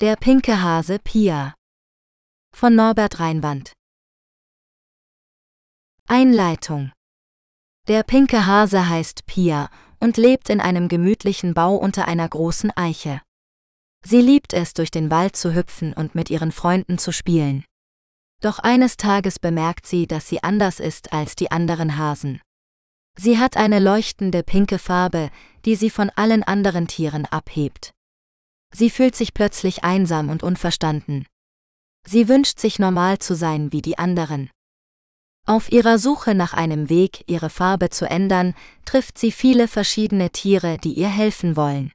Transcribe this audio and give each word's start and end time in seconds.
Der 0.00 0.16
pinke 0.16 0.60
Hase 0.60 0.98
Pia 0.98 1.54
von 2.52 2.74
Norbert 2.74 3.20
Reinwand 3.20 3.74
Einleitung 6.08 6.90
Der 7.86 8.02
pinke 8.02 8.44
Hase 8.44 8.88
heißt 8.88 9.24
Pia 9.26 9.70
und 10.00 10.16
lebt 10.16 10.50
in 10.50 10.60
einem 10.60 10.88
gemütlichen 10.88 11.54
Bau 11.54 11.76
unter 11.76 12.08
einer 12.08 12.28
großen 12.28 12.72
Eiche. 12.74 13.22
Sie 14.04 14.20
liebt 14.20 14.52
es, 14.52 14.74
durch 14.74 14.90
den 14.90 15.12
Wald 15.12 15.36
zu 15.36 15.54
hüpfen 15.54 15.92
und 15.92 16.16
mit 16.16 16.28
ihren 16.28 16.50
Freunden 16.50 16.98
zu 16.98 17.12
spielen. 17.12 17.64
Doch 18.42 18.58
eines 18.58 18.96
Tages 18.96 19.38
bemerkt 19.38 19.86
sie, 19.86 20.08
dass 20.08 20.28
sie 20.28 20.42
anders 20.42 20.80
ist 20.80 21.12
als 21.12 21.36
die 21.36 21.52
anderen 21.52 21.96
Hasen. 21.96 22.42
Sie 23.16 23.38
hat 23.38 23.56
eine 23.56 23.78
leuchtende 23.78 24.42
pinke 24.42 24.80
Farbe, 24.80 25.30
die 25.64 25.76
sie 25.76 25.88
von 25.88 26.10
allen 26.10 26.42
anderen 26.42 26.88
Tieren 26.88 27.26
abhebt. 27.26 27.94
Sie 28.74 28.90
fühlt 28.90 29.14
sich 29.14 29.34
plötzlich 29.34 29.84
einsam 29.84 30.30
und 30.30 30.42
unverstanden. 30.42 31.26
Sie 32.06 32.28
wünscht 32.28 32.58
sich 32.58 32.78
normal 32.78 33.18
zu 33.18 33.34
sein 33.34 33.72
wie 33.72 33.82
die 33.82 33.98
anderen. 33.98 34.50
Auf 35.46 35.70
ihrer 35.70 35.98
Suche 35.98 36.34
nach 36.34 36.54
einem 36.54 36.88
Weg, 36.88 37.22
ihre 37.26 37.50
Farbe 37.50 37.90
zu 37.90 38.08
ändern, 38.08 38.54
trifft 38.84 39.18
sie 39.18 39.30
viele 39.30 39.68
verschiedene 39.68 40.30
Tiere, 40.30 40.78
die 40.78 40.94
ihr 40.94 41.08
helfen 41.08 41.56
wollen. 41.56 41.92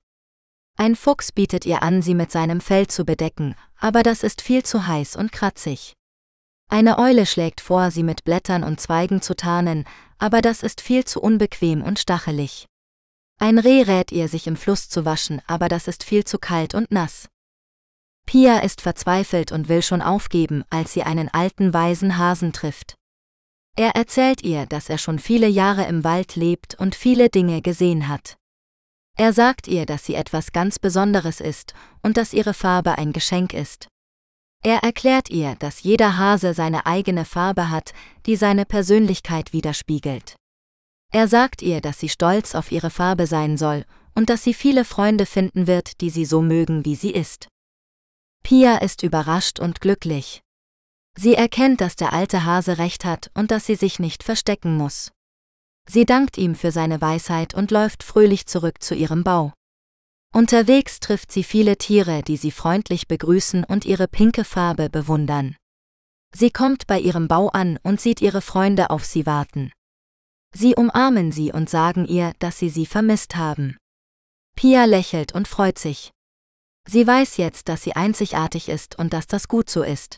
Ein 0.77 0.95
Fuchs 0.95 1.31
bietet 1.31 1.66
ihr 1.66 1.84
an, 1.84 2.02
sie 2.02 2.13
mit 2.13 2.31
seinem 2.31 2.62
Fell 2.62 2.88
zu 2.88 3.03
bedecken, 3.05 3.55
aber 3.77 4.02
das 4.02 4.23
ist 4.23 4.41
viel 4.41 4.64
zu 4.64 4.88
heiß 4.88 5.16
und 5.16 5.31
kratzig. 5.31 5.94
Eine 6.70 7.00
Eule 7.00 7.25
schlägt 7.25 7.59
vor, 7.59 7.91
sie 7.91 8.03
mit 8.03 8.23
Blättern 8.23 8.64
und 8.64 8.80
Zweigen 8.80 9.22
zu 9.22 9.36
tarnen, 9.36 9.86
aber 10.20 10.41
das 10.41 10.64
ist 10.64 10.80
viel 10.80 11.03
zu 11.03 11.20
unbequem 11.20 11.81
und 11.81 12.00
stachelig. 12.00 12.67
Ein 13.39 13.57
Reh 13.57 13.84
rät 13.84 14.11
ihr, 14.11 14.27
sich 14.27 14.48
im 14.48 14.57
Fluss 14.57 14.89
zu 14.89 15.05
waschen, 15.05 15.41
aber 15.47 15.70
das 15.70 15.88
ist 15.88 16.03
viel 16.03 16.25
zu 16.25 16.38
kalt 16.39 16.75
und 16.75 16.91
nass. 16.91 17.30
Pia 18.25 18.59
ist 18.59 18.81
verzweifelt 18.81 19.52
und 19.52 19.70
will 19.70 19.81
schon 19.81 20.02
aufgeben, 20.02 20.63
als 20.70 20.93
sie 20.93 21.03
einen 21.03 21.30
alten 21.30 21.73
weisen 21.73 22.17
Hasen 22.17 22.52
trifft. 22.52 22.95
Er 23.77 23.95
erzählt 23.95 24.44
ihr, 24.44 24.66
dass 24.66 24.89
er 24.89 24.97
schon 24.97 25.19
viele 25.19 25.47
Jahre 25.47 25.86
im 25.86 26.03
Wald 26.03 26.36
lebt 26.36 26.75
und 26.75 26.95
viele 26.95 27.30
Dinge 27.30 27.61
gesehen 27.61 28.09
hat. 28.09 28.36
Er 29.17 29.31
sagt 29.31 29.67
ihr, 29.67 29.86
dass 29.86 30.05
sie 30.05 30.16
etwas 30.16 30.52
ganz 30.52 30.77
Besonderes 30.77 31.39
ist 31.39 31.73
und 32.03 32.17
dass 32.17 32.33
ihre 32.33 32.53
Farbe 32.53 32.97
ein 32.97 33.14
Geschenk 33.14 33.53
ist. 33.53 33.88
Er 34.61 34.83
erklärt 34.83 35.30
ihr, 35.30 35.55
dass 35.55 35.83
jeder 35.83 36.17
Hase 36.17 36.53
seine 36.53 36.86
eigene 36.86 37.23
Farbe 37.23 37.69
hat, 37.69 37.94
die 38.25 38.36
seine 38.36 38.66
Persönlichkeit 38.66 39.53
widerspiegelt. 39.53 40.39
Er 41.11 41.27
sagt 41.27 41.61
ihr, 41.61 41.81
dass 41.81 41.99
sie 41.99 42.09
stolz 42.09 42.53
auf 42.53 42.71
ihre 42.71 42.89
Farbe 42.89 43.25
sein 43.25 43.57
soll 43.57 43.85
und 44.15 44.29
dass 44.29 44.43
sie 44.43 44.53
viele 44.53 44.85
Freunde 44.85 45.25
finden 45.25 45.65
wird, 45.65 46.02
die 46.02 46.09
sie 46.09 46.25
so 46.25 46.41
mögen, 46.41 46.85
wie 46.85 46.95
sie 46.95 47.11
ist. 47.11 47.47
Pia 48.43 48.77
ist 48.77 49.03
überrascht 49.03 49.59
und 49.59 49.81
glücklich. 49.81 50.41
Sie 51.17 51.33
erkennt, 51.33 51.81
dass 51.81 51.95
der 51.95 52.13
alte 52.13 52.45
Hase 52.45 52.77
recht 52.77 53.05
hat 53.05 53.31
und 53.33 53.52
dass 53.52 53.65
sie 53.65 53.75
sich 53.75 53.99
nicht 53.99 54.23
verstecken 54.23 54.77
muss. 54.77 55.11
Sie 55.87 56.05
dankt 56.05 56.37
ihm 56.37 56.53
für 56.53 56.71
seine 56.71 57.02
Weisheit 57.02 57.55
und 57.55 57.71
läuft 57.71 58.03
fröhlich 58.03 58.45
zurück 58.45 58.81
zu 58.81 58.93
ihrem 58.93 59.23
Bau. 59.23 59.53
Unterwegs 60.31 60.99
trifft 60.99 61.31
sie 61.31 61.43
viele 61.43 61.77
Tiere, 61.77 62.21
die 62.21 62.37
sie 62.37 62.52
freundlich 62.52 63.07
begrüßen 63.07 63.63
und 63.63 63.85
ihre 63.85 64.07
pinke 64.07 64.43
Farbe 64.43 64.89
bewundern. 64.89 65.55
Sie 66.35 66.52
kommt 66.52 66.85
bei 66.85 66.99
ihrem 66.99 67.27
Bau 67.27 67.47
an 67.49 67.80
und 67.81 67.99
sieht 67.99 68.21
ihre 68.21 68.41
Freunde 68.41 68.91
auf 68.91 69.03
sie 69.03 69.25
warten. 69.25 69.71
Sie 70.53 70.75
umarmen 70.75 71.31
sie 71.31 71.52
und 71.52 71.69
sagen 71.69 72.05
ihr, 72.05 72.33
dass 72.39 72.58
sie 72.58 72.69
sie 72.69 72.86
vermisst 72.86 73.36
haben. 73.36 73.78
Pia 74.55 74.86
lächelt 74.86 75.33
und 75.33 75.47
freut 75.47 75.78
sich. 75.78 76.11
Sie 76.88 77.05
weiß 77.05 77.38
jetzt, 77.38 77.69
dass 77.69 77.83
sie 77.83 77.95
einzigartig 77.95 78.67
ist 78.67 78.97
und 78.97 79.14
dass 79.14 79.27
das 79.27 79.47
gut 79.47 79.70
so 79.70 79.83
ist. 79.83 80.17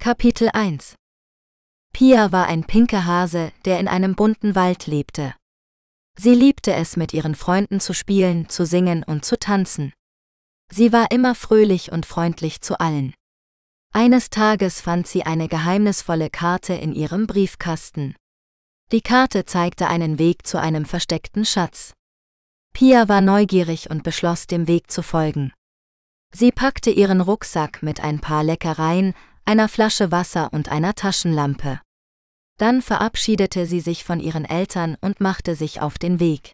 Kapitel 0.00 0.50
1 0.52 0.96
Pia 1.94 2.32
war 2.32 2.46
ein 2.46 2.64
pinker 2.64 3.04
Hase, 3.04 3.52
der 3.64 3.78
in 3.78 3.86
einem 3.86 4.16
bunten 4.16 4.56
Wald 4.56 4.88
lebte. 4.88 5.34
Sie 6.18 6.34
liebte 6.34 6.74
es, 6.74 6.96
mit 6.96 7.14
ihren 7.14 7.34
Freunden 7.34 7.80
zu 7.80 7.94
spielen, 7.94 8.48
zu 8.48 8.66
singen 8.66 9.04
und 9.04 9.24
zu 9.24 9.38
tanzen. 9.38 9.92
Sie 10.70 10.92
war 10.92 11.10
immer 11.10 11.34
fröhlich 11.34 11.92
und 11.92 12.06
freundlich 12.06 12.60
zu 12.60 12.78
allen. 12.80 13.14
Eines 13.96 14.28
Tages 14.28 14.80
fand 14.80 15.06
sie 15.06 15.22
eine 15.22 15.46
geheimnisvolle 15.46 16.28
Karte 16.28 16.74
in 16.74 16.92
ihrem 16.92 17.28
Briefkasten. 17.28 18.16
Die 18.90 19.02
Karte 19.02 19.44
zeigte 19.44 19.86
einen 19.86 20.18
Weg 20.18 20.44
zu 20.44 20.58
einem 20.58 20.84
versteckten 20.84 21.44
Schatz. 21.44 21.94
Pia 22.72 23.08
war 23.08 23.20
neugierig 23.20 23.90
und 23.90 24.02
beschloss, 24.02 24.48
dem 24.48 24.66
Weg 24.66 24.90
zu 24.90 25.04
folgen. 25.04 25.52
Sie 26.34 26.50
packte 26.50 26.90
ihren 26.90 27.20
Rucksack 27.20 27.84
mit 27.84 28.00
ein 28.00 28.18
paar 28.20 28.42
Leckereien, 28.42 29.14
einer 29.44 29.68
Flasche 29.68 30.10
Wasser 30.10 30.52
und 30.52 30.70
einer 30.70 30.96
Taschenlampe. 30.96 31.80
Dann 32.58 32.82
verabschiedete 32.82 33.64
sie 33.64 33.80
sich 33.80 34.02
von 34.02 34.18
ihren 34.18 34.44
Eltern 34.44 34.96
und 35.02 35.20
machte 35.20 35.54
sich 35.54 35.80
auf 35.80 35.98
den 35.98 36.18
Weg. 36.18 36.52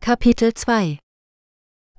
Kapitel 0.00 0.54
2 0.54 0.98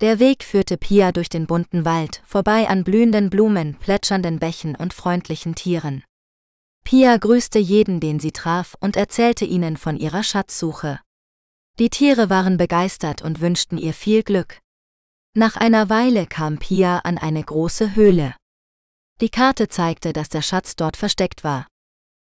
der 0.00 0.18
Weg 0.18 0.44
führte 0.44 0.76
Pia 0.76 1.10
durch 1.10 1.28
den 1.30 1.46
bunten 1.46 1.84
Wald, 1.84 2.22
vorbei 2.26 2.68
an 2.68 2.84
blühenden 2.84 3.30
Blumen, 3.30 3.76
plätschernden 3.76 4.38
Bächen 4.38 4.76
und 4.76 4.92
freundlichen 4.92 5.54
Tieren. 5.54 6.04
Pia 6.84 7.16
grüßte 7.16 7.58
jeden, 7.58 7.98
den 7.98 8.20
sie 8.20 8.32
traf, 8.32 8.76
und 8.80 8.96
erzählte 8.96 9.44
ihnen 9.44 9.76
von 9.76 9.96
ihrer 9.96 10.22
Schatzsuche. 10.22 11.00
Die 11.78 11.90
Tiere 11.90 12.30
waren 12.30 12.58
begeistert 12.58 13.22
und 13.22 13.40
wünschten 13.40 13.78
ihr 13.78 13.92
viel 13.92 14.22
Glück. 14.22 14.60
Nach 15.34 15.56
einer 15.56 15.90
Weile 15.90 16.26
kam 16.26 16.58
Pia 16.58 16.98
an 17.00 17.18
eine 17.18 17.42
große 17.42 17.94
Höhle. 17.94 18.34
Die 19.20 19.30
Karte 19.30 19.68
zeigte, 19.68 20.12
dass 20.12 20.28
der 20.28 20.42
Schatz 20.42 20.76
dort 20.76 20.96
versteckt 20.96 21.42
war. 21.42 21.66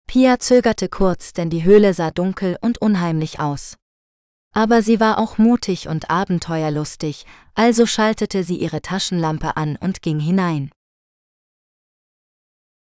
Pia 0.07 0.39
zögerte 0.39 0.89
kurz, 0.89 1.33
denn 1.33 1.49
die 1.49 1.63
Höhle 1.63 1.93
sah 1.93 2.11
dunkel 2.11 2.57
und 2.61 2.81
unheimlich 2.81 3.39
aus. 3.39 3.78
Aber 4.53 4.81
sie 4.81 4.99
war 4.99 5.19
auch 5.19 5.37
mutig 5.37 5.87
und 5.87 6.09
abenteuerlustig, 6.09 7.25
also 7.53 7.85
schaltete 7.85 8.43
sie 8.43 8.57
ihre 8.57 8.81
Taschenlampe 8.81 9.57
an 9.57 9.75
und 9.75 10.01
ging 10.01 10.19
hinein. 10.19 10.71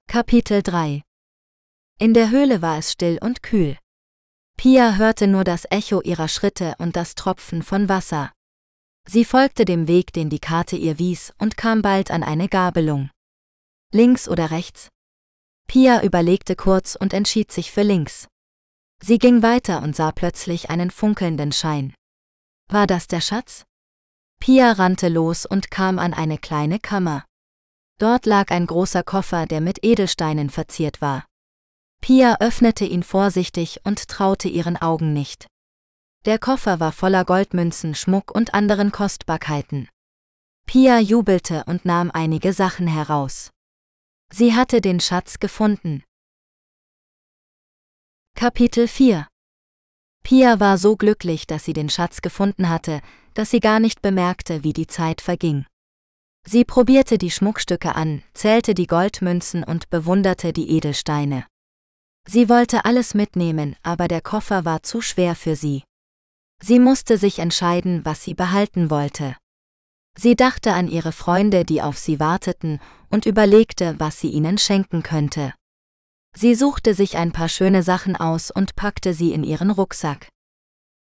Kapitel 0.07 0.61
3 0.61 1.03
In 1.99 2.13
der 2.13 2.29
Höhle 2.29 2.61
war 2.61 2.77
es 2.77 2.91
still 2.91 3.17
und 3.21 3.43
kühl. 3.43 3.77
Pia 4.55 4.95
hörte 4.95 5.27
nur 5.27 5.43
das 5.43 5.65
Echo 5.69 6.01
ihrer 6.01 6.27
Schritte 6.27 6.75
und 6.79 6.95
das 6.95 7.15
Tropfen 7.15 7.61
von 7.61 7.89
Wasser. 7.89 8.31
Sie 9.07 9.23
folgte 9.23 9.65
dem 9.65 9.87
Weg, 9.87 10.13
den 10.13 10.29
die 10.29 10.39
Karte 10.39 10.75
ihr 10.75 10.99
wies, 10.99 11.33
und 11.37 11.57
kam 11.57 11.81
bald 11.81 12.11
an 12.11 12.23
eine 12.23 12.49
Gabelung. 12.49 13.09
Links 13.93 14.27
oder 14.27 14.51
rechts? 14.51 14.89
Pia 15.67 16.03
überlegte 16.03 16.55
kurz 16.55 16.95
und 16.95 17.13
entschied 17.13 17.51
sich 17.51 17.71
für 17.71 17.83
links. 17.83 18.27
Sie 19.01 19.19
ging 19.19 19.41
weiter 19.41 19.81
und 19.83 19.95
sah 19.95 20.11
plötzlich 20.11 20.69
einen 20.69 20.91
funkelnden 20.91 21.51
Schein. 21.51 21.93
War 22.69 22.87
das 22.87 23.07
der 23.07 23.21
Schatz? 23.21 23.63
Pia 24.39 24.71
rannte 24.73 25.09
los 25.09 25.45
und 25.45 25.71
kam 25.71 25.99
an 25.99 26.13
eine 26.13 26.37
kleine 26.37 26.79
Kammer. 26.79 27.25
Dort 27.99 28.25
lag 28.25 28.51
ein 28.51 28.67
großer 28.67 29.03
Koffer, 29.03 29.45
der 29.45 29.61
mit 29.61 29.83
Edelsteinen 29.83 30.49
verziert 30.49 31.01
war. 31.01 31.25
Pia 32.01 32.37
öffnete 32.39 32.85
ihn 32.85 33.03
vorsichtig 33.03 33.81
und 33.83 34.07
traute 34.07 34.47
ihren 34.47 34.77
Augen 34.77 35.13
nicht. 35.13 35.47
Der 36.25 36.39
Koffer 36.39 36.79
war 36.79 36.91
voller 36.91 37.25
Goldmünzen, 37.25 37.95
Schmuck 37.95 38.31
und 38.31 38.53
anderen 38.53 38.91
Kostbarkeiten. 38.91 39.89
Pia 40.67 40.99
jubelte 40.99 41.63
und 41.65 41.85
nahm 41.85 42.11
einige 42.11 42.53
Sachen 42.53 42.87
heraus. 42.87 43.51
Sie 44.31 44.53
hatte 44.53 44.81
den 44.81 44.99
Schatz 44.99 45.39
gefunden. 45.39 46.03
Kapitel 48.39 48.87
4 48.87 49.25
Pia 50.23 50.59
war 50.59 50.77
so 50.77 50.95
glücklich, 50.95 51.47
dass 51.47 51.65
sie 51.65 51.73
den 51.73 51.89
Schatz 51.89 52.21
gefunden 52.21 52.69
hatte, 52.69 53.01
dass 53.33 53.49
sie 53.49 53.59
gar 53.59 53.79
nicht 53.79 54.03
bemerkte, 54.03 54.63
wie 54.63 54.73
die 54.73 54.85
Zeit 54.85 55.21
verging. 55.21 55.65
Sie 56.45 56.63
probierte 56.63 57.17
die 57.17 57.31
Schmuckstücke 57.31 57.95
an, 57.95 58.21
zählte 58.35 58.75
die 58.75 58.85
Goldmünzen 58.85 59.63
und 59.63 59.89
bewunderte 59.89 60.53
die 60.53 60.69
Edelsteine. 60.69 61.47
Sie 62.29 62.47
wollte 62.47 62.85
alles 62.85 63.15
mitnehmen, 63.15 63.75
aber 63.81 64.07
der 64.07 64.21
Koffer 64.21 64.65
war 64.65 64.83
zu 64.83 65.01
schwer 65.01 65.33
für 65.33 65.55
sie. 65.55 65.83
Sie 66.61 66.77
musste 66.77 67.17
sich 67.17 67.39
entscheiden, 67.39 68.05
was 68.05 68.23
sie 68.23 68.35
behalten 68.35 68.91
wollte. 68.91 69.35
Sie 70.15 70.35
dachte 70.35 70.73
an 70.73 70.87
ihre 70.87 71.11
Freunde, 71.11 71.65
die 71.65 71.81
auf 71.81 71.97
sie 71.97 72.19
warteten, 72.19 72.81
und 73.09 73.25
überlegte, 73.25 73.95
was 73.97 74.19
sie 74.19 74.29
ihnen 74.29 74.59
schenken 74.59 75.01
könnte. 75.01 75.55
Sie 76.39 76.53
suchte 76.53 76.93
sich 76.93 77.17
ein 77.17 77.31
paar 77.31 77.49
schöne 77.49 77.81
Sachen 77.81 78.15
aus 78.15 78.51
und 78.51 78.75
packte 78.75 79.15
sie 79.15 79.33
in 79.33 79.43
ihren 79.43 79.71
Rucksack. 79.71 80.29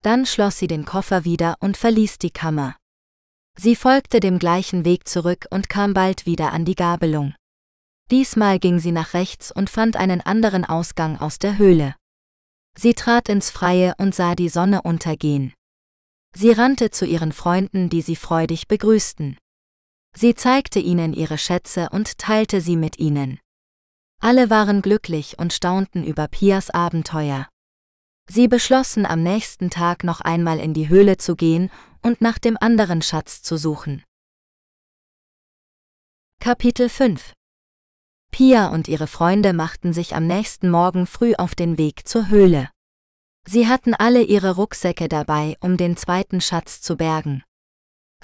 Dann 0.02 0.26
schloss 0.26 0.58
sie 0.58 0.66
den 0.66 0.86
Koffer 0.86 1.24
wieder 1.24 1.56
und 1.60 1.78
verließ 1.78 2.18
die 2.18 2.32
Kammer. 2.32 2.76
Sie 3.56 3.76
folgte 3.76 4.22
dem 4.22 4.40
gleichen 4.40 4.86
Weg 4.86 5.08
zurück 5.08 5.46
und 5.52 5.70
kam 5.70 5.94
bald 5.94 6.26
wieder 6.26 6.52
an 6.52 6.66
die 6.66 6.74
Gabelung. 6.74 7.36
Diesmal 8.10 8.58
ging 8.58 8.80
sie 8.80 8.92
nach 8.92 9.14
rechts 9.14 9.52
und 9.52 9.70
fand 9.70 9.98
einen 9.98 10.22
anderen 10.22 10.66
Ausgang 10.66 11.20
aus 11.20 11.38
der 11.38 11.60
Höhle. 11.60 11.94
Sie 12.76 12.96
trat 12.96 13.30
ins 13.30 13.52
Freie 13.52 13.94
und 14.00 14.16
sah 14.16 14.34
die 14.34 14.50
Sonne 14.50 14.82
untergehen. 14.82 15.54
Sie 16.36 16.50
rannte 16.50 16.90
zu 16.90 17.06
ihren 17.06 17.34
Freunden, 17.34 17.92
die 17.92 18.02
sie 18.02 18.16
freudig 18.16 18.68
begrüßten. 18.68 19.38
Sie 20.16 20.34
zeigte 20.34 20.80
ihnen 20.80 21.14
ihre 21.14 21.38
Schätze 21.38 21.90
und 21.92 22.18
teilte 22.18 22.62
sie 22.62 22.78
mit 22.78 22.98
ihnen. 22.98 23.40
Alle 24.22 24.50
waren 24.50 24.82
glücklich 24.82 25.40
und 25.40 25.54
staunten 25.54 26.04
über 26.04 26.28
Pias 26.28 26.70
Abenteuer. 26.70 27.48
Sie 28.30 28.48
beschlossen 28.48 29.06
am 29.06 29.24
nächsten 29.24 29.70
Tag 29.70 30.04
noch 30.04 30.20
einmal 30.20 30.60
in 30.60 30.74
die 30.74 30.90
Höhle 30.90 31.18
zu 31.18 31.36
gehen 31.36 31.72
und 32.02 32.22
nach 32.22 32.38
dem 32.38 32.58
anderen 32.60 33.02
Schatz 33.02 33.42
zu 33.42 33.58
suchen. 33.58 34.04
Kapitel 36.42 36.90
5 36.90 37.34
Pia 38.32 38.68
und 38.68 38.88
ihre 38.88 39.08
Freunde 39.08 39.54
machten 39.54 39.94
sich 39.94 40.16
am 40.16 40.28
nächsten 40.28 40.70
Morgen 40.70 41.08
früh 41.08 41.34
auf 41.36 41.56
den 41.56 41.78
Weg 41.78 42.08
zur 42.08 42.28
Höhle. 42.28 42.70
Sie 43.48 43.68
hatten 43.68 43.94
alle 43.94 44.22
ihre 44.22 44.56
Rucksäcke 44.56 45.08
dabei, 45.10 45.58
um 45.62 45.78
den 45.78 45.98
zweiten 45.98 46.42
Schatz 46.42 46.82
zu 46.82 46.98
bergen. 46.98 47.44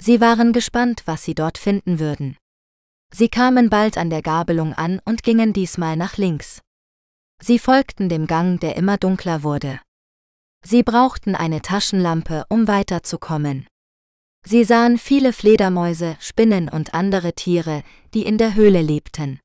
Sie 0.00 0.20
waren 0.20 0.52
gespannt, 0.52 1.02
was 1.06 1.24
sie 1.24 1.34
dort 1.34 1.58
finden 1.58 1.98
würden. 1.98 2.36
Sie 3.18 3.30
kamen 3.30 3.70
bald 3.70 3.96
an 3.96 4.10
der 4.10 4.20
Gabelung 4.20 4.74
an 4.74 5.00
und 5.06 5.22
gingen 5.22 5.54
diesmal 5.54 5.96
nach 5.96 6.18
links. 6.18 6.60
Sie 7.42 7.58
folgten 7.58 8.10
dem 8.10 8.26
Gang, 8.26 8.60
der 8.60 8.76
immer 8.76 8.98
dunkler 8.98 9.42
wurde. 9.42 9.80
Sie 10.62 10.82
brauchten 10.82 11.34
eine 11.34 11.62
Taschenlampe, 11.62 12.44
um 12.50 12.68
weiterzukommen. 12.68 13.66
Sie 14.44 14.64
sahen 14.64 14.98
viele 14.98 15.32
Fledermäuse, 15.32 16.18
Spinnen 16.20 16.68
und 16.68 16.92
andere 16.92 17.32
Tiere, 17.32 17.84
die 18.12 18.26
in 18.26 18.36
der 18.36 18.54
Höhle 18.54 18.82
lebten. 18.82 19.40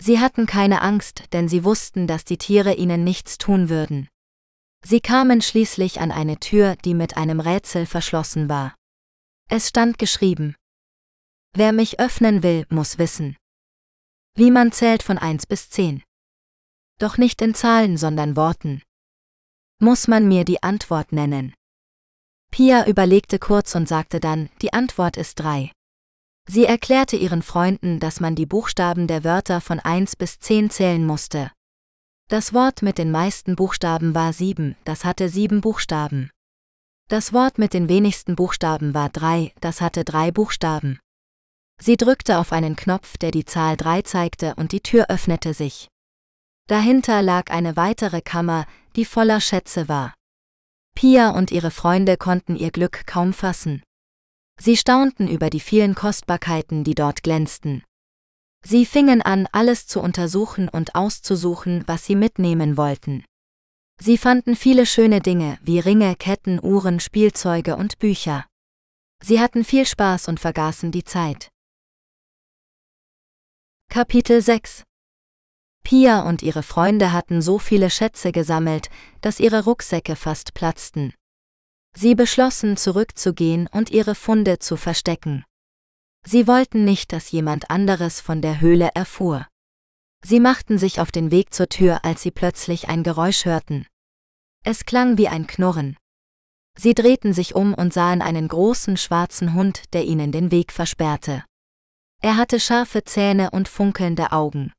Sie 0.00 0.18
hatten 0.18 0.46
keine 0.46 0.82
Angst, 0.82 1.32
denn 1.32 1.48
sie 1.48 1.62
wussten, 1.62 2.08
dass 2.08 2.24
die 2.24 2.36
Tiere 2.36 2.74
ihnen 2.74 3.04
nichts 3.04 3.38
tun 3.38 3.68
würden. 3.68 4.08
Sie 4.84 5.00
kamen 5.00 5.40
schließlich 5.40 6.00
an 6.00 6.10
eine 6.10 6.40
Tür, 6.40 6.74
die 6.84 6.94
mit 6.94 7.16
einem 7.16 7.38
Rätsel 7.38 7.86
verschlossen 7.86 8.48
war. 8.48 8.74
Es 9.48 9.68
stand 9.68 10.00
geschrieben. 10.00 10.56
Wer 11.54 11.72
mich 11.72 11.98
öffnen 11.98 12.42
will, 12.42 12.66
muss 12.70 12.98
wissen. 12.98 13.36
Wie 14.34 14.50
man 14.50 14.72
zählt 14.72 15.02
von 15.02 15.18
1 15.18 15.46
bis 15.46 15.70
10. 15.70 16.02
Doch 16.98 17.18
nicht 17.18 17.42
in 17.42 17.54
Zahlen, 17.54 17.96
sondern 17.96 18.36
Worten. 18.36 18.82
Muss 19.80 20.08
man 20.08 20.26
mir 20.28 20.44
die 20.44 20.62
Antwort 20.62 21.12
nennen? 21.12 21.54
Pia 22.50 22.86
überlegte 22.86 23.38
kurz 23.38 23.74
und 23.74 23.88
sagte 23.88 24.20
dann, 24.20 24.50
die 24.62 24.72
Antwort 24.72 25.16
ist 25.16 25.36
3. 25.36 25.70
Sie 26.48 26.64
erklärte 26.64 27.16
ihren 27.16 27.42
Freunden, 27.42 28.00
dass 28.00 28.20
man 28.20 28.34
die 28.34 28.46
Buchstaben 28.46 29.06
der 29.06 29.22
Wörter 29.22 29.60
von 29.60 29.80
1 29.80 30.16
bis 30.16 30.38
10 30.40 30.70
zählen 30.70 31.06
musste. 31.06 31.52
Das 32.28 32.52
Wort 32.52 32.82
mit 32.82 32.98
den 32.98 33.10
meisten 33.10 33.54
Buchstaben 33.54 34.14
war 34.14 34.32
7, 34.32 34.76
das 34.84 35.04
hatte 35.04 35.28
7 35.28 35.60
Buchstaben. 35.60 36.30
Das 37.08 37.32
Wort 37.32 37.58
mit 37.58 37.74
den 37.74 37.88
wenigsten 37.88 38.34
Buchstaben 38.34 38.94
war 38.94 39.08
3, 39.08 39.52
das 39.60 39.80
hatte 39.80 40.04
3 40.04 40.30
Buchstaben. 40.32 40.98
Sie 41.80 41.96
drückte 41.96 42.38
auf 42.38 42.52
einen 42.52 42.76
Knopf, 42.76 43.16
der 43.18 43.30
die 43.30 43.44
Zahl 43.44 43.76
3 43.76 44.02
zeigte 44.02 44.54
und 44.56 44.72
die 44.72 44.80
Tür 44.80 45.06
öffnete 45.08 45.54
sich. 45.54 45.88
Dahinter 46.66 47.22
lag 47.22 47.50
eine 47.50 47.76
weitere 47.76 48.20
Kammer, 48.20 48.66
die 48.96 49.04
voller 49.04 49.40
Schätze 49.40 49.88
war. 49.88 50.14
Pia 50.94 51.30
und 51.30 51.50
ihre 51.50 51.70
Freunde 51.70 52.16
konnten 52.16 52.56
ihr 52.56 52.70
Glück 52.70 53.06
kaum 53.06 53.32
fassen. 53.32 53.82
Sie 54.60 54.76
staunten 54.76 55.28
über 55.28 55.50
die 55.50 55.60
vielen 55.60 55.94
Kostbarkeiten, 55.94 56.82
die 56.82 56.96
dort 56.96 57.22
glänzten. 57.22 57.84
Sie 58.64 58.84
fingen 58.84 59.22
an, 59.22 59.46
alles 59.52 59.86
zu 59.86 60.00
untersuchen 60.00 60.68
und 60.68 60.96
auszusuchen, 60.96 61.84
was 61.86 62.04
sie 62.04 62.16
mitnehmen 62.16 62.76
wollten. 62.76 63.24
Sie 64.00 64.18
fanden 64.18 64.56
viele 64.56 64.84
schöne 64.84 65.20
Dinge 65.20 65.58
wie 65.62 65.78
Ringe, 65.78 66.16
Ketten, 66.16 66.58
Uhren, 66.62 66.98
Spielzeuge 66.98 67.76
und 67.76 67.98
Bücher. 68.00 68.46
Sie 69.22 69.40
hatten 69.40 69.64
viel 69.64 69.86
Spaß 69.86 70.28
und 70.28 70.40
vergaßen 70.40 70.90
die 70.90 71.04
Zeit. 71.04 71.48
Kapitel 73.90 74.42
6 74.42 74.84
Pia 75.82 76.20
und 76.20 76.42
ihre 76.42 76.62
Freunde 76.62 77.10
hatten 77.10 77.40
so 77.40 77.58
viele 77.58 77.88
Schätze 77.88 78.32
gesammelt, 78.32 78.90
dass 79.22 79.40
ihre 79.40 79.64
Rucksäcke 79.64 80.14
fast 80.14 80.52
platzten. 80.52 81.14
Sie 81.96 82.14
beschlossen 82.14 82.76
zurückzugehen 82.76 83.66
und 83.66 83.88
ihre 83.88 84.14
Funde 84.14 84.58
zu 84.58 84.76
verstecken. 84.76 85.42
Sie 86.22 86.46
wollten 86.46 86.84
nicht, 86.84 87.14
dass 87.14 87.30
jemand 87.30 87.70
anderes 87.70 88.20
von 88.20 88.42
der 88.42 88.60
Höhle 88.60 88.90
erfuhr. 88.94 89.48
Sie 90.22 90.38
machten 90.38 90.76
sich 90.76 91.00
auf 91.00 91.10
den 91.10 91.30
Weg 91.30 91.54
zur 91.54 91.70
Tür, 91.70 92.04
als 92.04 92.22
sie 92.22 92.30
plötzlich 92.30 92.90
ein 92.90 93.02
Geräusch 93.02 93.46
hörten. 93.46 93.86
Es 94.64 94.84
klang 94.84 95.16
wie 95.16 95.28
ein 95.28 95.46
Knurren. 95.46 95.96
Sie 96.78 96.92
drehten 96.92 97.32
sich 97.32 97.54
um 97.54 97.72
und 97.72 97.94
sahen 97.94 98.20
einen 98.20 98.48
großen 98.48 98.98
schwarzen 98.98 99.54
Hund, 99.54 99.94
der 99.94 100.04
ihnen 100.04 100.30
den 100.30 100.50
Weg 100.50 100.72
versperrte. 100.72 101.47
Er 102.20 102.36
hatte 102.36 102.58
scharfe 102.58 103.04
Zähne 103.04 103.50
und 103.50 103.68
funkelnde 103.68 104.32
Augen. 104.32 104.72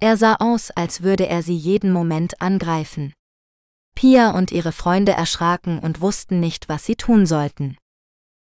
Er 0.00 0.16
sah 0.16 0.36
aus, 0.36 0.70
als 0.70 1.02
würde 1.02 1.26
er 1.26 1.42
sie 1.42 1.56
jeden 1.56 1.92
Moment 1.92 2.40
angreifen. 2.40 3.12
Pia 3.94 4.30
und 4.30 4.50
ihre 4.50 4.72
Freunde 4.72 5.12
erschraken 5.12 5.78
und 5.78 6.00
wussten 6.00 6.40
nicht, 6.40 6.68
was 6.68 6.84
sie 6.84 6.96
tun 6.96 7.26
sollten. 7.26 7.76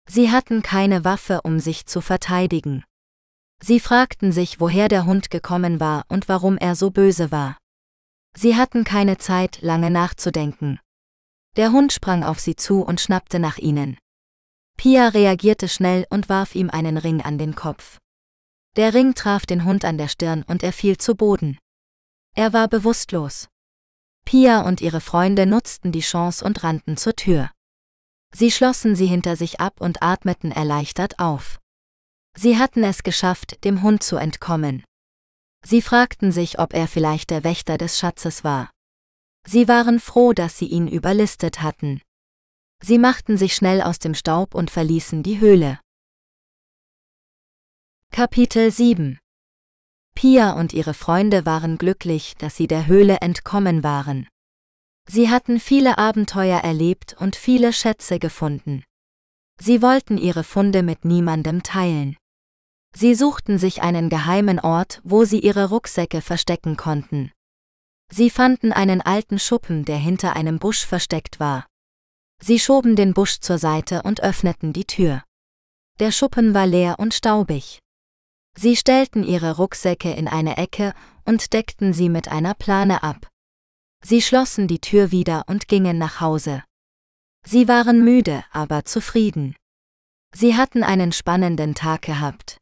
Sie 0.09 0.31
hatten 0.31 0.63
keine 0.63 1.05
Waffe, 1.05 1.41
um 1.43 1.61
sich 1.61 1.87
zu 1.87 2.01
verteidigen. 2.01 2.85
Sie 3.61 3.81
fragten 3.81 4.33
sich, 4.33 4.61
woher 4.61 4.89
der 4.89 5.07
Hund 5.07 5.31
gekommen 5.31 5.81
war 5.81 6.05
und 6.09 6.29
warum 6.29 6.57
er 6.59 6.77
so 6.77 6.91
böse 6.91 7.31
war. 7.31 7.59
Sie 8.37 8.57
hatten 8.57 8.85
keine 8.85 9.19
Zeit, 9.19 9.61
lange 9.63 9.91
nachzudenken. 9.91 10.81
Der 11.57 11.73
Hund 11.73 11.93
sprang 11.93 12.25
auf 12.25 12.41
sie 12.41 12.57
zu 12.57 12.83
und 12.83 13.01
schnappte 13.01 13.39
nach 13.39 13.59
ihnen. 13.59 13.97
Pia 14.77 15.09
reagierte 15.09 15.69
schnell 15.69 16.05
und 16.11 16.29
warf 16.29 16.55
ihm 16.55 16.69
einen 16.69 16.97
Ring 16.97 17.23
an 17.23 17.39
den 17.39 17.55
Kopf. 17.55 17.99
Der 18.77 18.93
Ring 18.93 19.15
traf 19.15 19.47
den 19.47 19.65
Hund 19.65 19.85
an 19.85 19.99
der 19.99 20.09
Stirn 20.09 20.43
und 20.43 20.63
er 20.63 20.73
fiel 20.73 20.99
zu 20.99 21.15
Boden. 21.15 21.59
Er 22.35 22.53
war 22.53 22.67
bewusstlos. 22.67 23.49
Pia 24.25 24.63
und 24.63 24.81
ihre 24.81 25.01
Freunde 25.01 25.47
nutzten 25.47 25.93
die 25.93 26.01
Chance 26.01 26.45
und 26.45 26.65
rannten 26.65 26.97
zur 26.97 27.15
Tür. 27.15 27.51
Sie 28.35 28.51
schlossen 28.51 28.97
sie 28.97 29.07
hinter 29.07 29.37
sich 29.37 29.61
ab 29.61 29.81
und 29.81 30.03
atmeten 30.03 30.51
erleichtert 30.51 31.21
auf. 31.21 31.61
Sie 32.37 32.59
hatten 32.59 32.83
es 32.83 33.05
geschafft, 33.05 33.63
dem 33.65 33.83
Hund 33.83 34.03
zu 34.03 34.17
entkommen. 34.17 34.83
Sie 35.65 35.81
fragten 35.81 36.33
sich, 36.33 36.59
ob 36.59 36.75
er 36.75 36.89
vielleicht 36.89 37.31
der 37.31 37.45
Wächter 37.45 37.79
des 37.79 37.99
Schatzes 37.99 38.43
war. 38.43 38.71
Sie 39.47 39.69
waren 39.69 40.01
froh, 40.01 40.33
dass 40.33 40.59
sie 40.59 40.67
ihn 40.67 40.89
überlistet 40.89 41.63
hatten. 41.63 42.03
Sie 42.83 42.99
machten 42.99 43.39
sich 43.39 43.55
schnell 43.55 43.81
aus 43.83 44.01
dem 44.01 44.15
Staub 44.15 44.55
und 44.55 44.71
verließen 44.71 45.23
die 45.23 45.39
Höhle. 45.39 45.79
Kapitel 48.17 48.71
7 48.71 49.19
Pia 50.15 50.53
und 50.53 50.73
ihre 50.73 50.95
Freunde 50.95 51.45
waren 51.47 51.79
glücklich, 51.79 52.37
dass 52.39 52.55
sie 52.55 52.69
der 52.69 52.87
Höhle 52.87 53.17
entkommen 53.17 53.83
waren. 53.83 54.29
Sie 55.11 55.31
hatten 55.31 55.59
viele 55.59 55.99
Abenteuer 55.99 56.61
erlebt 56.61 57.17
und 57.19 57.35
viele 57.35 57.73
Schätze 57.73 58.21
gefunden. 58.21 58.85
Sie 59.61 59.83
wollten 59.83 60.17
ihre 60.17 60.45
Funde 60.45 60.85
mit 60.85 61.05
niemandem 61.05 61.65
teilen. 61.65 62.17
Sie 62.95 63.17
suchten 63.17 63.59
sich 63.59 63.83
einen 63.83 64.11
geheimen 64.11 64.61
Ort, 64.61 65.01
wo 65.03 65.25
sie 65.25 65.41
ihre 65.41 65.71
Rucksäcke 65.71 66.21
verstecken 66.21 66.77
konnten. 66.77 67.33
Sie 68.13 68.31
fanden 68.31 68.71
einen 68.71 69.01
alten 69.01 69.41
Schuppen, 69.41 69.85
der 69.85 69.99
hinter 69.99 70.37
einem 70.37 70.61
Busch 70.61 70.87
versteckt 70.87 71.41
war. 71.41 71.67
Sie 72.41 72.61
schoben 72.61 72.95
den 72.95 73.13
Busch 73.13 73.41
zur 73.41 73.59
Seite 73.59 74.03
und 74.03 74.23
öffneten 74.23 74.73
die 74.73 74.85
Tür. 74.85 75.25
Der 75.99 76.13
Schuppen 76.13 76.55
war 76.55 76.69
leer 76.69 77.01
und 77.01 77.13
staubig. 77.13 77.81
Sie 78.57 78.77
stellten 78.77 79.25
ihre 79.25 79.57
Rucksäcke 79.57 80.13
in 80.13 80.29
eine 80.29 80.57
Ecke 80.57 80.95
und 81.25 81.53
deckten 81.53 81.93
sie 81.93 82.09
mit 82.09 82.29
einer 82.29 82.55
Plane 82.55 83.03
ab. 83.03 83.29
Sie 84.03 84.23
schlossen 84.23 84.69
die 84.69 84.81
Tür 84.81 85.11
wieder 85.11 85.45
und 85.49 85.67
gingen 85.67 85.99
nach 85.99 86.21
Hause. 86.21 86.63
Sie 87.47 87.69
waren 87.69 88.05
müde, 88.05 88.45
aber 88.53 88.85
zufrieden. 88.85 89.57
Sie 90.35 90.57
hatten 90.57 90.83
einen 90.83 91.13
spannenden 91.13 91.75
Tag 91.75 92.03
gehabt. 92.03 92.59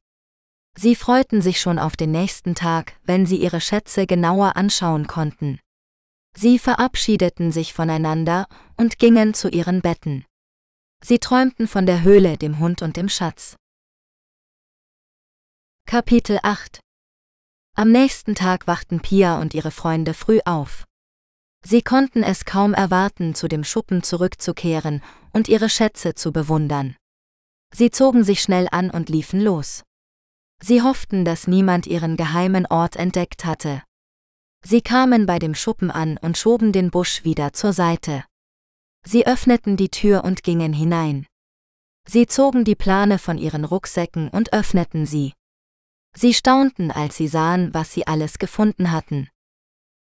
Sie 0.76 0.96
freuten 0.96 1.42
sich 1.42 1.60
schon 1.60 1.78
auf 1.78 1.96
den 1.96 2.10
nächsten 2.10 2.54
Tag, 2.54 2.94
wenn 3.04 3.26
sie 3.26 3.36
ihre 3.36 3.60
Schätze 3.60 4.06
genauer 4.06 4.56
anschauen 4.56 5.06
konnten. 5.06 5.60
Sie 6.34 6.58
verabschiedeten 6.58 7.52
sich 7.52 7.74
voneinander 7.74 8.46
und 8.76 8.98
gingen 8.98 9.34
zu 9.34 9.48
ihren 9.48 9.82
Betten. 9.82 10.24
Sie 11.04 11.18
träumten 11.18 11.68
von 11.68 11.84
der 11.84 12.02
Höhle, 12.02 12.38
dem 12.38 12.58
Hund 12.58 12.80
und 12.80 12.96
dem 12.96 13.08
Schatz. 13.08 13.56
Kapitel 15.92 16.38
8 16.42 16.80
Am 17.76 17.92
nächsten 17.92 18.34
Tag 18.34 18.66
wachten 18.66 19.00
Pia 19.00 19.38
und 19.38 19.52
ihre 19.52 19.70
Freunde 19.70 20.14
früh 20.14 20.40
auf. 20.46 20.84
Sie 21.62 21.82
konnten 21.82 22.22
es 22.22 22.46
kaum 22.46 22.72
erwarten, 22.72 23.34
zu 23.34 23.46
dem 23.46 23.62
Schuppen 23.62 24.02
zurückzukehren 24.02 25.02
und 25.34 25.48
ihre 25.48 25.68
Schätze 25.68 26.14
zu 26.14 26.32
bewundern. 26.32 26.96
Sie 27.74 27.90
zogen 27.90 28.24
sich 28.24 28.40
schnell 28.40 28.68
an 28.70 28.90
und 28.90 29.10
liefen 29.10 29.40
los. 29.40 29.82
Sie 30.62 30.80
hofften, 30.80 31.26
dass 31.26 31.46
niemand 31.46 31.86
ihren 31.86 32.16
geheimen 32.16 32.64
Ort 32.64 32.96
entdeckt 32.96 33.44
hatte. 33.44 33.82
Sie 34.64 34.80
kamen 34.80 35.26
bei 35.26 35.38
dem 35.38 35.54
Schuppen 35.54 35.90
an 35.90 36.16
und 36.16 36.38
schoben 36.38 36.72
den 36.72 36.90
Busch 36.90 37.24
wieder 37.24 37.52
zur 37.52 37.74
Seite. 37.74 38.24
Sie 39.04 39.26
öffneten 39.26 39.76
die 39.76 39.90
Tür 39.90 40.24
und 40.24 40.42
gingen 40.42 40.72
hinein. 40.72 41.26
Sie 42.08 42.26
zogen 42.26 42.64
die 42.64 42.76
Plane 42.76 43.18
von 43.18 43.36
ihren 43.36 43.66
Rucksäcken 43.66 44.28
und 44.30 44.54
öffneten 44.54 45.04
sie. 45.04 45.34
Sie 46.14 46.34
staunten, 46.34 46.90
als 46.90 47.16
sie 47.16 47.28
sahen, 47.28 47.72
was 47.72 47.92
sie 47.92 48.06
alles 48.06 48.38
gefunden 48.38 48.92
hatten. 48.92 49.28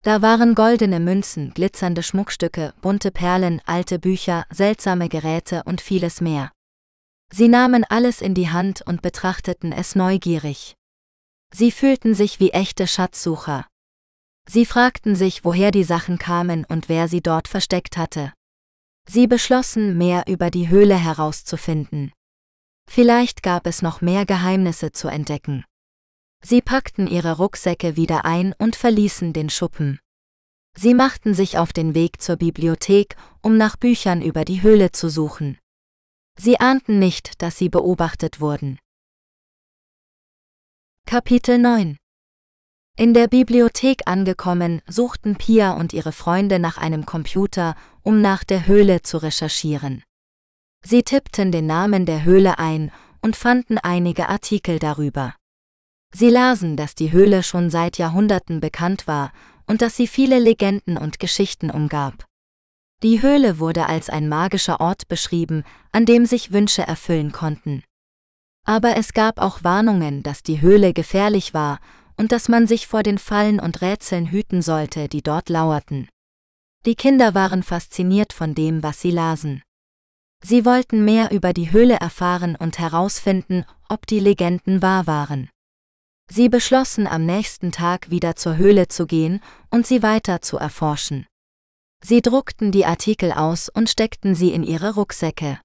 Da 0.03 0.23
waren 0.23 0.55
goldene 0.55 1.01
Münzen, 1.01 1.53
glitzernde 1.55 2.03
Schmuckstücke, 2.03 2.73
bunte 2.81 3.11
Perlen, 3.11 3.61
alte 3.67 3.99
Bücher, 3.99 4.47
seltsame 4.51 5.09
Geräte 5.09 5.63
und 5.65 5.81
vieles 5.81 6.21
mehr. 6.21 6.53
Sie 7.31 7.49
nahmen 7.49 7.85
alles 7.85 8.23
in 8.23 8.35
die 8.35 8.49
Hand 8.49 8.83
und 8.87 9.03
betrachteten 9.03 9.73
es 9.73 9.95
neugierig. 9.97 10.77
Sie 11.53 11.73
fühlten 11.73 12.15
sich 12.15 12.41
wie 12.41 12.51
echte 12.51 12.87
Schatzsucher. 12.87 13.67
Sie 14.49 14.65
fragten 14.65 15.15
sich, 15.15 15.45
woher 15.45 15.71
die 15.71 15.85
Sachen 15.85 16.19
kamen 16.19 16.65
und 16.65 16.89
wer 16.89 17.09
sie 17.09 17.21
dort 17.21 17.49
versteckt 17.49 17.99
hatte. 17.99 18.33
Sie 19.07 19.27
beschlossen, 19.27 19.99
mehr 19.99 20.25
über 20.27 20.51
die 20.51 20.69
Höhle 20.69 20.97
herauszufinden. 20.97 22.13
Vielleicht 22.89 23.43
gab 23.43 23.67
es 23.67 23.83
noch 23.83 24.01
mehr 24.01 24.25
Geheimnisse 24.25 24.93
zu 24.93 25.09
entdecken. 25.09 25.65
Sie 26.45 26.63
packten 26.63 27.07
ihre 27.07 27.37
Rucksäcke 27.37 27.97
wieder 27.97 28.25
ein 28.25 28.55
und 28.59 28.77
verließen 28.77 29.33
den 29.33 29.51
Schuppen. 29.51 30.01
Sie 30.77 30.95
machten 30.95 31.35
sich 31.35 31.59
auf 31.59 31.73
den 31.73 31.95
Weg 31.95 32.23
zur 32.23 32.37
Bibliothek, 32.37 33.17
um 33.43 33.57
nach 33.57 33.77
Büchern 33.77 34.23
über 34.23 34.45
die 34.45 34.63
Höhle 34.63 34.93
zu 34.93 35.09
suchen. 35.09 35.59
Sie 36.39 36.61
ahnten 36.61 37.01
nicht, 37.01 37.43
dass 37.43 37.59
sie 37.59 37.69
beobachtet 37.69 38.41
wurden. 38.41 38.79
Kapitel 41.05 41.59
9 41.59 41.97
In 42.97 43.13
der 43.13 43.27
Bibliothek 43.27 44.03
angekommen, 44.07 44.81
suchten 44.87 45.37
Pia 45.37 45.73
und 45.73 45.93
ihre 45.93 46.13
Freunde 46.13 46.61
nach 46.61 46.79
einem 46.79 47.07
Computer, 47.07 47.75
um 48.03 48.21
nach 48.21 48.45
der 48.45 48.67
Höhle 48.67 49.03
zu 49.03 49.19
recherchieren. 49.19 50.05
Sie 50.85 51.03
tippten 51.03 51.51
den 51.51 51.67
Namen 51.67 52.07
der 52.07 52.23
Höhle 52.23 52.59
ein 52.59 52.93
und 53.21 53.35
fanden 53.35 53.79
einige 53.79 54.29
Artikel 54.29 54.79
darüber. 54.79 55.35
Sie 56.15 56.31
lasen, 56.31 56.77
dass 56.77 56.95
die 56.95 57.13
Höhle 57.13 57.43
schon 57.43 57.71
seit 57.71 57.99
Jahrhunderten 57.99 58.61
bekannt 58.61 59.07
war 59.07 59.33
und 59.67 59.83
dass 59.83 59.97
sie 59.97 60.07
viele 60.07 60.39
Legenden 60.39 60.97
und 60.97 61.19
Geschichten 61.19 61.71
umgab. 61.71 62.25
Die 63.03 63.23
Höhle 63.23 63.59
wurde 63.59 63.87
als 63.87 64.11
ein 64.11 64.29
magischer 64.29 64.81
Ort 64.81 65.07
beschrieben, 65.07 65.63
an 65.93 66.05
dem 66.05 66.27
sich 66.27 66.53
Wünsche 66.53 66.83
erfüllen 66.83 67.31
konnten. 67.31 67.85
Aber 68.67 68.97
es 68.97 69.13
gab 69.13 69.41
auch 69.41 69.63
Warnungen, 69.63 70.23
dass 70.23 70.43
die 70.43 70.61
Höhle 70.61 70.93
gefährlich 70.93 71.55
war 71.55 71.79
und 72.17 72.33
dass 72.33 72.49
man 72.49 72.67
sich 72.67 72.87
vor 72.87 73.03
den 73.03 73.19
Fallen 73.19 73.61
und 73.61 73.81
Rätseln 73.83 74.27
hüten 74.27 74.63
sollte, 74.63 75.09
die 75.09 75.23
dort 75.23 75.49
lauerten. 75.49 76.09
Die 76.85 76.97
Kinder 76.97 77.35
waren 77.35 77.63
fasziniert 77.63 78.33
von 78.33 78.55
dem, 78.55 78.83
was 78.83 79.01
sie 79.01 79.11
lasen. 79.11 79.63
Sie 80.43 80.65
wollten 80.65 81.05
mehr 81.05 81.31
über 81.31 81.53
die 81.53 81.73
Höhle 81.73 81.95
erfahren 81.95 82.57
und 82.57 82.79
herausfinden, 82.79 83.65
ob 83.89 84.07
die 84.07 84.21
Legenden 84.21 84.83
wahr 84.83 85.07
waren. 85.07 85.49
Sie 86.31 86.49
beschlossen 86.49 87.07
am 87.07 87.25
nächsten 87.25 87.73
Tag 87.73 88.11
wieder 88.11 88.37
zur 88.37 88.57
Höhle 88.57 88.89
zu 88.89 89.07
gehen 89.07 89.41
und 89.71 89.87
sie 89.87 90.03
weiter 90.03 90.43
zu 90.43 90.59
erforschen. 90.59 91.27
Sie 92.05 92.21
druckten 92.21 92.71
die 92.71 92.85
Artikel 92.85 93.33
aus 93.33 93.69
und 93.69 93.89
steckten 93.89 94.35
sie 94.35 94.53
in 94.53 94.63
ihre 94.63 94.95
Rucksäcke. 94.95 95.61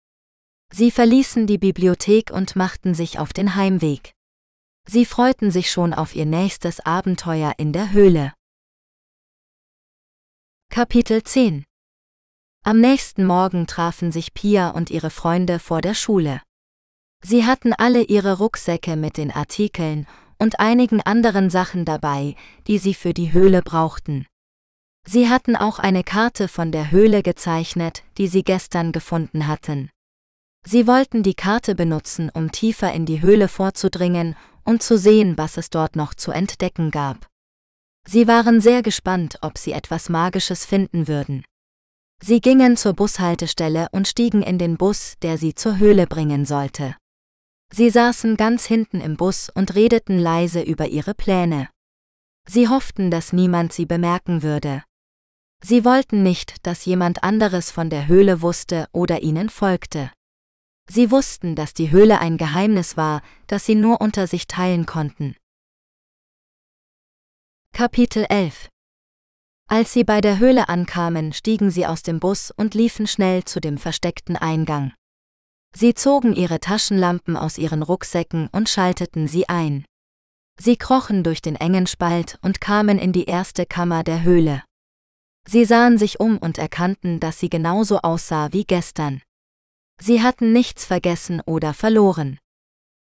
Sie 0.72 0.90
verließen 0.90 1.46
die 1.46 1.58
Bibliothek 1.58 2.32
und 2.32 2.56
machten 2.56 2.96
sich 2.96 3.20
auf 3.20 3.34
den 3.34 3.56
Heimweg. 3.56 4.14
Sie 4.88 5.06
freuten 5.06 5.52
sich 5.52 5.70
schon 5.70 5.94
auf 5.94 6.16
ihr 6.16 6.26
nächstes 6.26 6.80
Abenteuer 6.80 7.54
in 7.58 7.74
der 7.74 7.92
Höhle. 7.92 8.34
Kapitel 10.70 11.24
10 11.24 11.66
Am 12.64 12.80
nächsten 12.80 13.26
Morgen 13.26 13.68
trafen 13.68 14.12
sich 14.12 14.34
Pia 14.34 14.72
und 14.72 14.90
ihre 14.90 15.10
Freunde 15.10 15.60
vor 15.60 15.82
der 15.82 15.94
Schule. 15.94 16.42
Sie 17.24 17.46
hatten 17.46 17.74
alle 17.74 18.04
ihre 18.04 18.40
Rucksäcke 18.40 18.96
mit 18.96 19.18
den 19.18 19.32
Artikeln 19.32 20.08
und 20.40 20.60
einigen 20.60 21.02
anderen 21.02 21.50
Sachen 21.50 21.86
dabei, 21.86 22.36
die 22.68 22.78
sie 22.78 22.94
für 22.94 23.14
die 23.14 23.34
Höhle 23.34 23.62
brauchten. 23.62 24.26
Sie 25.06 25.30
hatten 25.30 25.56
auch 25.56 25.80
eine 25.80 26.04
Karte 26.04 26.48
von 26.48 26.72
der 26.72 26.92
Höhle 26.92 27.24
gezeichnet, 27.24 28.04
die 28.18 28.28
sie 28.28 28.44
gestern 28.44 28.92
gefunden 28.92 29.48
hatten. 29.48 29.90
Sie 30.66 30.88
wollten 30.88 31.24
die 31.24 31.34
Karte 31.34 31.76
benutzen, 31.76 32.30
um 32.34 32.52
tiefer 32.52 32.94
in 32.94 33.06
die 33.06 33.22
Höhle 33.22 33.50
vorzudringen 33.50 34.36
und 34.64 34.82
zu 34.82 34.98
sehen, 34.98 35.38
was 35.38 35.58
es 35.58 35.70
dort 35.70 35.98
noch 35.98 36.14
zu 36.14 36.32
entdecken 36.32 36.90
gab. 36.90 37.28
Sie 38.08 38.28
waren 38.28 38.62
sehr 38.62 38.82
gespannt, 38.82 39.38
ob 39.42 39.58
sie 39.58 39.74
etwas 39.74 40.10
Magisches 40.10 40.66
finden 40.66 41.08
würden. 41.08 41.44
Sie 42.22 42.40
gingen 42.40 42.78
zur 42.78 42.94
Bushaltestelle 42.94 43.88
und 43.92 44.08
stiegen 44.08 44.42
in 44.42 44.58
den 44.58 44.78
Bus, 44.78 45.16
der 45.22 45.38
sie 45.38 45.56
zur 45.56 45.78
Höhle 45.78 46.08
bringen 46.08 46.46
sollte. 46.46 46.96
Sie 47.76 47.90
saßen 47.90 48.38
ganz 48.38 48.66
hinten 48.66 49.02
im 49.02 49.18
Bus 49.18 49.50
und 49.50 49.74
redeten 49.74 50.20
leise 50.20 50.62
über 50.62 50.90
ihre 50.90 51.16
Pläne. 51.16 51.70
Sie 52.48 52.70
hofften, 52.70 53.10
dass 53.10 53.34
niemand 53.34 53.74
sie 53.74 53.88
bemerken 53.88 54.44
würde. 54.44 54.84
Sie 55.64 55.84
wollten 55.84 56.22
nicht, 56.22 56.68
dass 56.68 56.86
jemand 56.86 57.24
anderes 57.24 57.72
von 57.72 57.90
der 57.90 58.06
Höhle 58.06 58.44
wusste 58.44 58.88
oder 58.92 59.24
ihnen 59.24 59.50
folgte. 59.50 60.12
Sie 60.88 61.10
wussten, 61.10 61.56
dass 61.56 61.74
die 61.74 61.90
Höhle 61.90 62.20
ein 62.20 62.38
Geheimnis 62.38 62.96
war, 62.96 63.24
das 63.48 63.66
sie 63.66 63.74
nur 63.74 64.02
unter 64.02 64.28
sich 64.28 64.46
teilen 64.46 64.86
konnten. 64.86 65.36
Kapitel 67.72 68.28
11 68.30 68.70
Als 69.68 69.94
sie 69.94 70.04
bei 70.04 70.22
der 70.22 70.38
Höhle 70.38 70.70
ankamen, 70.70 71.34
stiegen 71.34 71.72
sie 71.72 71.88
aus 71.88 72.04
dem 72.04 72.20
Bus 72.20 72.52
und 72.52 72.76
liefen 72.76 73.08
schnell 73.08 73.46
zu 73.46 73.60
dem 73.60 73.80
versteckten 73.80 74.36
Eingang. 74.36 74.94
Sie 75.76 75.94
zogen 75.94 76.34
ihre 76.34 76.60
Taschenlampen 76.60 77.36
aus 77.36 77.58
ihren 77.58 77.82
Rucksäcken 77.82 78.48
und 78.52 78.70
schalteten 78.70 79.28
sie 79.28 79.50
ein. 79.50 79.86
Sie 80.60 80.78
krochen 80.78 81.24
durch 81.24 81.42
den 81.42 81.56
engen 81.56 81.88
Spalt 81.88 82.38
und 82.42 82.62
kamen 82.62 83.00
in 83.00 83.12
die 83.12 83.26
erste 83.26 83.66
Kammer 83.66 84.04
der 84.04 84.22
Höhle. 84.22 84.64
Sie 85.48 85.66
sahen 85.66 85.98
sich 85.98 86.20
um 86.20 86.38
und 86.38 86.58
erkannten, 86.58 87.20
dass 87.20 87.40
sie 87.40 87.50
genauso 87.50 88.00
aussah 88.00 88.54
wie 88.54 88.64
gestern. 88.64 89.22
Sie 90.00 90.22
hatten 90.22 90.54
nichts 90.54 90.86
vergessen 90.86 91.42
oder 91.42 91.74
verloren. 91.74 92.40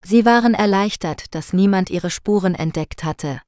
Sie 0.04 0.24
waren 0.24 0.54
erleichtert, 0.54 1.34
dass 1.34 1.52
niemand 1.52 1.90
ihre 1.90 2.10
Spuren 2.10 2.54
entdeckt 2.54 3.04
hatte. 3.04 3.42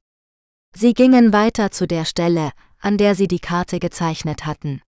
Sie 0.75 0.93
gingen 0.93 1.33
weiter 1.33 1.71
zu 1.71 1.87
der 1.87 2.05
Stelle, 2.05 2.51
an 2.79 2.97
der 2.97 3.15
sie 3.15 3.27
die 3.27 3.39
Karte 3.39 3.79
gezeichnet 3.79 4.45
hatten. 4.45 4.81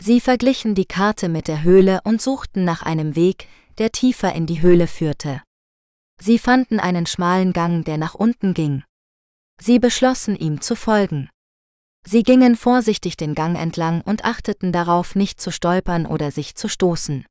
Sie 0.00 0.20
verglichen 0.20 0.74
die 0.74 0.84
Karte 0.84 1.28
mit 1.28 1.48
der 1.48 1.62
Höhle 1.62 2.00
und 2.04 2.20
suchten 2.20 2.64
nach 2.64 2.82
einem 2.82 3.14
Weg, 3.16 3.48
der 3.78 3.92
tiefer 3.92 4.32
in 4.34 4.46
die 4.46 4.62
Höhle 4.62 4.86
führte. 4.86 5.42
Sie 6.20 6.38
fanden 6.38 6.78
einen 6.78 7.06
schmalen 7.06 7.52
Gang, 7.52 7.84
der 7.84 7.98
nach 7.98 8.14
unten 8.14 8.54
ging. 8.54 8.84
Sie 9.60 9.78
beschlossen 9.78 10.36
ihm 10.36 10.60
zu 10.60 10.76
folgen. 10.76 11.28
Sie 12.04 12.22
gingen 12.22 12.56
vorsichtig 12.56 13.16
den 13.16 13.34
Gang 13.34 13.56
entlang 13.56 14.00
und 14.02 14.24
achteten 14.24 14.72
darauf, 14.72 15.14
nicht 15.14 15.40
zu 15.40 15.52
stolpern 15.52 16.06
oder 16.06 16.30
sich 16.30 16.56
zu 16.56 16.68
stoßen. 16.68 17.26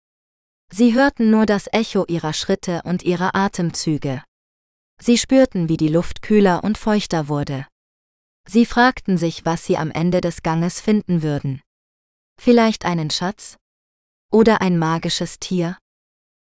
Sie 0.73 0.93
hörten 0.93 1.29
nur 1.29 1.45
das 1.45 1.67
Echo 1.73 2.05
ihrer 2.07 2.31
Schritte 2.31 2.81
und 2.85 3.03
ihrer 3.03 3.35
Atemzüge. 3.35 4.23
Sie 5.01 5.17
spürten, 5.17 5.67
wie 5.67 5.77
die 5.77 5.89
Luft 5.89 6.21
kühler 6.21 6.63
und 6.63 6.77
feuchter 6.77 7.27
wurde. 7.27 7.67
Sie 8.47 8.65
fragten 8.65 9.17
sich, 9.17 9.45
was 9.45 9.65
sie 9.65 9.77
am 9.77 9.91
Ende 9.91 10.21
des 10.21 10.43
Ganges 10.43 10.79
finden 10.79 11.21
würden. 11.21 11.61
Vielleicht 12.43 12.85
einen 12.85 13.11
Schatz? 13.11 13.57
Oder 14.31 14.61
ein 14.61 14.79
magisches 14.79 15.37
Tier? 15.37 15.77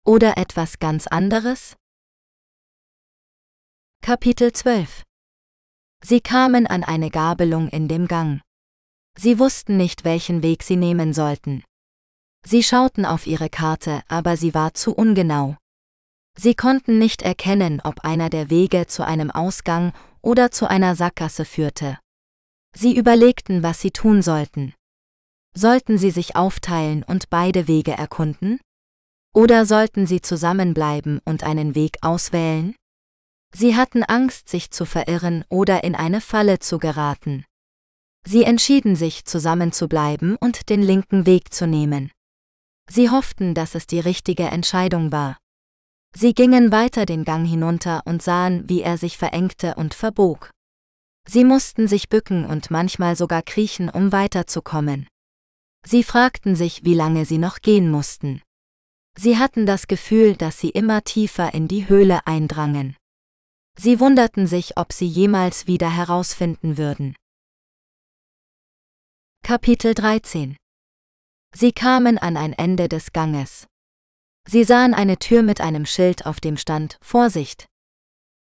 Oder 0.05 0.37
etwas 0.37 0.79
ganz 0.79 1.05
anderes? 1.05 1.75
Kapitel 4.01 4.53
12 4.53 5.03
Sie 6.01 6.21
kamen 6.21 6.65
an 6.65 6.85
eine 6.85 7.09
Gabelung 7.09 7.67
in 7.67 7.89
dem 7.89 8.07
Gang. 8.07 8.39
Sie 9.19 9.37
wussten 9.37 9.75
nicht, 9.75 10.05
welchen 10.05 10.43
Weg 10.43 10.63
sie 10.63 10.77
nehmen 10.77 11.13
sollten. 11.13 11.61
Sie 12.47 12.63
schauten 12.63 13.05
auf 13.05 13.27
ihre 13.27 13.49
Karte, 13.49 14.01
aber 14.07 14.37
sie 14.37 14.53
war 14.53 14.73
zu 14.73 14.95
ungenau. 14.95 15.57
Sie 16.37 16.55
konnten 16.55 16.99
nicht 16.99 17.21
erkennen, 17.21 17.81
ob 17.83 18.05
einer 18.05 18.29
der 18.29 18.49
Wege 18.49 18.87
zu 18.87 19.05
einem 19.05 19.29
Ausgang 19.29 19.91
oder 20.21 20.51
zu 20.51 20.69
einer 20.69 20.95
Sackgasse 20.95 21.43
führte. 21.43 21.99
Sie 22.73 22.95
überlegten, 22.95 23.61
was 23.61 23.81
sie 23.81 23.91
tun 23.91 24.21
sollten. 24.21 24.73
Sollten 25.55 25.97
sie 25.97 26.11
sich 26.11 26.35
aufteilen 26.35 27.03
und 27.03 27.29
beide 27.29 27.67
Wege 27.67 27.91
erkunden? 27.91 28.59
Oder 29.33 29.65
sollten 29.65 30.07
sie 30.07 30.21
zusammenbleiben 30.21 31.19
und 31.25 31.43
einen 31.43 31.75
Weg 31.75 31.97
auswählen? 32.01 32.75
Sie 33.53 33.75
hatten 33.75 34.03
Angst, 34.03 34.49
sich 34.49 34.71
zu 34.71 34.85
verirren 34.85 35.43
oder 35.49 35.83
in 35.83 35.95
eine 35.95 36.21
Falle 36.21 36.59
zu 36.59 36.79
geraten. 36.79 37.45
Sie 38.25 38.43
entschieden 38.43 38.95
sich, 38.95 39.25
zusammenzubleiben 39.25 40.37
und 40.37 40.69
den 40.69 40.81
linken 40.81 41.25
Weg 41.25 41.53
zu 41.53 41.67
nehmen. 41.67 42.11
Sie 42.89 43.09
hofften, 43.09 43.53
dass 43.53 43.75
es 43.75 43.87
die 43.87 43.99
richtige 43.99 44.43
Entscheidung 44.43 45.11
war. 45.11 45.37
Sie 46.15 46.33
gingen 46.33 46.71
weiter 46.71 47.05
den 47.05 47.23
Gang 47.23 47.47
hinunter 47.47 48.01
und 48.05 48.21
sahen, 48.21 48.67
wie 48.69 48.81
er 48.81 48.97
sich 48.97 49.17
verengte 49.17 49.75
und 49.75 49.93
verbog. 49.93 50.51
Sie 51.27 51.43
mussten 51.43 51.87
sich 51.87 52.09
bücken 52.09 52.45
und 52.45 52.69
manchmal 52.69 53.15
sogar 53.15 53.41
kriechen, 53.43 53.89
um 53.89 54.11
weiterzukommen. 54.11 55.07
Sie 55.85 56.03
fragten 56.03 56.55
sich, 56.55 56.83
wie 56.83 56.93
lange 56.93 57.25
sie 57.25 57.37
noch 57.37 57.59
gehen 57.61 57.89
mussten. 57.89 58.41
Sie 59.17 59.37
hatten 59.37 59.65
das 59.65 59.87
Gefühl, 59.87 60.35
dass 60.35 60.59
sie 60.59 60.69
immer 60.69 61.03
tiefer 61.03 61.53
in 61.53 61.67
die 61.67 61.89
Höhle 61.89 62.25
eindrangen. 62.25 62.95
Sie 63.77 63.99
wunderten 63.99 64.47
sich, 64.47 64.77
ob 64.77 64.93
sie 64.93 65.07
jemals 65.07 65.67
wieder 65.67 65.89
herausfinden 65.89 66.77
würden. 66.77 67.15
Kapitel 69.43 69.93
13 69.93 70.55
Sie 71.53 71.71
kamen 71.73 72.17
an 72.17 72.37
ein 72.37 72.53
Ende 72.53 72.87
des 72.87 73.11
Ganges. 73.11 73.67
Sie 74.47 74.63
sahen 74.63 74.93
eine 74.93 75.17
Tür 75.17 75.43
mit 75.43 75.61
einem 75.61 75.85
Schild, 75.85 76.25
auf 76.25 76.39
dem 76.39 76.57
stand 76.57 76.97
Vorsicht. 77.01 77.67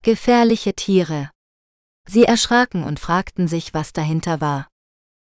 Gefährliche 0.02 0.75
Tiere. 0.75 1.30
Sie 2.07 2.25
erschraken 2.25 2.85
und 2.85 3.00
fragten 3.00 3.49
sich, 3.49 3.75
was 3.75 3.92
dahinter 3.92 4.40
war. 4.40 4.68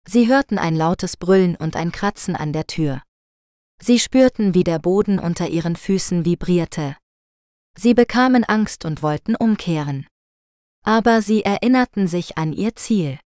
Sie 0.05 0.27
hörten 0.27 0.57
ein 0.57 0.75
lautes 0.75 1.17
Brüllen 1.17 1.55
und 1.55 1.75
ein 1.75 1.91
Kratzen 1.91 2.35
an 2.35 2.53
der 2.53 2.67
Tür. 2.67 3.01
Sie 3.81 3.99
spürten, 3.99 4.53
wie 4.53 4.63
der 4.63 4.79
Boden 4.79 5.19
unter 5.19 5.47
ihren 5.47 5.75
Füßen 5.75 6.25
vibrierte. 6.25 6.95
Sie 7.77 7.93
bekamen 7.93 8.43
Angst 8.43 8.85
und 8.85 9.01
wollten 9.01 9.35
umkehren. 9.35 10.07
Aber 10.85 11.21
sie 11.21 11.43
erinnerten 11.43 12.07
sich 12.07 12.37
an 12.37 12.53
ihr 12.53 12.75
Ziel. 12.75 13.19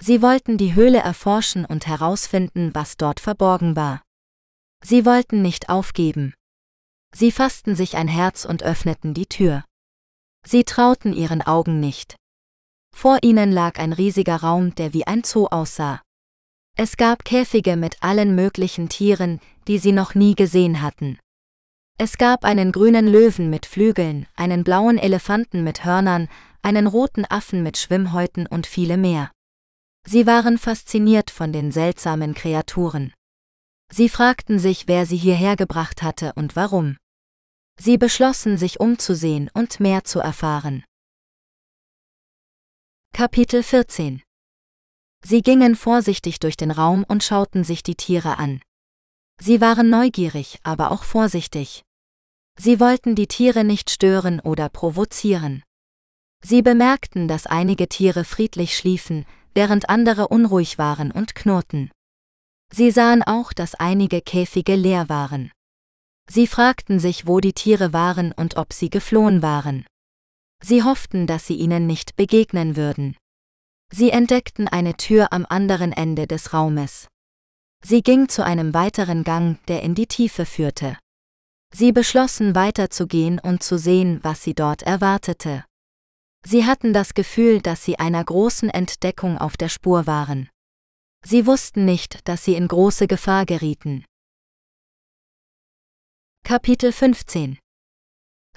Sie 0.00 0.22
wollten 0.22 0.58
die 0.58 0.74
Höhle 0.74 0.98
erforschen 0.98 1.64
und 1.64 1.86
herausfinden, 1.86 2.74
was 2.74 2.96
dort 2.96 3.20
verborgen 3.20 3.76
war. 3.76 4.02
Sie 4.84 5.04
wollten 5.04 5.42
nicht 5.42 5.68
aufgeben. 5.68 6.34
Sie 7.14 7.32
fassten 7.32 7.74
sich 7.74 7.96
ein 7.96 8.08
Herz 8.08 8.44
und 8.44 8.62
öffneten 8.62 9.14
die 9.14 9.26
Tür. 9.26 9.64
Sie 10.46 10.64
trauten 10.64 11.12
ihren 11.12 11.42
Augen 11.42 11.80
nicht. 11.80 12.16
Vor 12.96 13.18
ihnen 13.20 13.52
lag 13.52 13.78
ein 13.78 13.92
riesiger 13.92 14.36
Raum, 14.36 14.74
der 14.74 14.94
wie 14.94 15.06
ein 15.06 15.22
Zoo 15.22 15.48
aussah. 15.48 16.00
Es 16.78 16.96
gab 16.96 17.26
Käfige 17.26 17.76
mit 17.76 18.02
allen 18.02 18.34
möglichen 18.34 18.88
Tieren, 18.88 19.38
die 19.68 19.76
sie 19.76 19.92
noch 19.92 20.14
nie 20.14 20.34
gesehen 20.34 20.80
hatten. 20.80 21.18
Es 21.98 22.16
gab 22.16 22.46
einen 22.46 22.72
grünen 22.72 23.06
Löwen 23.06 23.50
mit 23.50 23.66
Flügeln, 23.66 24.26
einen 24.34 24.64
blauen 24.64 24.96
Elefanten 24.96 25.62
mit 25.62 25.84
Hörnern, 25.84 26.28
einen 26.62 26.86
roten 26.86 27.26
Affen 27.26 27.62
mit 27.62 27.76
Schwimmhäuten 27.76 28.46
und 28.46 28.66
viele 28.66 28.96
mehr. 28.96 29.30
Sie 30.08 30.26
waren 30.26 30.56
fasziniert 30.56 31.30
von 31.30 31.52
den 31.52 31.72
seltsamen 31.72 32.32
Kreaturen. 32.32 33.12
Sie 33.92 34.08
fragten 34.08 34.58
sich, 34.58 34.88
wer 34.88 35.04
sie 35.04 35.18
hierher 35.18 35.56
gebracht 35.56 36.02
hatte 36.02 36.32
und 36.34 36.56
warum. 36.56 36.96
Sie 37.78 37.98
beschlossen, 37.98 38.56
sich 38.56 38.80
umzusehen 38.80 39.50
und 39.52 39.80
mehr 39.80 40.04
zu 40.04 40.18
erfahren. 40.18 40.82
Kapitel 43.16 43.62
14 43.62 44.20
Sie 45.24 45.40
gingen 45.40 45.74
vorsichtig 45.74 46.38
durch 46.38 46.54
den 46.58 46.70
Raum 46.70 47.02
und 47.08 47.24
schauten 47.24 47.64
sich 47.64 47.82
die 47.82 47.94
Tiere 47.94 48.36
an. 48.36 48.60
Sie 49.40 49.62
waren 49.62 49.88
neugierig, 49.88 50.58
aber 50.64 50.90
auch 50.90 51.02
vorsichtig. 51.02 51.82
Sie 52.58 52.78
wollten 52.78 53.14
die 53.14 53.26
Tiere 53.26 53.64
nicht 53.64 53.88
stören 53.88 54.38
oder 54.40 54.68
provozieren. 54.68 55.62
Sie 56.44 56.60
bemerkten, 56.60 57.26
dass 57.26 57.46
einige 57.46 57.88
Tiere 57.88 58.22
friedlich 58.22 58.76
schliefen, 58.76 59.24
während 59.54 59.88
andere 59.88 60.28
unruhig 60.28 60.76
waren 60.76 61.10
und 61.10 61.34
knurrten. 61.34 61.90
Sie 62.70 62.90
sahen 62.90 63.22
auch, 63.22 63.54
dass 63.54 63.74
einige 63.74 64.20
Käfige 64.20 64.74
leer 64.74 65.08
waren. 65.08 65.50
Sie 66.28 66.46
fragten 66.46 67.00
sich, 67.00 67.26
wo 67.26 67.40
die 67.40 67.54
Tiere 67.54 67.94
waren 67.94 68.32
und 68.32 68.58
ob 68.58 68.74
sie 68.74 68.90
geflohen 68.90 69.40
waren. 69.40 69.86
Sie 70.62 70.82
hofften, 70.82 71.26
dass 71.26 71.46
sie 71.46 71.56
ihnen 71.56 71.86
nicht 71.86 72.16
begegnen 72.16 72.76
würden. 72.76 73.16
Sie 73.92 74.10
entdeckten 74.10 74.68
eine 74.68 74.96
Tür 74.96 75.32
am 75.32 75.46
anderen 75.48 75.92
Ende 75.92 76.26
des 76.26 76.52
Raumes. 76.52 77.08
Sie 77.84 78.02
ging 78.02 78.28
zu 78.28 78.44
einem 78.44 78.74
weiteren 78.74 79.22
Gang, 79.22 79.64
der 79.66 79.82
in 79.82 79.94
die 79.94 80.06
Tiefe 80.06 80.44
führte. 80.44 80.98
Sie 81.72 81.92
beschlossen 81.92 82.54
weiterzugehen 82.54 83.38
und 83.38 83.62
zu 83.62 83.78
sehen, 83.78 84.20
was 84.22 84.42
sie 84.42 84.54
dort 84.54 84.82
erwartete. 84.82 85.64
Sie 86.44 86.64
hatten 86.64 86.92
das 86.92 87.14
Gefühl, 87.14 87.60
dass 87.60 87.84
sie 87.84 87.98
einer 87.98 88.24
großen 88.24 88.70
Entdeckung 88.70 89.38
auf 89.38 89.56
der 89.56 89.68
Spur 89.68 90.06
waren. 90.06 90.48
Sie 91.24 91.46
wussten 91.46 91.84
nicht, 91.84 92.26
dass 92.28 92.44
sie 92.44 92.54
in 92.54 92.68
große 92.68 93.08
Gefahr 93.08 93.46
gerieten. 93.46 94.04
Kapitel 96.44 96.92
15 96.92 97.58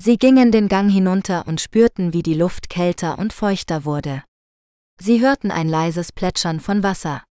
Sie 0.01 0.17
gingen 0.17 0.51
den 0.51 0.69
Gang 0.69 0.89
hinunter 0.89 1.45
und 1.45 1.59
spürten, 1.59 2.13
wie 2.13 2.23
die 2.23 2.33
Luft 2.33 2.69
kälter 2.69 3.19
und 3.19 3.33
feuchter 3.33 3.83
wurde. 3.83 4.23
Sie 4.97 5.19
hörten 5.19 5.51
ein 5.51 5.67
leises 5.67 6.13
Plätschern 6.13 6.61
von 6.61 6.83
Wasser. 6.83 7.23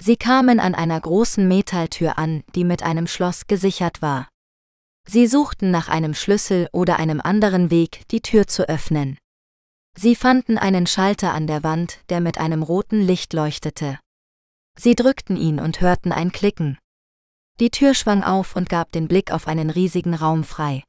Sie 0.00 0.16
kamen 0.16 0.58
an 0.58 0.74
einer 0.74 1.00
großen 1.00 1.46
Metalltür 1.46 2.18
an, 2.18 2.42
die 2.56 2.64
mit 2.64 2.82
einem 2.82 3.06
Schloss 3.06 3.46
gesichert 3.46 4.02
war. 4.02 4.28
Sie 5.06 5.28
suchten 5.28 5.70
nach 5.70 5.88
einem 5.88 6.14
Schlüssel 6.14 6.68
oder 6.72 6.98
einem 6.98 7.20
anderen 7.20 7.70
Weg, 7.70 8.02
die 8.10 8.20
Tür 8.20 8.48
zu 8.48 8.68
öffnen. 8.68 9.16
Sie 9.96 10.16
fanden 10.16 10.58
einen 10.58 10.88
Schalter 10.88 11.32
an 11.32 11.46
der 11.46 11.62
Wand, 11.62 12.00
der 12.08 12.20
mit 12.20 12.38
einem 12.38 12.64
roten 12.64 13.00
Licht 13.00 13.32
leuchtete. 13.32 14.00
Sie 14.76 14.96
drückten 14.96 15.36
ihn 15.36 15.60
und 15.60 15.80
hörten 15.80 16.10
ein 16.10 16.32
Klicken. 16.32 16.78
Die 17.60 17.70
Tür 17.70 17.94
schwang 17.94 18.24
auf 18.24 18.56
und 18.56 18.68
gab 18.68 18.90
den 18.90 19.06
Blick 19.06 19.30
auf 19.30 19.46
einen 19.46 19.70
riesigen 19.70 20.14
Raum 20.14 20.42
frei. 20.42 20.82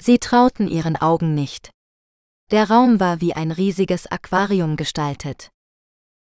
Sie 0.00 0.18
trauten 0.18 0.68
ihren 0.68 0.96
Augen 0.96 1.34
nicht. 1.34 1.70
Der 2.50 2.70
Raum 2.70 3.00
war 3.00 3.20
wie 3.20 3.34
ein 3.34 3.50
riesiges 3.50 4.06
Aquarium 4.06 4.76
gestaltet. 4.76 5.50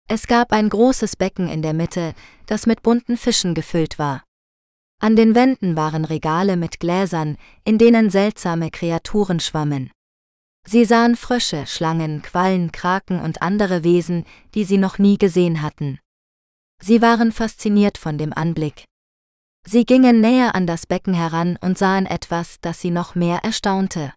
Es 0.09 0.27
gab 0.27 0.53
ein 0.53 0.69
großes 0.69 1.17
Becken 1.17 1.49
in 1.49 1.63
der 1.63 1.75
Mitte, 1.75 2.15
das 2.47 2.67
mit 2.67 2.83
bunten 2.83 3.17
Fischen 3.17 3.55
gefüllt 3.55 3.99
war. 3.99 4.25
An 5.01 5.15
den 5.15 5.35
Wänden 5.35 5.77
waren 5.77 6.05
Regale 6.05 6.57
mit 6.57 6.81
Gläsern, 6.81 7.37
in 7.65 7.77
denen 7.77 8.11
seltsame 8.11 8.71
Kreaturen 8.71 9.41
schwammen. 9.41 9.91
Sie 10.67 10.85
sahen 10.85 11.17
Frösche, 11.17 11.67
Schlangen, 11.67 12.23
Quallen, 12.23 12.73
Kraken 12.73 13.21
und 13.21 13.43
andere 13.43 13.85
Wesen, 13.85 14.25
die 14.55 14.65
sie 14.65 14.79
noch 14.79 14.99
nie 14.99 15.19
gesehen 15.19 15.63
hatten. 15.63 16.01
Sie 16.83 17.03
waren 17.03 17.31
fasziniert 17.31 17.99
von 17.99 18.19
dem 18.19 18.33
Anblick. 18.33 18.85
Sie 19.69 19.85
gingen 19.85 20.21
näher 20.21 20.55
an 20.55 20.69
das 20.69 20.87
Becken 20.87 21.13
heran 21.13 21.59
und 21.61 21.77
sahen 21.77 22.07
etwas, 22.07 22.61
das 22.61 22.81
sie 22.81 22.93
noch 22.93 23.17
mehr 23.17 23.39
erstaunte. 23.43 24.15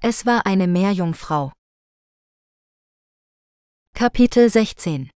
Es 0.00 0.24
war 0.24 0.46
eine 0.46 0.66
Meerjungfrau. 0.66 1.52
Kapitel 3.94 4.48
16 4.48 5.10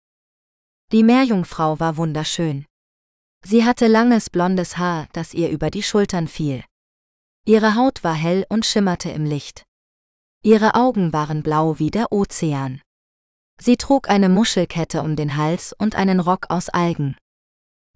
Die 0.90 1.02
Meerjungfrau 1.02 1.78
war 1.78 1.98
wunderschön. 1.98 2.64
Sie 3.44 3.62
hatte 3.62 3.88
langes 3.88 4.30
blondes 4.30 4.78
Haar, 4.78 5.06
das 5.12 5.34
ihr 5.34 5.50
über 5.50 5.70
die 5.70 5.82
Schultern 5.82 6.28
fiel. 6.28 6.64
Ihre 7.44 7.74
Haut 7.74 8.02
war 8.04 8.14
hell 8.14 8.46
und 8.48 8.64
schimmerte 8.64 9.10
im 9.10 9.26
Licht. 9.26 9.64
Ihre 10.42 10.76
Augen 10.76 11.12
waren 11.12 11.42
blau 11.42 11.78
wie 11.78 11.90
der 11.90 12.10
Ozean. 12.10 12.80
Sie 13.60 13.76
trug 13.76 14.08
eine 14.08 14.30
Muschelkette 14.30 15.02
um 15.02 15.14
den 15.14 15.36
Hals 15.36 15.74
und 15.78 15.94
einen 15.94 16.20
Rock 16.20 16.46
aus 16.48 16.70
Algen. 16.70 17.16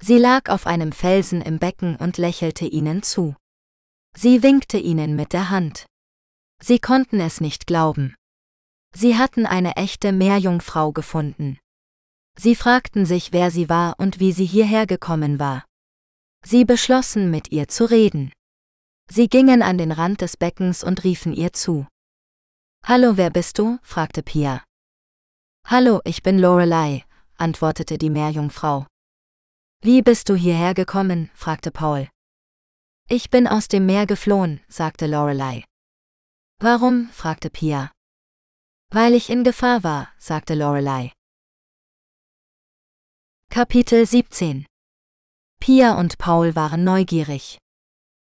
Sie 0.01 0.19
lag 0.19 0.51
auf 0.51 0.67
einem 0.67 0.93
Felsen 0.93 1.41
im 1.41 1.59
Becken 1.59 1.97
und 1.97 2.19
lächelte 2.19 2.67
ihnen 2.67 3.03
zu. 3.03 3.35
Sie 4.17 4.43
winkte 4.43 4.79
ihnen 4.79 5.17
mit 5.17 5.33
der 5.33 5.51
Hand. 5.51 5.87
Sie 6.63 6.79
konnten 6.79 7.21
es 7.21 7.41
nicht 7.41 7.67
glauben. 7.67 8.15
Sie 8.95 9.17
hatten 9.17 9.47
eine 9.47 9.77
echte 9.77 10.13
Meerjungfrau 10.13 10.93
gefunden. 10.93 11.59
Sie 12.39 12.55
fragten 12.55 13.07
sich, 13.07 13.33
wer 13.33 13.51
sie 13.51 13.69
war 13.69 13.95
und 13.99 14.21
wie 14.21 14.33
sie 14.33 14.47
hierher 14.47 14.87
gekommen 14.87 15.39
war. 15.39 15.65
Sie 16.45 16.65
beschlossen, 16.65 17.31
mit 17.31 17.51
ihr 17.51 17.69
zu 17.69 17.91
reden. 17.91 18.33
Sie 19.11 19.29
gingen 19.29 19.63
an 19.63 19.79
den 19.79 19.93
Rand 19.93 20.21
des 20.21 20.37
Beckens 20.37 20.85
und 20.85 21.05
riefen 21.05 21.33
ihr 21.33 21.53
zu. 21.53 21.87
Hallo, 22.85 23.17
wer 23.17 23.31
bist 23.31 23.59
du? 23.59 23.79
fragte 23.83 24.23
Pia. 24.23 24.63
Hallo, 25.67 26.01
ich 26.05 26.23
bin 26.23 26.39
Lorelei, 26.39 27.05
antwortete 27.37 27.99
die 27.99 28.11
Meerjungfrau. 28.11 28.87
Wie 29.83 30.03
bist 30.03 30.29
du 30.29 30.35
hierher 30.35 30.75
gekommen? 30.75 31.31
fragte 31.35 31.71
Paul. 31.71 32.09
Ich 33.09 33.31
bin 33.31 33.47
aus 33.47 33.69
dem 33.69 33.87
Meer 33.87 34.07
geflohen, 34.07 34.61
sagte 34.69 35.07
Lorelei. 35.07 35.65
Warum? 36.59 37.09
fragte 37.11 37.51
Pia. 37.51 37.93
Weil 38.91 39.15
ich 39.15 39.31
in 39.31 39.45
Gefahr 39.45 39.85
war, 39.85 40.09
sagte 40.19 40.55
Lorelei. 40.55 41.13
Kapitel 43.51 44.07
17 44.07 44.67
Pia 45.61 45.99
und 45.99 46.19
Paul 46.19 46.55
waren 46.57 46.85
neugierig. 46.85 47.59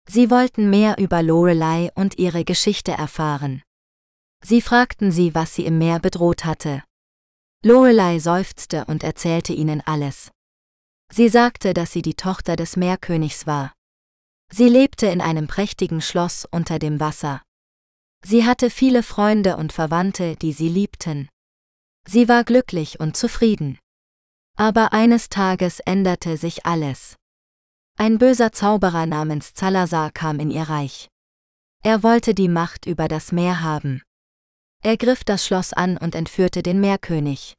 Sie 0.09 0.31
wollten 0.31 0.71
mehr 0.71 0.99
über 0.99 1.23
Lorelei 1.23 1.91
und 1.95 2.19
ihre 2.19 2.45
Geschichte 2.45 2.93
erfahren. 2.93 3.63
Sie 4.45 4.61
fragten 4.61 5.11
sie, 5.11 5.35
was 5.35 5.55
sie 5.55 5.67
im 5.67 5.79
Meer 5.79 5.99
bedroht 5.99 6.45
hatte. 6.45 6.85
Lorelei 7.65 8.19
seufzte 8.19 8.85
und 8.85 9.03
erzählte 9.03 9.53
ihnen 9.53 9.81
alles. 9.81 10.31
Sie 11.12 11.29
sagte, 11.29 11.75
dass 11.75 11.92
sie 11.92 12.03
die 12.03 12.14
Tochter 12.14 12.57
des 12.57 12.77
Meerkönigs 12.77 13.47
war. 13.47 13.73
Sie 14.51 14.69
lebte 14.69 15.07
in 15.07 15.21
einem 15.21 15.47
prächtigen 15.47 16.01
Schloss 16.01 16.47
unter 16.51 16.79
dem 16.79 17.01
Wasser. 17.01 17.42
Sie 18.25 18.45
hatte 18.45 18.71
viele 18.71 19.03
Freunde 19.03 19.57
und 19.57 19.73
Verwandte, 19.73 20.37
die 20.37 20.53
sie 20.53 20.69
liebten. 20.69 21.29
Sie 22.07 22.29
war 22.29 22.45
glücklich 22.45 23.01
und 23.01 23.16
zufrieden. 23.16 23.79
Aber 24.57 24.92
eines 24.92 25.29
Tages 25.29 25.81
änderte 25.81 26.37
sich 26.37 26.64
alles. 26.66 27.16
Ein 27.99 28.19
böser 28.19 28.53
Zauberer 28.53 29.07
namens 29.07 29.55
Zalazar 29.55 30.11
kam 30.11 30.38
in 30.40 30.51
ihr 30.51 30.64
Reich. 30.64 31.09
Er 31.83 32.03
wollte 32.03 32.35
die 32.35 32.49
Macht 32.49 32.87
über 32.87 33.09
das 33.09 33.33
Meer 33.33 33.62
haben. 33.62 34.03
Er 34.83 34.97
griff 34.97 35.25
das 35.25 35.47
Schloss 35.47 35.73
an 35.73 35.97
und 35.97 36.14
entführte 36.14 36.62
den 36.62 36.81
Meerkönig. 36.81 37.55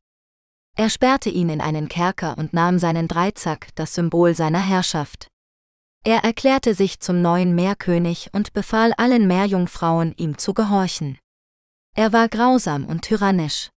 Er 0.79 0.91
sperrte 0.91 1.31
ihn 1.31 1.49
in 1.49 1.59
einen 1.59 1.89
Kerker 1.89 2.37
und 2.37 2.53
nahm 2.53 2.77
seinen 2.77 3.07
Dreizack, 3.07 3.69
das 3.73 3.95
Symbol 3.95 4.35
seiner 4.35 4.61
Herrschaft. 4.61 5.27
Er 6.05 6.23
erklärte 6.23 6.75
sich 6.75 6.99
zum 6.99 7.23
neuen 7.23 7.55
Meerkönig 7.55 8.29
und 8.31 8.53
befahl 8.53 8.93
allen 8.93 9.25
Meerjungfrauen, 9.25 10.13
ihm 10.17 10.37
zu 10.37 10.53
gehorchen. 10.53 11.17
Er 11.95 12.13
war 12.13 12.29
grausam 12.29 12.85
und 12.85 13.01
tyrannisch. 13.01 13.71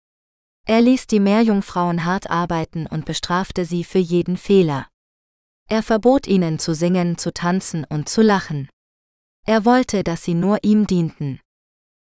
Er 0.67 0.81
ließ 0.81 1.07
die 1.07 1.21
Meerjungfrauen 1.21 2.03
hart 2.03 2.29
arbeiten 2.29 2.85
und 2.85 3.05
bestrafte 3.05 3.63
sie 3.63 3.85
für 3.85 3.97
jeden 3.97 4.35
Fehler. 4.35 4.88
Er 5.69 5.83
verbot 5.83 6.27
ihnen 6.27 6.59
zu 6.59 6.75
singen, 6.75 7.17
zu 7.17 7.33
tanzen 7.33 7.85
und 7.85 8.09
zu 8.09 8.21
lachen. 8.21 8.67
Er 9.47 9.63
wollte, 9.63 10.03
dass 10.03 10.23
sie 10.23 10.33
nur 10.33 10.59
ihm 10.63 10.85
dienten. 10.85 11.39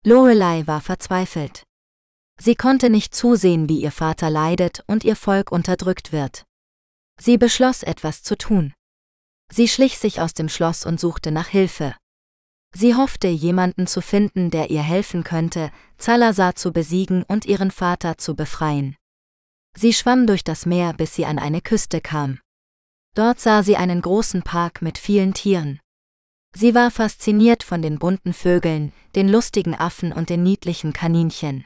Lorelei 0.04 0.66
war 0.66 0.80
verzweifelt. 0.80 1.62
Sie 2.44 2.56
konnte 2.56 2.90
nicht 2.90 3.14
zusehen, 3.14 3.68
wie 3.68 3.80
ihr 3.80 3.92
Vater 3.92 4.28
leidet 4.28 4.82
und 4.88 5.04
ihr 5.04 5.14
Volk 5.14 5.52
unterdrückt 5.52 6.10
wird. 6.10 6.44
Sie 7.16 7.38
beschloss 7.38 7.84
etwas 7.84 8.24
zu 8.24 8.36
tun. 8.36 8.74
Sie 9.48 9.68
schlich 9.68 9.96
sich 9.96 10.20
aus 10.20 10.34
dem 10.34 10.48
Schloss 10.48 10.84
und 10.84 10.98
suchte 10.98 11.30
nach 11.30 11.46
Hilfe. 11.46 11.94
Sie 12.74 12.96
hoffte, 12.96 13.28
jemanden 13.28 13.86
zu 13.86 14.00
finden, 14.00 14.50
der 14.50 14.70
ihr 14.70 14.82
helfen 14.82 15.22
könnte, 15.22 15.70
Zalazar 15.98 16.56
zu 16.56 16.72
besiegen 16.72 17.22
und 17.22 17.44
ihren 17.44 17.70
Vater 17.70 18.18
zu 18.18 18.34
befreien. 18.34 18.96
Sie 19.76 19.92
schwamm 19.92 20.26
durch 20.26 20.42
das 20.42 20.66
Meer, 20.66 20.94
bis 20.94 21.14
sie 21.14 21.26
an 21.26 21.38
eine 21.38 21.60
Küste 21.60 22.00
kam. 22.00 22.40
Dort 23.14 23.38
sah 23.38 23.62
sie 23.62 23.76
einen 23.76 24.02
großen 24.02 24.42
Park 24.42 24.82
mit 24.82 24.98
vielen 24.98 25.32
Tieren. 25.32 25.78
Sie 26.56 26.74
war 26.74 26.90
fasziniert 26.90 27.62
von 27.62 27.82
den 27.82 28.00
bunten 28.00 28.32
Vögeln, 28.32 28.92
den 29.14 29.28
lustigen 29.28 29.76
Affen 29.76 30.12
und 30.12 30.28
den 30.28 30.42
niedlichen 30.42 30.92
Kaninchen. 30.92 31.64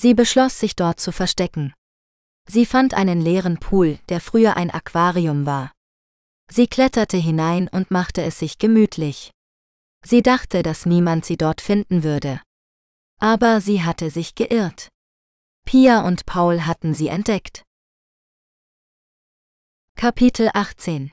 Sie 0.00 0.14
beschloss, 0.14 0.60
sich 0.60 0.76
dort 0.76 1.00
zu 1.00 1.10
verstecken. 1.10 1.74
Sie 2.48 2.66
fand 2.66 2.94
einen 2.94 3.20
leeren 3.20 3.58
Pool, 3.58 3.98
der 4.08 4.20
früher 4.20 4.56
ein 4.56 4.70
Aquarium 4.70 5.44
war. 5.44 5.72
Sie 6.48 6.68
kletterte 6.68 7.16
hinein 7.16 7.66
und 7.66 7.90
machte 7.90 8.22
es 8.22 8.38
sich 8.38 8.58
gemütlich. 8.58 9.32
Sie 10.04 10.22
dachte, 10.22 10.62
dass 10.62 10.86
niemand 10.86 11.24
sie 11.24 11.36
dort 11.36 11.60
finden 11.60 12.04
würde. 12.04 12.40
Aber 13.18 13.60
sie 13.60 13.82
hatte 13.82 14.10
sich 14.10 14.36
geirrt. 14.36 14.88
Pia 15.66 16.06
und 16.06 16.26
Paul 16.26 16.64
hatten 16.64 16.94
sie 16.94 17.08
entdeckt. 17.08 17.64
Kapitel 19.96 20.48
18 20.54 21.10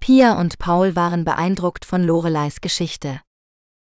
Pia 0.00 0.40
und 0.40 0.58
Paul 0.58 0.96
waren 0.96 1.24
beeindruckt 1.24 1.84
von 1.84 2.02
Loreleis 2.02 2.60
Geschichte. 2.60 3.22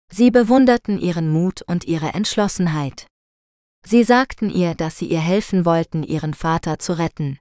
Sie 0.09 0.31
bewunderten 0.31 1.01
ihren 1.01 1.33
Mut 1.33 1.63
und 1.63 1.85
ihre 1.85 2.15
Entschlossenheit. 2.15 3.08
Sie 3.91 4.05
sagten 4.05 4.51
ihr, 4.51 4.75
dass 4.75 4.99
sie 4.99 5.07
ihr 5.07 5.21
helfen 5.21 5.65
wollten, 5.65 6.03
ihren 6.03 6.35
Vater 6.35 6.79
zu 6.79 6.99
retten. 6.99 7.39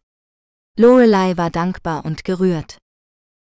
Lorelei 0.77 1.35
war 1.35 1.49
dankbar 1.49 2.05
und 2.05 2.23
gerührt. 2.23 2.77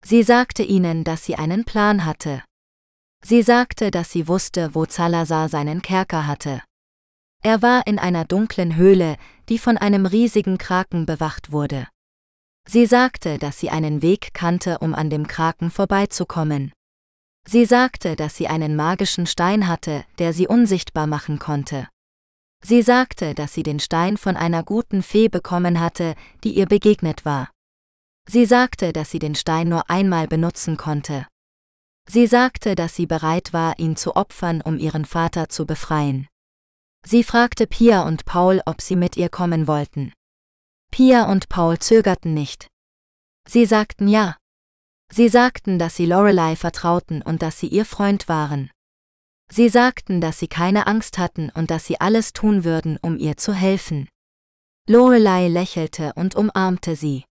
Sie 0.04 0.24
sagte 0.24 0.64
ihnen, 0.64 1.04
dass 1.04 1.24
sie 1.24 1.36
einen 1.36 1.64
Plan 1.64 2.06
hatte. 2.06 2.44
Sie 3.24 3.44
sagte, 3.44 3.92
dass 3.92 4.12
sie 4.12 4.28
wusste, 4.28 4.74
wo 4.74 4.88
Zalazar 4.88 5.48
seinen 5.48 5.84
Kerker 5.84 6.26
hatte. 6.26 6.64
Er 7.44 7.62
war 7.62 7.86
in 7.86 8.00
einer 8.00 8.26
dunklen 8.26 8.76
Höhle, 8.76 9.18
die 9.48 9.60
von 9.60 9.78
einem 9.78 10.08
riesigen 10.08 10.58
Kraken 10.58 11.06
bewacht 11.06 11.52
wurde. 11.52 11.88
Sie 12.68 12.88
sagte, 12.88 13.38
dass 13.38 13.60
sie 13.60 13.70
einen 13.70 14.02
Weg 14.02 14.34
kannte, 14.34 14.80
um 14.80 14.96
an 14.96 15.12
dem 15.12 15.28
Kraken 15.28 15.70
vorbeizukommen. 15.70 16.74
Sie 17.48 17.66
sagte, 17.66 18.16
dass 18.16 18.36
sie 18.36 18.48
einen 18.48 18.76
magischen 18.76 19.28
Stein 19.28 19.68
hatte, 19.68 20.04
der 20.18 20.34
sie 20.34 20.48
unsichtbar 20.48 21.06
machen 21.06 21.38
konnte. 21.38 21.88
Sie 22.70 22.82
sagte, 22.82 23.34
dass 23.34 23.54
sie 23.54 23.64
den 23.64 23.80
Stein 23.80 24.18
von 24.18 24.36
einer 24.36 24.62
guten 24.62 25.02
Fee 25.02 25.30
bekommen 25.30 25.80
hatte, 25.80 26.16
die 26.44 26.52
ihr 26.58 26.66
begegnet 26.66 27.24
war. 27.24 27.50
Sie 28.28 28.46
sagte, 28.46 28.92
dass 28.92 29.10
sie 29.10 29.20
den 29.20 29.36
Stein 29.36 29.70
nur 29.70 29.90
einmal 29.90 30.28
benutzen 30.28 30.76
konnte. 30.76 31.28
Sie 32.10 32.28
sagte, 32.28 32.76
dass 32.76 32.94
sie 32.94 33.06
bereit 33.06 33.54
war, 33.54 33.80
ihn 33.80 33.96
zu 33.96 34.18
opfern, 34.18 34.60
um 34.60 34.80
ihren 34.80 35.06
Vater 35.06 35.48
zu 35.48 35.66
befreien. 35.66 36.28
Sie 37.06 37.24
fragte 37.24 37.68
Pia 37.68 38.06
und 38.06 38.26
Paul, 38.26 38.62
ob 38.66 38.82
sie 38.82 38.98
mit 38.98 39.16
ihr 39.16 39.30
kommen 39.30 39.66
wollten. 39.70 40.12
Pia 40.92 41.32
und 41.32 41.48
Paul 41.48 41.80
zögerten 41.80 42.34
nicht. 42.34 42.68
Sie 43.48 43.66
sagten 43.66 44.10
ja. 44.10 44.36
Sie 45.10 45.30
sagten, 45.30 45.80
dass 45.80 45.96
sie 45.96 46.06
Lorelei 46.06 46.58
vertrauten 46.58 47.22
und 47.22 47.42
dass 47.42 47.62
sie 47.62 47.68
ihr 47.68 47.86
Freund 47.86 48.28
waren. 48.28 48.72
Sie 49.50 49.70
sagten, 49.70 50.20
dass 50.22 50.40
sie 50.40 50.48
keine 50.48 50.88
Angst 50.88 51.18
hatten 51.18 51.50
und 51.50 51.72
dass 51.72 51.86
sie 51.86 52.00
alles 52.02 52.34
tun 52.34 52.64
würden, 52.64 52.98
um 53.02 53.18
ihr 53.18 53.38
zu 53.38 53.54
helfen. 53.54 54.10
Lorelei 54.88 55.48
lächelte 55.48 56.14
und 56.16 56.36
umarmte 56.36 56.96
sie. 56.96 57.26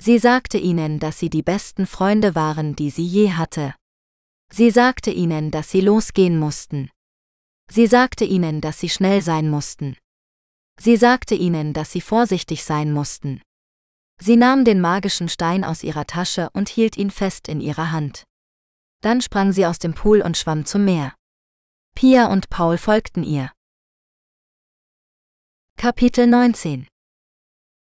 Sie 0.00 0.18
sagte 0.18 0.58
ihnen, 0.58 0.98
dass 0.98 1.18
sie 1.18 1.30
die 1.30 1.42
besten 1.42 1.86
Freunde 1.86 2.34
waren, 2.34 2.76
die 2.76 2.90
sie 2.90 3.06
je 3.06 3.32
hatte. 3.32 3.74
Sie 4.52 4.70
sagte 4.70 5.10
ihnen, 5.10 5.50
dass 5.50 5.70
sie 5.70 5.80
losgehen 5.80 6.38
mussten. 6.38 6.90
Sie 7.70 7.86
sagte 7.86 8.24
ihnen, 8.24 8.60
dass 8.60 8.78
sie 8.78 8.88
schnell 8.88 9.22
sein 9.22 9.48
mussten. 9.50 9.96
Sie 10.78 10.96
sagte 10.96 11.34
ihnen, 11.34 11.72
dass 11.72 11.90
sie 11.90 12.00
vorsichtig 12.00 12.62
sein 12.62 12.92
mussten. 12.92 13.40
Sie 14.20 14.36
nahm 14.36 14.64
den 14.64 14.80
magischen 14.80 15.28
Stein 15.28 15.64
aus 15.64 15.82
ihrer 15.82 16.06
Tasche 16.06 16.50
und 16.52 16.68
hielt 16.68 16.96
ihn 16.96 17.10
fest 17.10 17.48
in 17.48 17.60
ihrer 17.60 17.90
Hand. 17.90 18.24
Dann 19.02 19.20
sprang 19.20 19.52
sie 19.52 19.66
aus 19.66 19.78
dem 19.78 19.94
Pool 19.94 20.20
und 20.20 20.36
schwamm 20.36 20.64
zum 20.64 20.84
Meer. 20.84 21.14
Pia 21.98 22.26
und 22.26 22.50
Paul 22.50 22.76
folgten 22.76 23.24
ihr. 23.24 23.50
Kapitel 25.78 26.26
19 26.26 26.86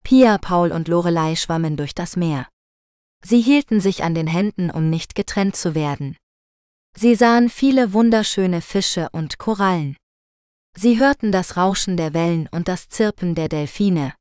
Pia, 0.05 0.39
Paul 0.39 0.71
und 0.71 0.87
Lorelei 0.87 1.35
schwammen 1.35 1.77
durch 1.77 1.97
das 1.97 2.15
Meer. 2.15 2.49
Sie 3.25 3.41
hielten 3.41 3.81
sich 3.81 4.05
an 4.05 4.15
den 4.15 4.29
Händen, 4.29 4.71
um 4.71 4.89
nicht 4.89 5.17
getrennt 5.17 5.57
zu 5.57 5.75
werden. 5.75 6.17
Sie 6.97 7.17
sahen 7.17 7.49
viele 7.49 7.93
wunderschöne 7.93 8.61
Fische 8.61 9.09
und 9.11 9.39
Korallen. 9.39 9.97
Sie 10.77 11.01
hörten 11.01 11.33
das 11.33 11.57
Rauschen 11.57 11.97
der 11.97 12.15
Wellen 12.15 12.49
und 12.53 12.69
das 12.69 12.89
Zirpen 12.89 13.35
der 13.35 13.49
Delfine. 13.49 14.15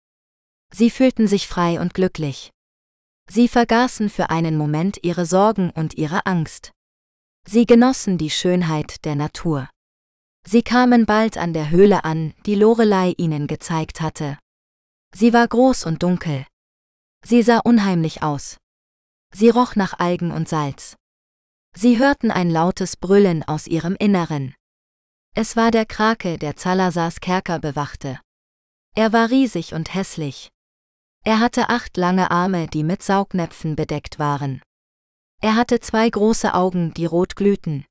Sie 0.74 0.90
fühlten 0.90 1.28
sich 1.28 1.48
frei 1.48 1.80
und 1.80 1.94
glücklich. 1.94 2.50
Sie 3.30 3.48
vergaßen 3.48 4.10
für 4.10 4.32
einen 4.32 4.58
Moment 4.58 4.98
ihre 5.04 5.28
Sorgen 5.28 5.70
und 5.70 5.94
ihre 5.94 6.26
Angst. 6.26 6.72
Sie 7.48 7.68
genossen 7.68 8.18
die 8.18 8.32
Schönheit 8.32 9.06
der 9.06 9.14
Natur. 9.14 9.70
Sie 10.46 10.62
kamen 10.62 11.06
bald 11.06 11.38
an 11.38 11.54
der 11.54 11.70
Höhle 11.70 12.04
an, 12.04 12.34
die 12.46 12.56
Lorelei 12.56 13.14
ihnen 13.18 13.48
gezeigt 13.48 14.02
hatte. 14.02 14.38
Sie 15.16 15.34
war 15.34 15.48
groß 15.48 15.86
und 15.86 16.04
dunkel. 16.04 16.46
Sie 17.26 17.42
sah 17.42 17.60
unheimlich 17.60 18.24
aus. 18.24 18.58
Sie 19.34 19.50
roch 19.50 19.76
nach 19.76 20.00
Algen 20.00 20.32
und 20.32 20.50
Salz. 20.50 20.96
Sie 21.76 21.98
hörten 21.98 22.30
ein 22.30 22.50
lautes 22.50 22.98
Brüllen 22.98 23.44
aus 23.44 23.68
ihrem 23.68 23.96
Inneren. 23.96 24.54
Es 25.36 25.56
war 25.56 25.72
der 25.72 25.86
Krake, 25.86 26.38
der 26.38 26.56
Zalazars 26.56 27.20
Kerker 27.20 27.60
bewachte. 27.60 28.20
Er 28.96 29.14
war 29.14 29.32
riesig 29.32 29.74
und 29.74 29.94
hässlich. 29.94 30.50
Er 31.24 31.40
hatte 31.40 31.70
acht 31.70 31.98
lange 31.98 32.30
Arme, 32.30 32.68
die 32.68 32.84
mit 32.84 33.02
Saugnäpfen 33.02 33.76
bedeckt 33.76 34.20
waren. 34.20 34.62
Er 35.42 35.56
hatte 35.56 35.80
zwei 35.80 36.10
große 36.10 36.54
Augen, 36.54 36.94
die 36.94 37.06
rot 37.06 37.36
glühten. 37.36 37.86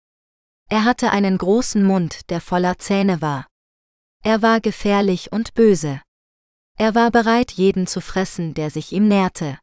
Er 0.72 0.86
hatte 0.86 1.10
einen 1.10 1.36
großen 1.36 1.84
Mund, 1.84 2.30
der 2.30 2.40
voller 2.40 2.78
Zähne 2.78 3.20
war. 3.20 3.46
Er 4.24 4.40
war 4.40 4.58
gefährlich 4.58 5.30
und 5.30 5.52
böse. 5.52 6.00
Er 6.78 6.94
war 6.94 7.10
bereit, 7.10 7.52
jeden 7.52 7.86
zu 7.86 8.00
fressen, 8.00 8.54
der 8.54 8.70
sich 8.70 8.90
ihm 8.90 9.06
näherte. 9.06 9.58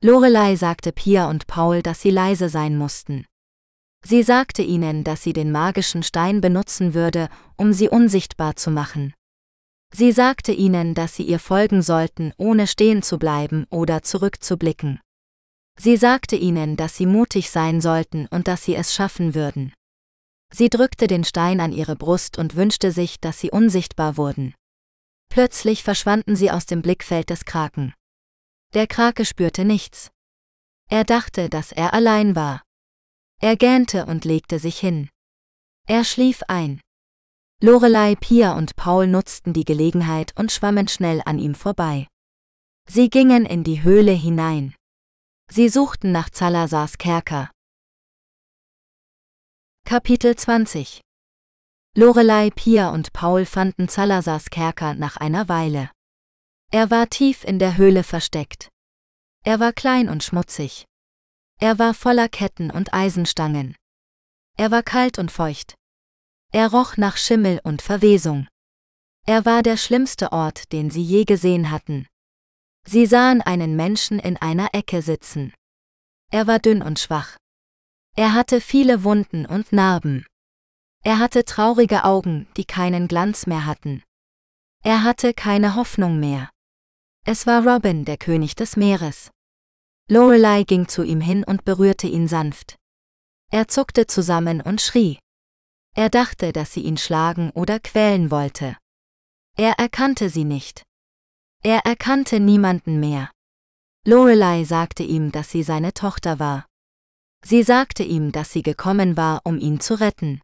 Lorelei 0.00 0.54
sagte 0.54 0.92
Pia 0.92 1.28
und 1.28 1.48
Paul, 1.48 1.82
dass 1.82 2.02
sie 2.02 2.12
leise 2.12 2.48
sein 2.48 2.78
mussten. 2.78 3.26
Sie 4.06 4.22
sagte 4.22 4.62
ihnen, 4.62 5.02
dass 5.02 5.24
sie 5.24 5.32
den 5.32 5.50
magischen 5.50 6.04
Stein 6.04 6.40
benutzen 6.40 6.94
würde, 6.94 7.30
um 7.56 7.72
sie 7.72 7.88
unsichtbar 7.88 8.54
zu 8.54 8.70
machen. 8.70 9.14
Sie 9.92 10.12
sagte 10.12 10.52
ihnen, 10.52 10.94
dass 10.94 11.16
sie 11.16 11.24
ihr 11.24 11.40
folgen 11.40 11.82
sollten, 11.82 12.32
ohne 12.36 12.68
stehen 12.68 13.02
zu 13.02 13.18
bleiben 13.18 13.66
oder 13.70 14.04
zurückzublicken. 14.04 15.00
Sie 15.76 15.96
sagte 15.96 16.36
ihnen, 16.36 16.76
dass 16.76 16.96
sie 16.96 17.06
mutig 17.06 17.50
sein 17.50 17.80
sollten 17.80 18.28
und 18.28 18.46
dass 18.46 18.62
sie 18.62 18.76
es 18.76 18.94
schaffen 18.94 19.34
würden. 19.34 19.72
Sie 20.52 20.70
drückte 20.70 21.06
den 21.06 21.24
Stein 21.24 21.60
an 21.60 21.72
ihre 21.72 21.96
Brust 21.96 22.38
und 22.38 22.56
wünschte 22.56 22.92
sich, 22.92 23.20
dass 23.20 23.38
sie 23.38 23.50
unsichtbar 23.50 24.16
wurden. 24.16 24.54
Plötzlich 25.28 25.82
verschwanden 25.82 26.36
sie 26.36 26.50
aus 26.50 26.66
dem 26.66 26.82
Blickfeld 26.82 27.30
des 27.30 27.44
Kraken. 27.44 27.94
Der 28.74 28.86
Krake 28.86 29.24
spürte 29.24 29.64
nichts. 29.64 30.10
Er 30.90 31.04
dachte, 31.04 31.48
dass 31.48 31.72
er 31.72 31.92
allein 31.92 32.34
war. 32.34 32.62
Er 33.40 33.56
gähnte 33.56 34.06
und 34.06 34.24
legte 34.24 34.58
sich 34.58 34.78
hin. 34.78 35.08
Er 35.86 36.04
schlief 36.04 36.42
ein. 36.48 36.80
Lorelei, 37.62 38.14
Pia 38.14 38.56
und 38.56 38.76
Paul 38.76 39.06
nutzten 39.06 39.52
die 39.52 39.64
Gelegenheit 39.64 40.32
und 40.36 40.52
schwammen 40.52 40.88
schnell 40.88 41.22
an 41.24 41.38
ihm 41.38 41.54
vorbei. 41.54 42.06
Sie 42.88 43.10
gingen 43.10 43.44
in 43.44 43.64
die 43.64 43.82
Höhle 43.82 44.12
hinein. 44.12 44.74
Sie 45.50 45.68
suchten 45.68 46.12
nach 46.12 46.28
Salazars 46.32 46.98
Kerker. 46.98 47.50
Kapitel 49.88 50.36
20 50.36 51.00
Lorelei, 51.96 52.50
Pia 52.50 52.90
und 52.90 53.14
Paul 53.14 53.46
fanden 53.46 53.88
Salazars 53.88 54.50
Kerker 54.50 54.92
nach 54.92 55.16
einer 55.16 55.48
Weile. 55.48 55.90
Er 56.70 56.90
war 56.90 57.08
tief 57.08 57.42
in 57.42 57.58
der 57.58 57.78
Höhle 57.78 58.02
versteckt. 58.02 58.68
Er 59.46 59.60
war 59.60 59.72
klein 59.72 60.10
und 60.10 60.22
schmutzig. 60.22 60.84
Er 61.58 61.78
war 61.78 61.94
voller 61.94 62.28
Ketten 62.28 62.70
und 62.70 62.92
Eisenstangen. 62.92 63.76
Er 64.58 64.70
war 64.70 64.82
kalt 64.82 65.18
und 65.18 65.32
feucht. 65.32 65.74
Er 66.52 66.70
roch 66.70 66.98
nach 66.98 67.16
Schimmel 67.16 67.58
und 67.64 67.80
Verwesung. 67.80 68.46
Er 69.24 69.46
war 69.46 69.62
der 69.62 69.78
schlimmste 69.78 70.32
Ort, 70.32 70.70
den 70.70 70.90
sie 70.90 71.02
je 71.02 71.24
gesehen 71.24 71.70
hatten. 71.70 72.06
Sie 72.86 73.06
sahen 73.06 73.40
einen 73.40 73.74
Menschen 73.74 74.18
in 74.18 74.36
einer 74.36 74.68
Ecke 74.74 75.00
sitzen. 75.00 75.54
Er 76.30 76.46
war 76.46 76.58
dünn 76.58 76.82
und 76.82 76.98
schwach. 76.98 77.38
Er 78.18 78.34
hatte 78.34 78.60
viele 78.60 79.04
Wunden 79.04 79.46
und 79.46 79.70
Narben. 79.72 80.26
Er 81.04 81.20
hatte 81.20 81.44
traurige 81.44 82.02
Augen, 82.02 82.48
die 82.56 82.64
keinen 82.64 83.06
Glanz 83.06 83.46
mehr 83.46 83.64
hatten. 83.64 84.02
Er 84.82 85.04
hatte 85.04 85.32
keine 85.32 85.76
Hoffnung 85.76 86.18
mehr. 86.18 86.50
Es 87.24 87.46
war 87.46 87.64
Robin, 87.64 88.04
der 88.04 88.16
König 88.16 88.56
des 88.56 88.76
Meeres. 88.76 89.30
Lorelei 90.08 90.64
ging 90.64 90.88
zu 90.88 91.04
ihm 91.04 91.20
hin 91.20 91.44
und 91.44 91.64
berührte 91.64 92.08
ihn 92.08 92.26
sanft. 92.26 92.74
Er 93.52 93.68
zuckte 93.68 94.08
zusammen 94.08 94.62
und 94.62 94.80
schrie. 94.80 95.20
Er 95.94 96.10
dachte, 96.10 96.52
dass 96.52 96.72
sie 96.72 96.82
ihn 96.82 96.96
schlagen 96.96 97.50
oder 97.50 97.78
quälen 97.78 98.32
wollte. 98.32 98.76
Er 99.56 99.74
erkannte 99.78 100.28
sie 100.28 100.44
nicht. 100.44 100.82
Er 101.62 101.86
erkannte 101.86 102.40
niemanden 102.40 102.98
mehr. 102.98 103.30
Lorelei 104.04 104.64
sagte 104.64 105.04
ihm, 105.04 105.30
dass 105.30 105.52
sie 105.52 105.62
seine 105.62 105.94
Tochter 105.94 106.40
war. 106.40 106.67
Sie 107.44 107.62
sagte 107.62 108.02
ihm, 108.02 108.32
dass 108.32 108.52
sie 108.52 108.62
gekommen 108.62 109.16
war, 109.16 109.40
um 109.44 109.58
ihn 109.58 109.80
zu 109.80 109.94
retten. 110.00 110.40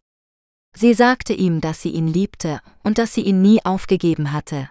Sie 0.76 0.94
sagte 0.94 1.33
ihm, 1.33 1.61
dass 1.61 1.83
sie 1.83 1.90
ihn 1.90 2.09
liebte 2.09 2.61
und 2.83 2.98
dass 2.98 3.14
sie 3.14 3.22
ihn 3.22 3.42
nie 3.42 3.64
aufgegeben 3.64 4.33
hatte. 4.33 4.70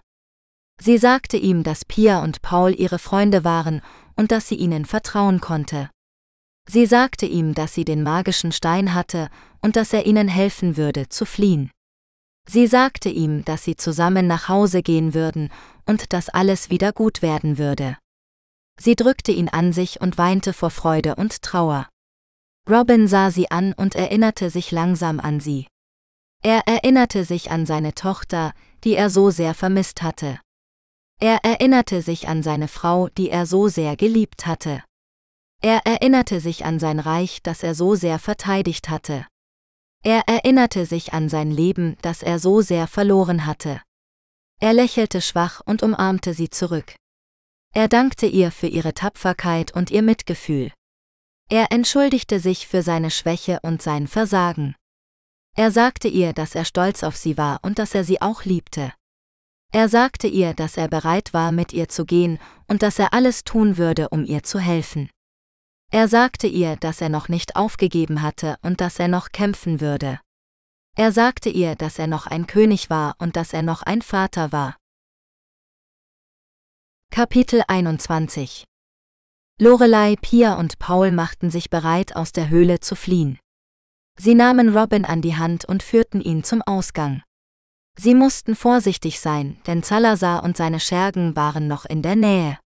Sie 0.80 0.98
sagte 0.98 1.38
ihm, 1.38 1.64
dass 1.64 1.86
Pia 1.86 2.22
und 2.22 2.42
Paul 2.42 2.74
ihre 2.78 3.00
Freunde 3.00 3.44
waren 3.44 3.82
und 4.16 4.32
dass 4.32 4.48
sie 4.48 4.56
ihnen 4.56 4.86
vertrauen 4.86 5.40
konnte. 5.40 5.90
Sie 6.68 6.86
sagte 6.86 7.26
ihm, 7.26 7.54
dass 7.54 7.74
sie 7.74 7.86
den 7.86 8.04
magischen 8.04 8.52
Stein 8.52 8.94
hatte 8.94 9.30
und 9.62 9.76
dass 9.76 9.94
er 9.94 10.06
ihnen 10.06 10.28
helfen 10.28 10.78
würde, 10.78 11.10
zu 11.10 11.26
fliehen. 11.26 11.72
Sie 12.48 12.68
sagte 12.68 13.10
ihm, 13.10 13.46
dass 13.46 13.64
sie 13.64 13.76
zusammen 13.76 14.28
nach 14.28 14.50
Hause 14.50 14.82
gehen 14.82 15.14
würden 15.14 15.50
und 15.86 16.12
dass 16.12 16.30
alles 16.30 16.70
wieder 16.70 16.92
gut 16.92 17.22
werden 17.22 17.58
würde. 17.58 17.98
Sie 18.80 18.96
drückte 18.96 19.32
ihn 19.32 19.50
an 19.50 19.72
sich 19.72 20.02
und 20.02 20.18
weinte 20.18 20.52
vor 20.52 20.70
Freude 20.70 21.16
und 21.16 21.42
Trauer. 21.42 21.88
Robin 22.70 23.08
sah 23.08 23.30
sie 23.30 23.52
an 23.52 23.74
und 23.74 23.96
erinnerte 23.96 24.50
sich 24.50 24.72
langsam 24.72 25.20
an 25.20 25.40
sie. 25.42 25.68
Er 26.42 26.68
erinnerte 26.68 27.26
sich 27.26 27.52
an 27.52 27.66
seine 27.66 27.94
Tochter, 27.94 28.54
die 28.84 28.96
er 28.96 29.10
so 29.10 29.32
sehr 29.32 29.54
vermisst 29.54 30.02
hatte. 30.02 30.40
Er 31.20 31.44
erinnerte 31.44 32.02
sich 32.02 32.28
an 32.28 32.42
seine 32.42 32.68
Frau, 32.68 33.10
die 33.10 33.30
er 33.30 33.46
so 33.46 33.68
sehr 33.68 33.96
geliebt 33.96 34.46
hatte. 34.46 34.84
Er 35.62 35.86
erinnerte 35.86 36.40
sich 36.40 36.66
an 36.66 36.80
sein 36.80 37.00
Reich, 37.00 37.42
das 37.44 37.64
er 37.64 37.76
so 37.76 37.96
sehr 37.96 38.20
verteidigt 38.20 38.90
hatte. 38.90 39.26
Er 40.04 40.28
erinnerte 40.28 40.86
sich 40.86 41.14
an 41.14 41.30
sein 41.30 41.50
Leben, 41.50 41.96
das 42.02 42.24
er 42.24 42.40
so 42.40 42.62
sehr 42.62 42.88
verloren 42.88 43.46
hatte. 43.46 43.82
Er 44.60 44.74
lächelte 44.74 45.22
schwach 45.22 45.62
und 45.66 45.84
umarmte 45.84 46.34
sie 46.34 46.50
zurück. 46.50 46.96
Er 47.74 47.88
dankte 47.88 48.26
ihr 48.26 48.52
für 48.52 48.68
ihre 48.68 48.94
Tapferkeit 48.94 49.74
und 49.74 49.92
ihr 49.92 50.02
Mitgefühl. 50.02 50.72
Er 51.50 51.72
entschuldigte 51.72 52.40
sich 52.40 52.68
für 52.68 52.82
seine 52.82 53.12
Schwäche 53.12 53.60
und 53.62 53.82
sein 53.82 54.08
Versagen. 54.08 54.76
Er 55.56 55.72
sagte 55.72 56.08
ihr, 56.08 56.34
dass 56.34 56.56
er 56.56 56.66
stolz 56.66 57.04
auf 57.04 57.16
sie 57.16 57.38
war 57.38 57.60
und 57.62 57.78
dass 57.78 57.94
er 57.94 58.04
sie 58.04 58.22
auch 58.22 58.44
liebte. 58.44 58.94
Er 59.72 59.90
sagte 59.90 60.28
ihr, 60.28 60.54
dass 60.54 60.78
er 60.78 60.88
bereit 60.88 61.34
war, 61.34 61.52
mit 61.52 61.74
ihr 61.74 61.90
zu 61.90 62.06
gehen 62.06 62.40
und 62.68 62.82
dass 62.82 63.00
er 63.00 63.14
alles 63.14 63.44
tun 63.44 63.78
würde, 63.78 64.10
um 64.10 64.24
ihr 64.26 64.44
zu 64.44 64.60
helfen. 64.60 65.10
Er 65.92 66.08
sagte 66.08 66.48
ihr, 66.48 66.76
dass 66.76 67.02
er 67.02 67.10
noch 67.10 67.30
nicht 67.30 67.56
aufgegeben 67.56 68.22
hatte 68.22 68.58
und 68.62 68.82
dass 68.82 68.98
er 68.98 69.08
noch 69.08 69.32
kämpfen 69.32 69.80
würde. 69.80 70.20
Er 70.96 71.12
sagte 71.12 71.50
ihr, 71.50 71.76
dass 71.76 72.00
er 72.00 72.08
noch 72.08 72.28
ein 72.28 72.48
König 72.48 72.90
war 72.90 73.16
und 73.20 73.36
dass 73.36 73.54
er 73.54 73.64
noch 73.64 73.84
ein 73.84 74.02
Vater 74.02 74.52
war. 74.52 74.78
Kapitel 77.12 77.64
21 77.68 78.66
Lorelei, 79.60 80.16
Pia 80.20 80.56
und 80.56 80.80
Paul 80.80 81.12
machten 81.12 81.52
sich 81.52 81.70
bereit, 81.70 82.16
aus 82.16 82.32
der 82.32 82.50
Höhle 82.50 82.80
zu 82.80 82.96
fliehen. 82.96 83.40
Sie 84.20 84.36
nahmen 84.36 84.76
Robin 84.76 85.06
an 85.06 85.22
die 85.22 85.36
Hand 85.36 85.66
und 85.66 85.84
führten 85.84 86.22
ihn 86.22 86.44
zum 86.44 86.62
Ausgang. 86.62 87.24
Sie 87.98 88.16
mussten 88.16 88.56
vorsichtig 88.56 89.20
sein, 89.20 89.58
denn 89.68 89.84
Salazar 89.84 90.44
und 90.44 90.58
seine 90.58 90.80
Schergen 90.80 91.36
waren 91.36 91.68
noch 91.68 91.86
in 91.86 92.02
der 92.02 92.16
Nähe. 92.16 92.58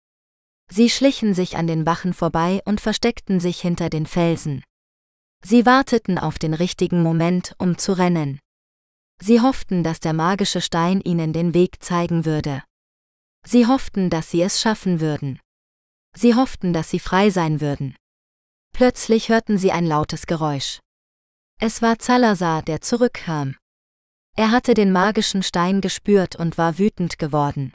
Sie 0.69 0.89
schlichen 0.89 1.33
sich 1.33 1.57
an 1.57 1.67
den 1.67 1.85
Wachen 1.85 2.13
vorbei 2.13 2.61
und 2.65 2.81
versteckten 2.81 3.39
sich 3.39 3.59
hinter 3.59 3.89
den 3.89 4.05
Felsen. 4.05 4.63
Sie 5.43 5.65
warteten 5.65 6.17
auf 6.17 6.39
den 6.39 6.53
richtigen 6.53 7.03
Moment, 7.03 7.53
um 7.57 7.77
zu 7.77 7.93
rennen. 7.93 8.39
Sie 9.21 9.41
hofften, 9.41 9.83
dass 9.83 9.99
der 9.99 10.13
magische 10.13 10.61
Stein 10.61 11.01
ihnen 11.01 11.33
den 11.33 11.53
Weg 11.53 11.83
zeigen 11.83 12.25
würde. 12.25 12.63
Sie 13.45 13.65
hofften, 13.65 14.09
dass 14.09 14.31
sie 14.31 14.41
es 14.41 14.61
schaffen 14.61 14.99
würden. 14.99 15.39
Sie 16.19 16.33
hofften, 16.33 16.73
dass 16.73 16.89
sie 16.89 16.99
frei 16.99 17.29
sein 17.29 17.61
würden. 17.61 17.95
Plötzlich 18.73 19.29
hörten 19.29 19.59
sie 19.59 19.71
ein 19.71 19.85
lautes 19.85 20.25
Geräusch. 20.25 20.79
Es 21.59 21.83
war 21.83 21.97
Salazar, 21.99 22.63
der 22.63 22.81
zurückkam. 22.81 23.55
Er 24.35 24.49
hatte 24.49 24.73
den 24.73 24.91
magischen 24.91 25.43
Stein 25.43 25.79
gespürt 25.79 26.35
und 26.35 26.57
war 26.57 26.79
wütend 26.79 27.19
geworden. 27.19 27.71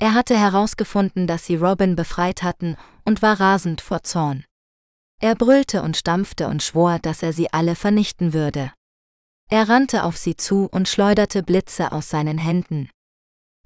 Er 0.00 0.12
hatte 0.14 0.36
herausgefunden, 0.36 1.28
dass 1.28 1.46
sie 1.46 1.54
Robin 1.54 1.94
befreit 1.94 2.42
hatten 2.42 2.76
und 3.04 3.22
war 3.22 3.38
rasend 3.38 3.80
vor 3.80 4.02
Zorn. 4.02 4.44
Er 5.20 5.36
brüllte 5.36 5.82
und 5.82 5.96
stampfte 5.96 6.48
und 6.48 6.64
schwor, 6.64 6.98
dass 6.98 7.22
er 7.22 7.32
sie 7.32 7.52
alle 7.52 7.76
vernichten 7.76 8.32
würde. 8.32 8.72
Er 9.50 9.68
rannte 9.68 10.02
auf 10.02 10.16
sie 10.16 10.34
zu 10.34 10.66
und 10.66 10.88
schleuderte 10.88 11.44
Blitze 11.44 11.92
aus 11.92 12.10
seinen 12.10 12.38
Händen. 12.38 12.90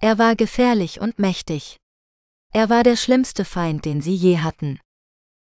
Er 0.02 0.18
war 0.18 0.36
gefährlich 0.36 1.00
und 1.00 1.18
mächtig. 1.18 1.78
Er 2.56 2.70
war 2.70 2.84
der 2.84 2.96
schlimmste 2.96 3.44
Feind, 3.44 3.84
den 3.84 4.00
sie 4.00 4.14
je 4.14 4.38
hatten. 4.38 4.80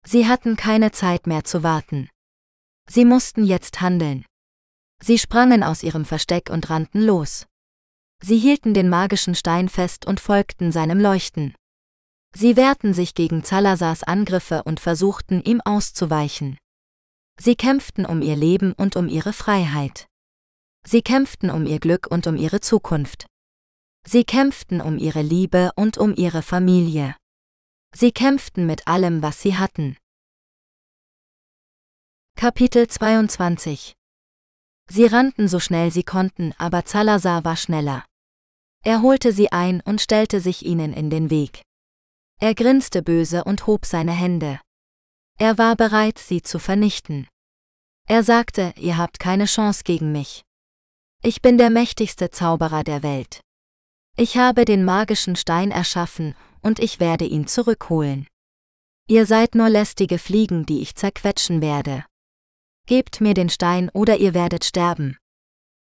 Sie 0.06 0.26
hatten 0.26 0.56
keine 0.56 0.90
Zeit 0.90 1.26
mehr 1.26 1.44
zu 1.44 1.62
warten. 1.62 2.08
Sie 2.88 3.04
mussten 3.04 3.44
jetzt 3.44 3.82
handeln. 3.82 4.24
Sie 5.02 5.18
sprangen 5.18 5.62
aus 5.62 5.82
ihrem 5.82 6.06
Versteck 6.06 6.48
und 6.48 6.70
rannten 6.70 7.02
los. 7.02 7.44
Sie 8.22 8.38
hielten 8.38 8.72
den 8.72 8.88
magischen 8.88 9.34
Stein 9.34 9.68
fest 9.68 10.06
und 10.06 10.18
folgten 10.18 10.72
seinem 10.72 10.98
Leuchten. 10.98 11.54
Sie 12.34 12.56
wehrten 12.56 12.94
sich 12.94 13.12
gegen 13.12 13.44
Salazars 13.44 14.02
Angriffe 14.02 14.62
und 14.62 14.80
versuchten, 14.80 15.42
ihm 15.42 15.60
auszuweichen. 15.60 16.56
Sie 17.38 17.54
kämpften 17.54 18.06
um 18.06 18.22
ihr 18.22 18.36
Leben 18.36 18.72
und 18.72 18.96
um 18.96 19.10
ihre 19.10 19.34
Freiheit. 19.34 20.06
Sie 20.86 21.02
kämpften 21.02 21.50
um 21.50 21.66
ihr 21.66 21.80
Glück 21.80 22.06
und 22.06 22.26
um 22.26 22.36
ihre 22.36 22.62
Zukunft. 22.62 23.26
Sie 24.06 24.24
kämpften 24.24 24.80
um 24.80 24.98
ihre 24.98 25.22
Liebe 25.22 25.72
und 25.76 25.98
um 25.98 26.14
ihre 26.14 26.42
Familie. 26.42 27.16
Sie 27.94 28.12
kämpften 28.12 28.66
mit 28.66 28.86
allem, 28.86 29.22
was 29.22 29.40
sie 29.40 29.56
hatten. 29.56 29.96
Kapitel 32.36 32.86
22 32.88 33.94
Sie 34.90 35.06
rannten 35.06 35.48
so 35.48 35.60
schnell 35.60 35.90
sie 35.90 36.02
konnten, 36.02 36.52
aber 36.58 36.82
Salazar 36.84 37.44
war 37.44 37.56
schneller. 37.56 38.04
Er 38.84 39.00
holte 39.00 39.32
sie 39.32 39.50
ein 39.50 39.80
und 39.80 40.00
stellte 40.02 40.40
sich 40.40 40.66
ihnen 40.66 40.92
in 40.92 41.08
den 41.08 41.30
Weg. 41.30 41.62
Er 42.40 42.54
grinste 42.54 43.02
böse 43.02 43.44
und 43.44 43.66
hob 43.66 43.86
seine 43.86 44.12
Hände. 44.12 44.60
Er 45.38 45.56
war 45.56 45.76
bereit, 45.76 46.18
sie 46.18 46.42
zu 46.42 46.58
vernichten. 46.58 47.26
Er 48.06 48.22
sagte, 48.22 48.74
ihr 48.76 48.98
habt 48.98 49.18
keine 49.18 49.46
Chance 49.46 49.82
gegen 49.84 50.12
mich. 50.12 50.42
Ich 51.22 51.40
bin 51.40 51.56
der 51.56 51.70
mächtigste 51.70 52.30
Zauberer 52.30 52.84
der 52.84 53.02
Welt. 53.02 53.43
Ich 54.16 54.36
habe 54.36 54.64
den 54.64 54.84
magischen 54.84 55.34
Stein 55.34 55.72
erschaffen, 55.72 56.36
und 56.62 56.78
ich 56.78 57.00
werde 57.00 57.24
ihn 57.24 57.48
zurückholen. 57.48 58.28
Ihr 59.08 59.26
seid 59.26 59.54
nur 59.54 59.68
lästige 59.68 60.18
Fliegen, 60.18 60.66
die 60.66 60.80
ich 60.80 60.94
zerquetschen 60.94 61.60
werde. 61.60 62.04
Gebt 62.86 63.20
mir 63.20 63.34
den 63.34 63.48
Stein 63.48 63.90
oder 63.90 64.16
ihr 64.18 64.32
werdet 64.32 64.64
sterben. 64.64 65.18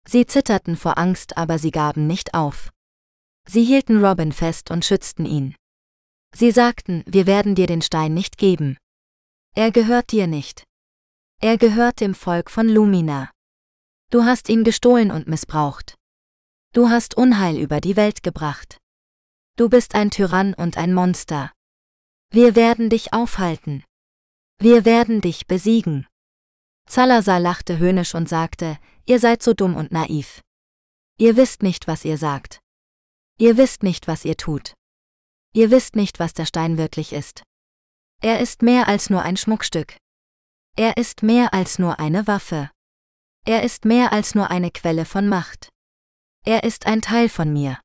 Sie 0.08 0.26
zitterten 0.26 0.78
vor 0.78 0.98
Angst, 0.98 1.38
aber 1.38 1.58
sie 1.58 1.72
gaben 1.72 2.08
nicht 2.08 2.34
auf. 2.34 2.70
Sie 3.48 3.64
hielten 3.64 4.04
Robin 4.06 4.32
fest 4.32 4.70
und 4.70 4.86
schützten 4.86 5.26
ihn. 5.26 5.56
Sie 6.36 6.52
sagten, 6.52 7.04
wir 7.08 7.26
werden 7.26 7.56
dir 7.56 7.68
den 7.68 7.82
Stein 7.82 8.14
nicht 8.14 8.38
geben. 8.38 8.78
Er 9.56 9.72
gehört 9.72 10.12
dir 10.12 10.28
nicht. 10.28 10.64
Er 11.42 11.58
gehört 11.58 12.00
dem 12.00 12.14
Volk 12.14 12.52
von 12.52 12.70
Lumina. 12.70 13.32
Du 14.12 14.24
hast 14.24 14.50
ihn 14.50 14.64
gestohlen 14.64 15.10
und 15.10 15.28
missbraucht. 15.28 15.96
Du 16.72 16.90
hast 16.90 17.18
Unheil 17.18 17.58
über 17.58 17.82
die 17.82 17.96
Welt 17.96 18.22
gebracht. 18.22 18.78
Du 19.56 19.70
bist 19.70 19.96
ein 19.96 20.12
Tyrann 20.12 20.54
und 20.54 20.78
ein 20.78 20.94
Monster. 20.94 21.52
Wir 22.32 22.56
werden 22.56 22.92
dich 22.92 23.12
aufhalten. 23.12 23.84
Wir 24.60 24.86
werden 24.86 25.20
dich 25.20 25.48
besiegen. 25.48 26.06
Salazar 26.88 27.40
lachte 27.40 27.80
höhnisch 27.80 28.14
und 28.14 28.30
sagte, 28.30 28.78
ihr 29.08 29.20
seid 29.20 29.42
so 29.42 29.54
dumm 29.54 29.76
und 29.76 29.92
naiv. 29.92 30.42
Ihr 31.18 31.36
wisst 31.38 31.64
nicht, 31.64 31.88
was 31.88 32.06
ihr 32.06 32.18
sagt. 32.18 32.60
Ihr 33.40 33.58
wisst 33.58 33.82
nicht, 33.82 34.08
was 34.08 34.24
ihr 34.24 34.38
tut. 34.38 34.74
Ihr 35.54 35.72
wisst 35.72 35.96
nicht, 35.96 36.20
was 36.20 36.34
der 36.34 36.46
Stein 36.46 36.78
wirklich 36.78 37.14
ist. 37.14 37.42
Er 38.22 38.42
ist 38.42 38.62
mehr 38.62 38.88
als 38.88 39.10
nur 39.10 39.24
ein 39.24 39.38
Schmuckstück. 39.38 39.98
Er 40.76 40.98
ist 40.98 41.24
mehr 41.24 41.54
als 41.54 41.80
nur 41.80 42.00
eine 42.00 42.28
Waffe. 42.28 42.70
Er 43.46 43.64
ist 43.64 43.86
mehr 43.86 44.14
als 44.14 44.36
nur 44.36 44.52
eine 44.52 44.70
Quelle 44.70 45.06
von 45.06 45.28
Macht. 45.28 45.70
Er 46.50 46.64
ist 46.64 46.88
ein 46.88 47.04
Teil 47.04 47.30
von 47.30 47.54
mir. 47.54 47.80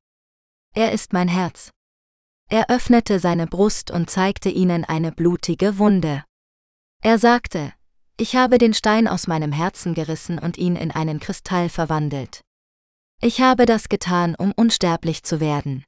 Er 0.73 0.91
ist 0.91 1.13
mein 1.13 1.27
Herz. 1.27 1.69
Er 2.49 2.71
öffnete 2.71 3.19
seine 3.19 3.45
Brust 3.45 3.91
und 3.91 4.09
zeigte 4.09 4.49
ihnen 4.49 4.83
eine 4.83 5.11
blutige 5.11 5.77
Wunde. 5.77 6.23
Er 7.03 7.19
sagte, 7.19 7.73
ich 8.17 8.35
habe 8.35 8.57
den 8.57 8.73
Stein 8.73 9.07
aus 9.07 9.27
meinem 9.27 9.51
Herzen 9.51 9.93
gerissen 9.93 10.39
und 10.39 10.57
ihn 10.57 10.75
in 10.75 10.89
einen 10.89 11.19
Kristall 11.19 11.69
verwandelt. 11.69 12.41
Ich 13.21 13.39
habe 13.39 13.67
das 13.67 13.87
getan, 13.87 14.33
um 14.33 14.51
unsterblich 14.51 15.21
zu 15.21 15.39
werden. 15.39 15.83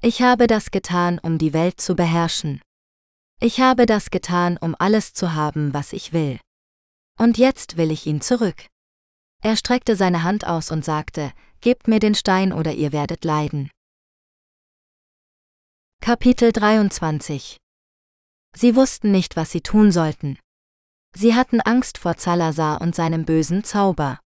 Ich 0.00 0.22
habe 0.22 0.46
das 0.46 0.70
getan, 0.70 1.18
um 1.18 1.36
die 1.36 1.52
Welt 1.52 1.82
zu 1.82 1.96
beherrschen. 1.96 2.62
Ich 3.40 3.60
habe 3.60 3.84
das 3.84 4.10
getan, 4.10 4.56
um 4.56 4.74
alles 4.78 5.12
zu 5.12 5.34
haben, 5.34 5.74
was 5.74 5.92
ich 5.92 6.14
will. 6.14 6.40
Und 7.18 7.36
jetzt 7.36 7.76
will 7.76 7.90
ich 7.90 8.06
ihn 8.06 8.22
zurück. 8.22 8.68
Er 9.42 9.56
streckte 9.56 9.96
seine 9.96 10.22
Hand 10.22 10.46
aus 10.46 10.70
und 10.70 10.82
sagte, 10.82 11.32
Gebt 11.62 11.88
mir 11.88 11.98
den 11.98 12.14
Stein 12.14 12.54
oder 12.54 12.72
ihr 12.72 12.90
werdet 12.90 13.22
leiden. 13.22 13.70
Kapitel 16.00 16.52
23 16.52 17.58
Sie 18.56 18.76
wussten 18.76 19.10
nicht, 19.10 19.36
was 19.36 19.50
sie 19.50 19.60
tun 19.60 19.92
sollten. 19.92 20.38
Sie 21.14 21.34
hatten 21.34 21.60
Angst 21.60 21.98
vor 21.98 22.16
Zalazar 22.16 22.80
und 22.80 22.94
seinem 22.94 23.26
bösen 23.26 23.62
Zauber. 23.62 24.20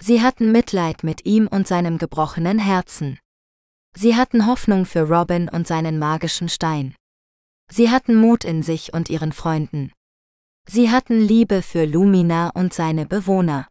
Sie 0.00 0.22
hatten 0.22 0.52
Mitleid 0.52 1.02
mit 1.02 1.26
ihm 1.26 1.48
und 1.48 1.66
seinem 1.66 1.98
gebrochenen 1.98 2.60
Herzen. 2.60 3.18
Sie 3.96 4.14
hatten 4.14 4.46
Hoffnung 4.46 4.86
für 4.86 5.08
Robin 5.08 5.48
und 5.48 5.66
seinen 5.66 5.98
magischen 5.98 6.48
Stein. 6.48 6.94
Sie 7.72 7.90
hatten 7.90 8.14
Mut 8.14 8.44
in 8.44 8.62
sich 8.62 8.94
und 8.94 9.10
ihren 9.10 9.32
Freunden. 9.32 9.92
Sie 10.68 10.92
hatten 10.92 11.20
Liebe 11.20 11.60
für 11.60 11.86
Lumina 11.86 12.50
und 12.50 12.72
seine 12.72 13.04
Bewohner. 13.04 13.66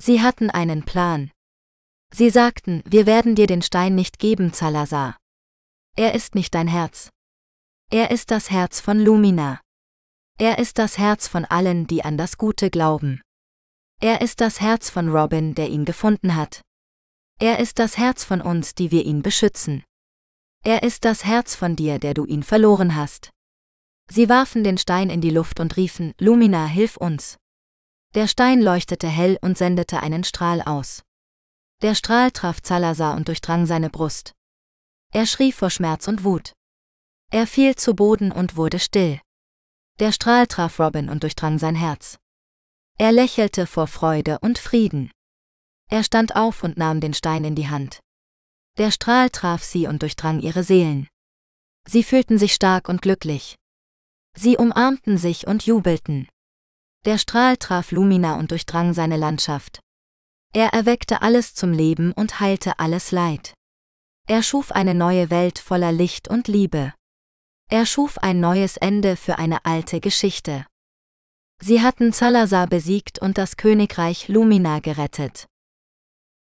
Sie 0.00 0.20
hatten 0.20 0.50
einen 0.50 0.84
Plan. 0.84 1.30
Sie 2.12 2.30
sagten, 2.30 2.82
wir 2.86 3.06
werden 3.06 3.34
dir 3.34 3.46
den 3.46 3.62
Stein 3.62 3.94
nicht 3.94 4.18
geben, 4.18 4.52
Zalazar. 4.52 5.16
Er 5.96 6.14
ist 6.14 6.34
nicht 6.34 6.54
dein 6.54 6.68
Herz. 6.68 7.10
Er 7.90 8.10
ist 8.10 8.30
das 8.30 8.50
Herz 8.50 8.80
von 8.80 9.00
Lumina. 9.00 9.60
Er 10.38 10.58
ist 10.58 10.78
das 10.78 10.98
Herz 10.98 11.26
von 11.26 11.44
allen, 11.44 11.86
die 11.86 12.04
an 12.04 12.16
das 12.16 12.38
Gute 12.38 12.70
glauben. 12.70 13.20
Er 14.00 14.20
ist 14.20 14.40
das 14.40 14.60
Herz 14.60 14.90
von 14.90 15.08
Robin, 15.08 15.54
der 15.54 15.68
ihn 15.68 15.84
gefunden 15.84 16.36
hat. 16.36 16.62
Er 17.40 17.58
ist 17.58 17.78
das 17.78 17.98
Herz 17.98 18.24
von 18.24 18.40
uns, 18.40 18.74
die 18.74 18.90
wir 18.90 19.04
ihn 19.04 19.22
beschützen. 19.22 19.84
Er 20.64 20.82
ist 20.82 21.04
das 21.04 21.24
Herz 21.24 21.54
von 21.54 21.76
dir, 21.76 21.98
der 21.98 22.14
du 22.14 22.24
ihn 22.24 22.42
verloren 22.42 22.94
hast. 22.94 23.30
Sie 24.10 24.28
warfen 24.28 24.64
den 24.64 24.78
Stein 24.78 25.10
in 25.10 25.20
die 25.20 25.30
Luft 25.30 25.60
und 25.60 25.76
riefen, 25.76 26.14
Lumina, 26.18 26.66
hilf 26.66 26.96
uns. 26.96 27.36
Der 28.14 28.26
Stein 28.26 28.62
leuchtete 28.62 29.08
hell 29.08 29.38
und 29.42 29.58
sendete 29.58 30.00
einen 30.00 30.24
Strahl 30.24 30.62
aus. 30.62 31.02
Der 31.80 31.94
Strahl 31.94 32.32
traf 32.32 32.60
Zalazar 32.60 33.16
und 33.16 33.28
durchdrang 33.28 33.64
seine 33.64 33.88
Brust. 33.88 34.34
Er 35.12 35.26
schrie 35.26 35.52
vor 35.52 35.70
Schmerz 35.70 36.08
und 36.08 36.24
Wut. 36.24 36.52
Er 37.30 37.46
fiel 37.46 37.76
zu 37.76 37.94
Boden 37.94 38.32
und 38.32 38.56
wurde 38.56 38.80
still. 38.80 39.20
Der 40.00 40.10
Strahl 40.10 40.48
traf 40.48 40.80
Robin 40.80 41.08
und 41.08 41.22
durchdrang 41.22 41.58
sein 41.58 41.76
Herz. 41.76 42.18
Er 42.98 43.12
lächelte 43.12 43.66
vor 43.66 43.86
Freude 43.86 44.40
und 44.40 44.58
Frieden. 44.58 45.12
Er 45.88 46.02
stand 46.02 46.34
auf 46.34 46.64
und 46.64 46.78
nahm 46.78 47.00
den 47.00 47.14
Stein 47.14 47.44
in 47.44 47.54
die 47.54 47.68
Hand. 47.68 48.00
Der 48.76 48.90
Strahl 48.90 49.30
traf 49.30 49.62
sie 49.62 49.86
und 49.86 50.02
durchdrang 50.02 50.40
ihre 50.40 50.64
Seelen. 50.64 51.08
Sie 51.86 52.02
fühlten 52.02 52.38
sich 52.38 52.54
stark 52.54 52.88
und 52.88 53.02
glücklich. 53.02 53.54
Sie 54.36 54.56
umarmten 54.56 55.16
sich 55.16 55.46
und 55.46 55.64
jubelten. 55.64 56.28
Der 57.04 57.18
Strahl 57.18 57.56
traf 57.56 57.92
Lumina 57.92 58.36
und 58.36 58.50
durchdrang 58.50 58.94
seine 58.94 59.16
Landschaft. 59.16 59.80
Er 60.52 60.72
erweckte 60.72 61.22
alles 61.22 61.54
zum 61.54 61.72
Leben 61.72 62.12
und 62.12 62.40
heilte 62.40 62.78
alles 62.78 63.12
Leid. 63.12 63.54
Er 64.26 64.42
schuf 64.42 64.72
eine 64.72 64.94
neue 64.94 65.30
Welt 65.30 65.58
voller 65.58 65.92
Licht 65.92 66.28
und 66.28 66.48
Liebe. 66.48 66.94
Er 67.70 67.86
schuf 67.86 68.18
ein 68.18 68.40
neues 68.40 68.76
Ende 68.76 69.16
für 69.16 69.38
eine 69.38 69.64
alte 69.64 70.00
Geschichte. 70.00 70.66
Sie 71.60 71.82
hatten 71.82 72.12
Salazar 72.12 72.66
besiegt 72.66 73.18
und 73.18 73.36
das 73.36 73.56
Königreich 73.56 74.28
Lumina 74.28 74.80
gerettet. 74.80 75.46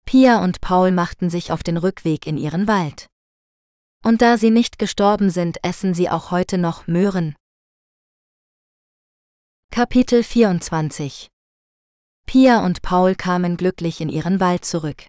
Pia 0.06 0.43
und 0.43 0.62
Paul 0.62 0.91
machten 0.91 1.30
sich 1.30 1.52
auf 1.52 1.63
den 1.63 1.76
Rückweg 1.76 2.28
in 2.28 2.38
ihren 2.38 2.67
Wald. 2.67 3.08
Und 4.06 4.22
da 4.22 4.38
sie 4.38 4.52
nicht 4.52 4.80
gestorben 4.80 5.30
sind, 5.30 5.58
essen 5.63 5.93
sie 5.93 6.10
auch 6.10 6.32
heute 6.32 6.58
noch 6.58 6.88
Möhren. 6.88 7.36
Kapitel 9.70 10.24
24 10.24 11.30
Pia 12.28 12.63
und 12.63 12.82
Paul 12.82 13.16
kamen 13.16 13.56
glücklich 13.56 14.02
in 14.02 14.10
ihren 14.10 14.42
Wald 14.42 14.66
zurück. 14.66 15.08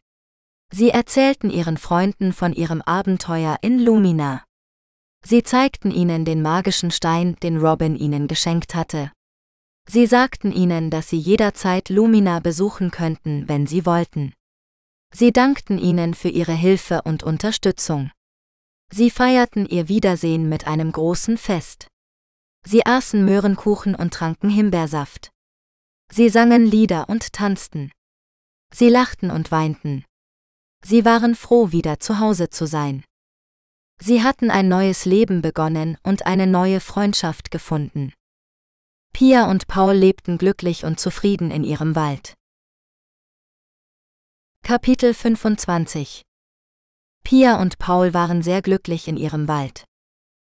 Sie 0.72 0.90
erzählten 0.90 1.50
ihren 1.50 1.76
Freunden 1.76 2.32
von 2.32 2.52
ihrem 2.52 2.80
Abenteuer 2.80 3.58
in 3.60 3.80
Lumina. 3.80 4.44
Sie 5.24 5.42
zeigten 5.42 5.90
ihnen 5.90 6.24
den 6.24 6.42
magischen 6.42 6.92
Stein, 6.92 7.34
den 7.42 7.58
Robin 7.58 7.96
ihnen 7.96 8.28
geschenkt 8.28 8.76
hatte. 8.76 9.10
Sie 9.88 10.06
sagten 10.06 10.52
ihnen, 10.52 10.90
dass 10.90 11.08
sie 11.08 11.18
jederzeit 11.18 11.88
Lumina 11.88 12.38
besuchen 12.38 12.92
könnten, 12.92 13.48
wenn 13.48 13.66
sie 13.66 13.84
wollten. 13.84 14.32
Sie 15.12 15.32
dankten 15.32 15.78
ihnen 15.78 16.14
für 16.14 16.28
ihre 16.28 16.52
Hilfe 16.52 17.02
und 17.02 17.24
Unterstützung. 17.24 18.12
Sie 18.92 19.10
feierten 19.10 19.66
ihr 19.66 19.88
Wiedersehen 19.88 20.48
mit 20.48 20.68
einem 20.68 20.92
großen 20.92 21.36
Fest. 21.36 21.88
Sie 22.64 22.86
aßen 22.86 23.24
Möhrenkuchen 23.24 23.94
und 23.94 24.14
tranken 24.14 24.50
Himbeersaft. 24.50 25.30
Sie 26.10 26.28
sangen 26.28 26.66
Lieder 26.66 27.08
und 27.08 27.32
tanzten. 27.32 27.92
Sie 28.72 28.88
lachten 28.88 29.30
und 29.30 29.50
weinten. 29.50 30.04
Sie 30.84 31.04
waren 31.04 31.34
froh, 31.34 31.72
wieder 31.72 32.00
zu 32.00 32.18
Hause 32.18 32.50
zu 32.50 32.66
sein. 32.66 33.04
Sie 34.00 34.22
hatten 34.22 34.50
ein 34.50 34.68
neues 34.68 35.04
Leben 35.04 35.42
begonnen 35.42 35.98
und 36.02 36.26
eine 36.26 36.46
neue 36.46 36.80
Freundschaft 36.80 37.50
gefunden. 37.50 38.12
Pia 39.12 39.50
und 39.50 39.66
Paul 39.66 39.94
lebten 39.94 40.38
glücklich 40.38 40.84
und 40.84 41.00
zufrieden 41.00 41.50
in 41.50 41.64
ihrem 41.64 41.96
Wald. 41.96 42.34
Kapitel 44.62 45.14
25 45.14 46.22
Pia 47.24 47.60
und 47.60 47.78
Paul 47.78 48.14
waren 48.14 48.42
sehr 48.42 48.62
glücklich 48.62 49.08
in 49.08 49.16
ihrem 49.16 49.48
Wald. 49.48 49.84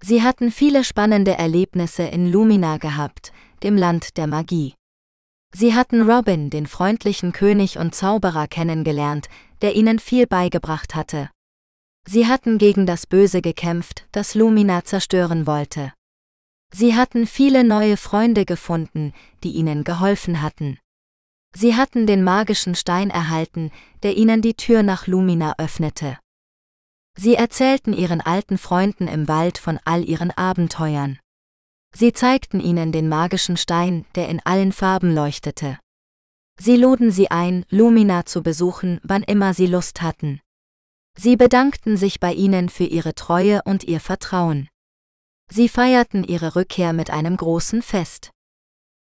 Sie 0.04 0.22
hatten 0.22 0.52
viele 0.52 0.84
spannende 0.84 1.34
Erlebnisse 1.34 2.04
in 2.04 2.32
Lumina 2.32 2.78
gehabt, 2.78 3.34
dem 3.64 3.78
Land 3.78 4.18
der 4.18 4.28
Magie. 4.28 4.74
Sie 5.54 5.74
hatten 5.74 6.10
Robin, 6.10 6.50
den 6.50 6.66
freundlichen 6.66 7.34
König 7.34 7.78
und 7.78 7.94
Zauberer, 7.94 8.48
kennengelernt, 8.48 9.28
der 9.62 9.76
ihnen 9.76 10.00
viel 10.00 10.26
beigebracht 10.26 10.96
hatte. 10.96 11.30
Sie 12.08 12.28
hatten 12.28 12.58
gegen 12.58 12.86
das 12.86 13.06
Böse 13.06 13.42
gekämpft, 13.42 14.08
das 14.12 14.34
Lumina 14.34 14.84
zerstören 14.86 15.46
wollte. 15.46 15.94
Sie 16.74 16.96
hatten 16.96 17.28
viele 17.28 17.64
neue 17.64 17.98
Freunde 17.98 18.46
gefunden, 18.46 19.14
die 19.44 19.52
ihnen 19.52 19.84
geholfen 19.84 20.42
hatten. 20.42 20.80
Sie 21.54 21.76
hatten 21.76 22.08
den 22.08 22.24
magischen 22.24 22.76
Stein 22.76 23.10
erhalten, 23.10 23.72
der 24.04 24.16
ihnen 24.16 24.42
die 24.42 24.54
Tür 24.54 24.84
nach 24.84 25.06
Lumina 25.06 25.56
öffnete. 25.58 26.18
Sie 27.18 27.36
erzählten 27.36 27.92
ihren 27.92 28.22
alten 28.22 28.58
Freunden 28.58 29.08
im 29.10 29.28
Wald 29.28 29.58
von 29.58 29.80
all 29.84 30.08
ihren 30.08 30.32
Abenteuern. 30.32 31.20
Sie 31.94 32.14
zeigten 32.14 32.60
ihnen 32.60 32.92
den 32.92 33.10
magischen 33.10 33.58
Stein, 33.58 34.06
der 34.16 34.30
in 34.30 34.40
allen 34.46 34.72
Farben 34.72 35.14
leuchtete. 35.14 35.78
Sie 36.60 36.78
luden 36.78 37.12
sie 37.12 37.32
ein, 37.32 37.66
Lumina 37.70 38.26
zu 38.26 38.44
besuchen, 38.44 39.00
wann 39.04 39.24
immer 39.24 39.54
sie 39.54 39.68
Lust 39.68 40.02
hatten. 40.02 40.42
Sie 41.18 41.36
bedankten 41.36 41.98
sich 41.98 42.20
bei 42.20 42.34
ihnen 42.34 42.70
für 42.70 42.86
ihre 42.86 43.16
Treue 43.16 43.62
und 43.64 43.84
ihr 43.84 44.00
Vertrauen. 44.00 44.70
Sie 45.52 45.68
feierten 45.68 46.24
ihre 46.24 46.56
Rückkehr 46.56 46.94
mit 46.94 47.10
einem 47.10 47.36
großen 47.36 47.82
Fest. 47.82 48.32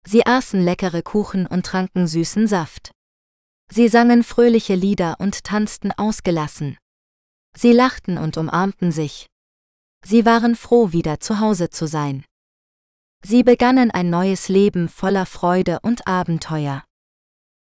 Sie 0.04 0.26
aßen 0.26 0.62
leckere 0.64 1.02
Kuchen 1.02 1.46
und 1.46 1.66
tranken 1.66 2.06
süßen 2.06 2.48
Saft. 2.48 2.90
Sie 3.70 3.88
sangen 3.88 4.24
fröhliche 4.24 4.74
Lieder 4.74 5.16
und 5.20 5.44
tanzten 5.44 5.92
ausgelassen. 5.92 6.76
Sie 7.56 7.72
lachten 7.72 8.18
und 8.18 8.36
umarmten 8.36 8.90
sich. 8.90 9.26
Sie 10.04 10.24
waren 10.24 10.56
froh, 10.56 10.92
wieder 10.92 11.20
zu 11.20 11.38
Hause 11.38 11.70
zu 11.70 11.86
sein. 11.86 12.24
Sie 13.22 13.42
begannen 13.42 13.90
ein 13.90 14.10
neues 14.10 14.48
Leben 14.48 14.88
voller 14.88 15.26
Freude 15.26 15.80
und 15.82 16.06
Abenteuer. 16.06 16.84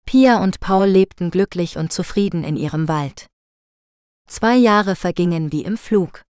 Pia 0.06 0.42
und 0.44 0.60
Paul 0.60 0.88
lebten 0.88 1.32
glücklich 1.32 1.78
und 1.78 1.94
zufrieden 1.94 2.44
in 2.44 2.58
ihrem 2.58 2.88
Wald. 2.88 3.28
Zwei 4.28 4.56
Jahre 4.56 4.96
vergingen 4.96 5.52
wie 5.52 5.64
im 5.64 5.78
Flug. 5.78 6.24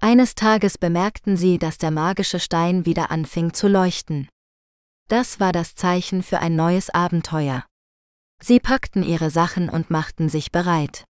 Eines 0.00 0.34
Tages 0.34 0.78
bemerkten 0.78 1.36
sie, 1.36 1.58
dass 1.58 1.76
der 1.76 1.90
magische 1.90 2.40
Stein 2.40 2.86
wieder 2.86 3.10
anfing 3.10 3.52
zu 3.52 3.68
leuchten. 3.68 4.28
Das 5.08 5.40
war 5.40 5.52
das 5.52 5.74
Zeichen 5.74 6.22
für 6.22 6.38
ein 6.38 6.56
neues 6.56 6.90
Abenteuer. 6.90 7.64
Sie 8.40 8.60
packten 8.60 9.02
ihre 9.02 9.30
Sachen 9.30 9.68
und 9.68 9.90
machten 9.90 10.28
sich 10.28 10.52
bereit. 10.52 11.04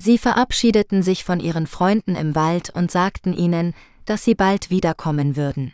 Sie 0.00 0.18
verabschiedeten 0.18 1.02
sich 1.02 1.24
von 1.24 1.40
ihren 1.40 1.66
Freunden 1.66 2.16
im 2.16 2.34
Wald 2.34 2.70
und 2.70 2.90
sagten 2.90 3.32
ihnen, 3.32 3.74
dass 4.06 4.24
sie 4.24 4.34
bald 4.34 4.70
wiederkommen 4.70 5.36
würden. 5.36 5.72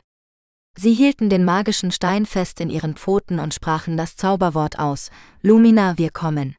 Sie 0.77 0.95
hielten 0.95 1.29
den 1.29 1.45
magischen 1.45 1.93
Stein 1.93 2.27
fest 2.27 2.61
in 2.61 2.71
ihren 2.71 2.97
Pfoten 2.97 3.39
und 3.39 3.55
sprachen 3.55 3.97
das 3.97 4.17
Zauberwort 4.17 4.79
aus, 4.79 5.11
Lumina, 5.43 5.99
wir 5.99 6.11
kommen. 6.11 6.57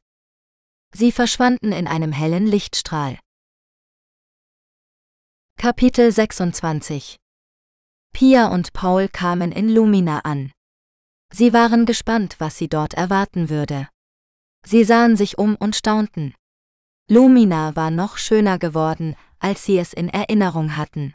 Sie 0.93 1.12
verschwanden 1.12 1.72
in 1.72 1.88
einem 1.88 2.12
hellen 2.12 2.45
Lichtstrahl. 2.45 3.18
Kapitel 5.57 6.12
26 6.12 7.18
Pia 8.14 8.47
und 8.47 8.74
Paul 8.74 9.07
kamen 9.07 9.51
in 9.51 9.70
Lumina 9.70 10.20
an. 10.20 10.51
Sie 11.34 11.53
waren 11.53 11.86
gespannt, 11.86 12.36
was 12.39 12.57
sie 12.57 12.68
dort 12.68 12.93
erwarten 12.93 13.49
würde. 13.49 13.88
Sie 14.66 14.84
sahen 14.84 15.16
sich 15.16 15.38
um 15.38 15.55
und 15.55 15.76
staunten. 15.76 16.36
Lumina 17.09 17.76
war 17.76 17.89
noch 17.89 18.18
schöner 18.18 18.59
geworden, 18.59 19.16
als 19.39 19.64
sie 19.66 19.78
es 19.78 19.93
in 19.93 20.09
Erinnerung 20.09 20.76
hatten. 20.78 21.14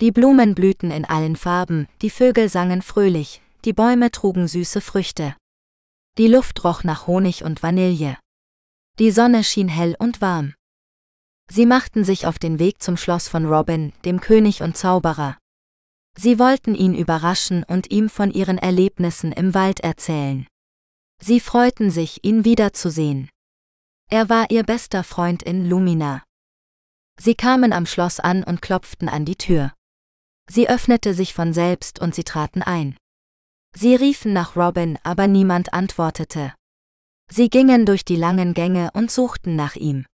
Die 0.00 0.12
Blumen 0.12 0.54
blühten 0.54 0.92
in 0.92 1.04
allen 1.04 1.34
Farben, 1.34 1.88
die 2.02 2.10
Vögel 2.10 2.48
sangen 2.48 2.82
fröhlich, 2.82 3.42
die 3.64 3.72
Bäume 3.72 4.12
trugen 4.12 4.46
süße 4.46 4.80
Früchte. 4.80 5.36
Die 6.18 6.28
Luft 6.28 6.62
roch 6.62 6.84
nach 6.84 7.08
Honig 7.08 7.42
und 7.42 7.62
Vanille. 7.64 8.16
Die 9.00 9.10
Sonne 9.10 9.42
schien 9.42 9.68
hell 9.68 9.96
und 9.98 10.20
warm. 10.20 10.54
Sie 11.50 11.66
machten 11.66 12.04
sich 12.04 12.26
auf 12.26 12.38
den 12.38 12.58
Weg 12.58 12.80
zum 12.82 12.96
Schloss 12.96 13.26
von 13.26 13.46
Robin, 13.46 13.92
dem 14.04 14.20
König 14.20 14.62
und 14.62 14.76
Zauberer. 14.76 15.36
Sie 16.16 16.38
wollten 16.38 16.74
ihn 16.74 16.94
überraschen 16.94 17.64
und 17.64 17.90
ihm 17.90 18.08
von 18.08 18.30
ihren 18.30 18.58
Erlebnissen 18.58 19.32
im 19.32 19.54
Wald 19.54 19.80
erzählen. 19.80 20.46
Sie 21.20 21.40
freuten 21.40 21.90
sich, 21.90 22.24
ihn 22.24 22.44
wiederzusehen. 22.44 23.30
Er 24.10 24.28
war 24.28 24.50
ihr 24.50 24.62
bester 24.62 25.02
Freund 25.02 25.42
in 25.42 25.68
Lumina. 25.68 26.22
Sie 27.20 27.34
kamen 27.34 27.72
am 27.72 27.86
Schloss 27.86 28.20
an 28.20 28.44
und 28.44 28.62
klopften 28.62 29.08
an 29.08 29.24
die 29.24 29.36
Tür. 29.36 29.72
Sie 30.50 30.68
öffnete 30.68 31.14
sich 31.14 31.34
von 31.34 31.52
selbst 31.52 32.00
und 32.00 32.14
sie 32.14 32.24
traten 32.24 32.62
ein. 32.62 32.96
Sie 33.74 33.94
riefen 33.94 34.32
nach 34.32 34.56
Robin, 34.56 34.98
aber 35.02 35.26
niemand 35.26 35.72
antwortete. 35.72 36.54
Sie 37.30 37.50
gingen 37.50 37.84
durch 37.84 38.04
die 38.04 38.16
langen 38.16 38.54
Gänge 38.54 38.90
und 38.94 39.10
suchten 39.10 39.54
nach 39.56 39.76
ihm. 39.76 40.06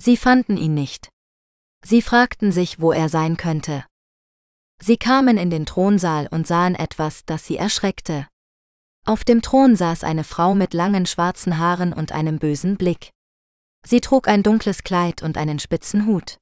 Sie 0.00 0.16
fanden 0.16 0.56
ihn 0.56 0.74
nicht. 0.74 1.10
Sie 1.84 2.02
fragten 2.02 2.50
sich, 2.50 2.80
wo 2.80 2.92
er 2.92 3.08
sein 3.08 3.36
könnte. 3.36 3.84
Sie 4.80 4.96
kamen 4.96 5.38
in 5.38 5.50
den 5.50 5.64
Thronsaal 5.64 6.26
und 6.30 6.46
sahen 6.46 6.74
etwas, 6.74 7.24
das 7.24 7.46
sie 7.46 7.56
erschreckte. 7.56 8.26
Auf 9.04 9.22
dem 9.22 9.42
Thron 9.42 9.76
saß 9.76 10.02
eine 10.02 10.24
Frau 10.24 10.54
mit 10.54 10.74
langen 10.74 11.06
schwarzen 11.06 11.58
Haaren 11.58 11.92
und 11.92 12.10
einem 12.10 12.38
bösen 12.38 12.76
Blick. 12.76 13.10
Sie 13.86 14.00
trug 14.00 14.26
ein 14.26 14.42
dunkles 14.42 14.82
Kleid 14.82 15.22
und 15.22 15.36
einen 15.36 15.58
spitzen 15.58 16.06
Hut. 16.06 16.38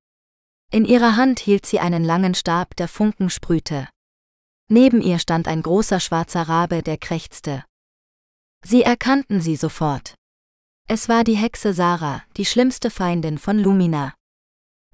In 0.73 0.85
ihrer 0.85 1.17
Hand 1.17 1.41
hielt 1.41 1.67
sie 1.67 1.81
einen 1.81 2.05
langen 2.05 2.35
Stab, 2.35 2.77
der 2.77 2.87
Funken 2.87 3.29
sprühte. 3.29 3.89
Neben 4.69 5.03
ihr 5.03 5.19
stand 5.19 5.49
ein 5.49 5.63
großer 5.63 5.99
schwarzer 5.99 6.43
Rabe, 6.43 6.85
der 6.85 6.97
krächzte. 6.97 7.65
Sie 8.65 8.83
erkannten 8.83 9.41
sie 9.41 9.57
sofort. 9.57 10.15
Es 10.87 11.09
war 11.09 11.25
die 11.25 11.35
Hexe 11.37 11.73
Sarah, 11.73 12.23
die 12.37 12.45
schlimmste 12.45 12.91
Feindin 12.91 13.39
von 13.39 13.59
Lumina. 13.59 14.15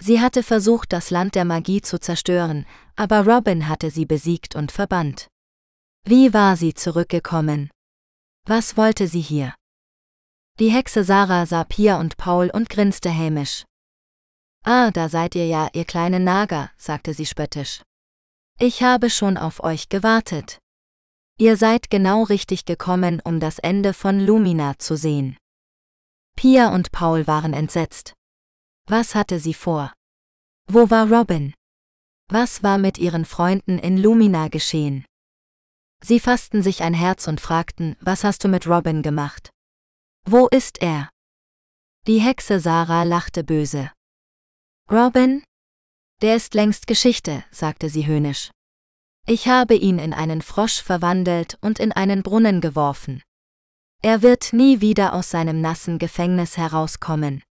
Sie 0.01 0.21
hatte 0.21 0.43
versucht, 0.43 0.95
das 0.95 1.11
Land 1.11 1.35
der 1.35 1.45
Magie 1.45 1.83
zu 1.83 1.99
zerstören, 2.01 2.65
aber 2.97 3.27
Robin 3.27 3.69
hatte 3.69 3.91
sie 3.91 4.07
besiegt 4.07 4.57
und 4.57 4.73
verbannt. 4.73 5.29
Wie 6.05 6.33
war 6.33 6.57
sie 6.57 6.73
zurückgekommen? 6.73 7.71
Was 8.47 8.79
wollte 8.79 9.09
sie 9.09 9.21
hier? 9.21 9.55
Die 10.59 10.71
Hexe 10.71 11.05
Sarah 11.05 11.45
sah 11.45 11.65
Pia 11.65 12.01
und 12.01 12.17
Paul 12.17 12.51
und 12.51 12.71
grinste 12.71 13.11
hämisch. 13.11 13.65
Ah, 14.69 14.91
da 14.91 15.09
seid 15.09 15.37
ihr 15.37 15.47
ja, 15.47 15.69
ihr 15.75 15.85
kleinen 15.85 16.25
Nager, 16.25 16.73
sagte 16.77 17.15
sie 17.15 17.25
spöttisch. 17.25 17.83
Ich 18.59 18.83
habe 18.83 19.11
schon 19.11 19.37
auf 19.37 19.63
euch 19.63 19.89
gewartet. 19.89 20.59
Ihr 21.39 21.57
seid 21.57 21.89
genau 21.89 22.25
richtig 22.25 22.65
gekommen, 22.65 23.23
um 23.25 23.39
das 23.39 23.61
Ende 23.61 23.93
von 23.93 24.19
Lumina 24.19 24.77
zu 24.79 24.97
sehen. 24.97 25.37
Pia 26.35 26.75
und 26.75 26.91
Paul 26.91 27.29
waren 27.29 27.53
entsetzt. 27.53 28.15
Was 28.89 29.15
hatte 29.15 29.39
sie 29.39 29.55
vor? 29.55 29.93
Wo 30.67 30.91
war 30.91 31.13
Robin? 31.13 31.55
Was 32.29 32.65
war 32.65 32.79
mit 32.79 32.99
ihren 32.99 33.25
Freunden 33.25 33.79
in 33.79 33.99
Lumina 33.99 34.49
geschehen? 34.49 35.05
Sie 36.03 36.19
fassten 36.19 36.65
sich 36.65 36.83
ein 36.83 36.95
Herz 36.95 37.29
und 37.29 37.41
fragten, 37.41 37.97
was 38.01 38.25
hast 38.25 38.43
du 38.43 38.49
mit 38.49 38.67
Robin 38.67 39.03
gemacht? 39.03 39.51
Wo 40.25 40.49
ist 40.49 40.83
er? 40.83 41.09
Die 42.09 42.19
Hexe 42.19 42.59
Sarah 42.59 43.05
lachte 43.05 43.45
böse. 43.45 43.93
Robin? 44.89 45.43
Der 46.23 46.37
ist 46.37 46.55
längst 46.55 46.87
Geschichte, 46.87 47.45
sagte 47.51 47.89
sie 47.89 48.07
höhnisch. 48.07 48.53
Ich 49.27 49.49
habe 49.49 49.75
ihn 49.75 49.99
in 49.99 50.13
einen 50.13 50.43
Frosch 50.43 50.81
verwandelt 50.81 51.59
und 51.61 51.81
in 51.81 51.91
einen 51.91 52.23
Brunnen 52.23 52.61
geworfen. 52.61 53.21
Er 54.01 54.23
wird 54.23 54.53
nie 54.53 54.81
wieder 54.81 55.13
aus 55.13 55.29
seinem 55.31 55.61
nassen 55.61 55.99
Gefängnis 55.99 56.57
herauskommen. 56.57 57.43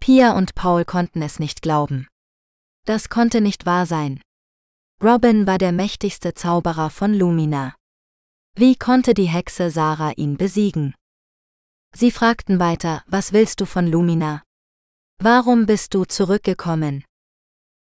Pia 0.00 0.34
und 0.38 0.54
Paul 0.54 0.86
konnten 0.86 1.20
es 1.20 1.38
nicht 1.38 1.60
glauben. 1.60 2.08
Das 2.86 3.10
konnte 3.10 3.42
nicht 3.42 3.66
wahr 3.66 3.84
sein. 3.84 4.22
Robin 5.02 5.46
war 5.46 5.58
der 5.58 5.72
mächtigste 5.72 6.32
Zauberer 6.32 6.88
von 6.88 7.12
Lumina. 7.12 7.74
Wie 8.54 8.74
konnte 8.74 9.12
die 9.12 9.28
Hexe 9.28 9.70
Sarah 9.70 10.12
ihn 10.12 10.38
besiegen? 10.38 10.94
Sie 11.94 12.10
fragten 12.10 12.58
weiter, 12.58 13.04
was 13.06 13.34
willst 13.34 13.60
du 13.60 13.66
von 13.66 13.86
Lumina? 13.86 14.42
Warum 15.20 15.66
bist 15.66 15.94
du 15.94 16.04
zurückgekommen? 16.04 17.04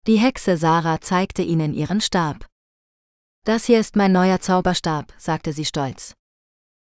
Die 0.08 0.18
Hexe 0.18 0.56
Sarah 0.56 1.02
zeigte 1.02 1.42
ihnen 1.42 1.74
ihren 1.74 2.00
Stab. 2.00 2.48
Das 3.44 3.66
hier 3.66 3.82
ist 3.82 3.98
mein 3.98 4.14
neuer 4.14 4.40
Zauberstab, 4.40 5.14
sagte 5.18 5.52
sie 5.52 5.66
stolz. 5.66 6.14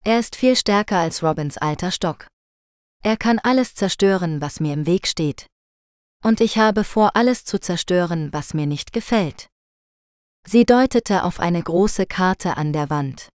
Er 0.04 0.20
ist 0.20 0.36
viel 0.36 0.54
stärker 0.54 0.98
als 0.98 1.24
Robins 1.24 1.58
alter 1.58 1.90
Stock. 1.90 2.28
Er 3.02 3.16
kann 3.16 3.40
alles 3.40 3.74
zerstören, 3.74 4.40
was 4.40 4.60
mir 4.60 4.72
im 4.72 4.86
Weg 4.86 5.08
steht. 5.08 5.46
Und 6.22 6.40
ich 6.40 6.58
habe 6.58 6.84
vor, 6.84 7.16
alles 7.16 7.44
zu 7.44 7.58
zerstören, 7.58 8.32
was 8.32 8.54
mir 8.54 8.66
nicht 8.66 8.92
gefällt. 8.92 9.48
Sie 10.46 10.64
deutete 10.64 11.24
auf 11.24 11.40
eine 11.40 11.60
große 11.60 12.06
Karte 12.06 12.56
an 12.56 12.72
der 12.72 12.88
Wand. 12.88 13.30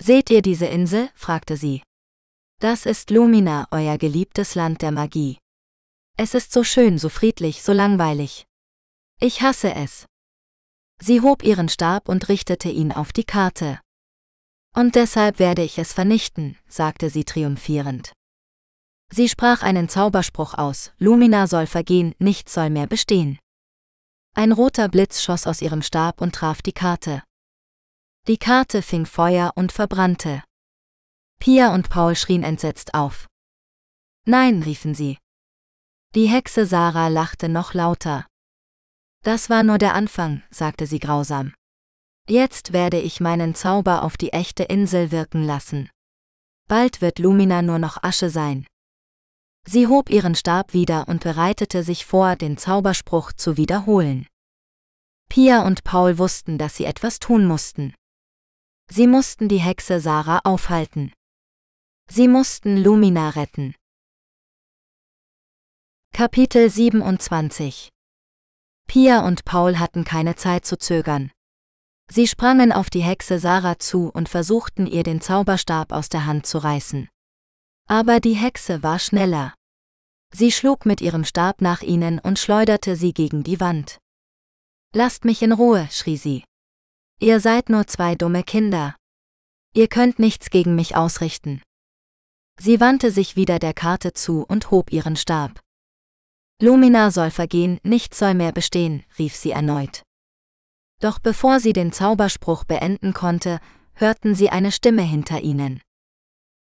Seht 0.00 0.30
ihr 0.30 0.40
diese 0.40 0.66
Insel? 0.66 1.10
fragte 1.14 1.58
sie. 1.58 1.82
Das 2.58 2.86
ist 2.86 3.10
Lumina, 3.10 3.68
euer 3.70 3.98
geliebtes 3.98 4.54
Land 4.54 4.80
der 4.80 4.92
Magie. 4.92 5.39
Es 6.22 6.34
ist 6.34 6.52
so 6.52 6.64
schön, 6.64 6.98
so 6.98 7.08
friedlich, 7.08 7.62
so 7.62 7.72
langweilig. 7.72 8.44
Ich 9.20 9.40
hasse 9.40 9.72
es. 9.74 10.04
Sie 11.00 11.22
hob 11.22 11.42
ihren 11.42 11.70
Stab 11.70 12.10
und 12.10 12.28
richtete 12.28 12.68
ihn 12.68 12.92
auf 12.92 13.14
die 13.14 13.24
Karte. 13.24 13.80
Und 14.76 14.96
deshalb 14.96 15.38
werde 15.38 15.62
ich 15.62 15.78
es 15.78 15.94
vernichten, 15.94 16.58
sagte 16.68 17.08
sie 17.08 17.24
triumphierend. 17.24 18.12
Sie 19.10 19.30
sprach 19.30 19.62
einen 19.62 19.88
Zauberspruch 19.88 20.52
aus, 20.52 20.92
Lumina 20.98 21.46
soll 21.46 21.66
vergehen, 21.66 22.14
nichts 22.18 22.52
soll 22.52 22.68
mehr 22.68 22.86
bestehen. 22.86 23.38
Ein 24.34 24.52
roter 24.52 24.90
Blitz 24.90 25.22
schoss 25.22 25.46
aus 25.46 25.62
ihrem 25.62 25.80
Stab 25.80 26.20
und 26.20 26.34
traf 26.34 26.60
die 26.60 26.74
Karte. 26.74 27.22
Die 28.28 28.36
Karte 28.36 28.82
fing 28.82 29.06
Feuer 29.06 29.52
und 29.54 29.72
verbrannte. 29.72 30.44
Pia 31.38 31.74
und 31.74 31.88
Paul 31.88 32.14
schrien 32.14 32.42
entsetzt 32.42 32.92
auf. 32.92 33.26
Nein, 34.26 34.62
riefen 34.62 34.94
sie, 34.94 35.16
die 36.16 36.26
Hexe 36.26 36.66
Sarah 36.66 37.06
lachte 37.06 37.48
noch 37.48 37.72
lauter. 37.72 38.26
Das 39.22 39.48
war 39.48 39.62
nur 39.62 39.78
der 39.78 39.94
Anfang, 39.94 40.42
sagte 40.50 40.86
sie 40.86 40.98
grausam. 40.98 41.54
Jetzt 42.28 42.72
werde 42.72 42.98
ich 42.98 43.20
meinen 43.20 43.54
Zauber 43.54 44.02
auf 44.02 44.16
die 44.16 44.32
echte 44.32 44.64
Insel 44.64 45.12
wirken 45.12 45.44
lassen. 45.44 45.88
Bald 46.68 47.00
wird 47.00 47.18
Lumina 47.20 47.62
nur 47.62 47.78
noch 47.78 48.02
Asche 48.02 48.28
sein. 48.28 48.66
Sie 49.66 49.86
hob 49.86 50.10
ihren 50.10 50.34
Stab 50.34 50.72
wieder 50.72 51.06
und 51.06 51.22
bereitete 51.22 51.84
sich 51.84 52.06
vor, 52.06 52.34
den 52.34 52.56
Zauberspruch 52.56 53.32
zu 53.32 53.56
wiederholen. 53.56 54.26
Pia 55.28 55.64
und 55.64 55.84
Paul 55.84 56.18
wussten, 56.18 56.58
dass 56.58 56.76
sie 56.76 56.86
etwas 56.86 57.20
tun 57.20 57.46
mussten. 57.46 57.94
Sie 58.90 59.06
mussten 59.06 59.48
die 59.48 59.60
Hexe 59.60 60.00
Sarah 60.00 60.40
aufhalten. 60.42 61.12
Sie 62.10 62.26
mussten 62.26 62.76
Lumina 62.76 63.30
retten. 63.30 63.76
Kapitel 66.20 66.68
27 66.68 67.88
Pia 68.86 69.26
und 69.26 69.46
Paul 69.46 69.78
hatten 69.78 70.04
keine 70.04 70.36
Zeit 70.36 70.66
zu 70.66 70.76
zögern. 70.76 71.30
Sie 72.12 72.26
sprangen 72.26 72.72
auf 72.72 72.90
die 72.90 73.00
Hexe 73.00 73.38
Sarah 73.38 73.78
zu 73.78 74.10
und 74.10 74.28
versuchten 74.28 74.86
ihr 74.86 75.02
den 75.02 75.22
Zauberstab 75.22 75.92
aus 75.92 76.10
der 76.10 76.26
Hand 76.26 76.44
zu 76.44 76.58
reißen. 76.58 77.08
Aber 77.88 78.20
die 78.20 78.34
Hexe 78.34 78.82
war 78.82 78.98
schneller. 78.98 79.54
Sie 80.30 80.52
schlug 80.52 80.84
mit 80.84 81.00
ihrem 81.00 81.24
Stab 81.24 81.62
nach 81.62 81.80
ihnen 81.80 82.18
und 82.18 82.38
schleuderte 82.38 82.96
sie 82.96 83.14
gegen 83.14 83.42
die 83.42 83.58
Wand. 83.58 83.96
Lasst 84.94 85.24
mich 85.24 85.40
in 85.40 85.52
Ruhe, 85.52 85.88
schrie 85.90 86.18
sie. 86.18 86.44
Ihr 87.18 87.40
seid 87.40 87.70
nur 87.70 87.86
zwei 87.86 88.14
dumme 88.14 88.42
Kinder. 88.42 88.94
Ihr 89.72 89.88
könnt 89.88 90.18
nichts 90.18 90.50
gegen 90.50 90.74
mich 90.74 90.96
ausrichten. 90.96 91.62
Sie 92.60 92.78
wandte 92.78 93.10
sich 93.10 93.36
wieder 93.36 93.58
der 93.58 93.72
Karte 93.72 94.12
zu 94.12 94.44
und 94.46 94.70
hob 94.70 94.92
ihren 94.92 95.16
Stab. 95.16 95.58
Lumina 96.60 97.10
soll 97.10 97.30
vergehen, 97.30 97.80
nichts 97.82 98.18
soll 98.18 98.34
mehr 98.34 98.52
bestehen, 98.52 99.04
rief 99.18 99.34
sie 99.34 99.50
erneut. 99.50 100.02
Doch 101.00 101.18
bevor 101.18 101.58
sie 101.58 101.72
den 101.72 101.92
Zauberspruch 101.92 102.64
beenden 102.64 103.14
konnte, 103.14 103.60
hörten 103.94 104.34
sie 104.34 104.50
eine 104.50 104.70
Stimme 104.70 105.02
hinter 105.02 105.40
ihnen. 105.40 105.80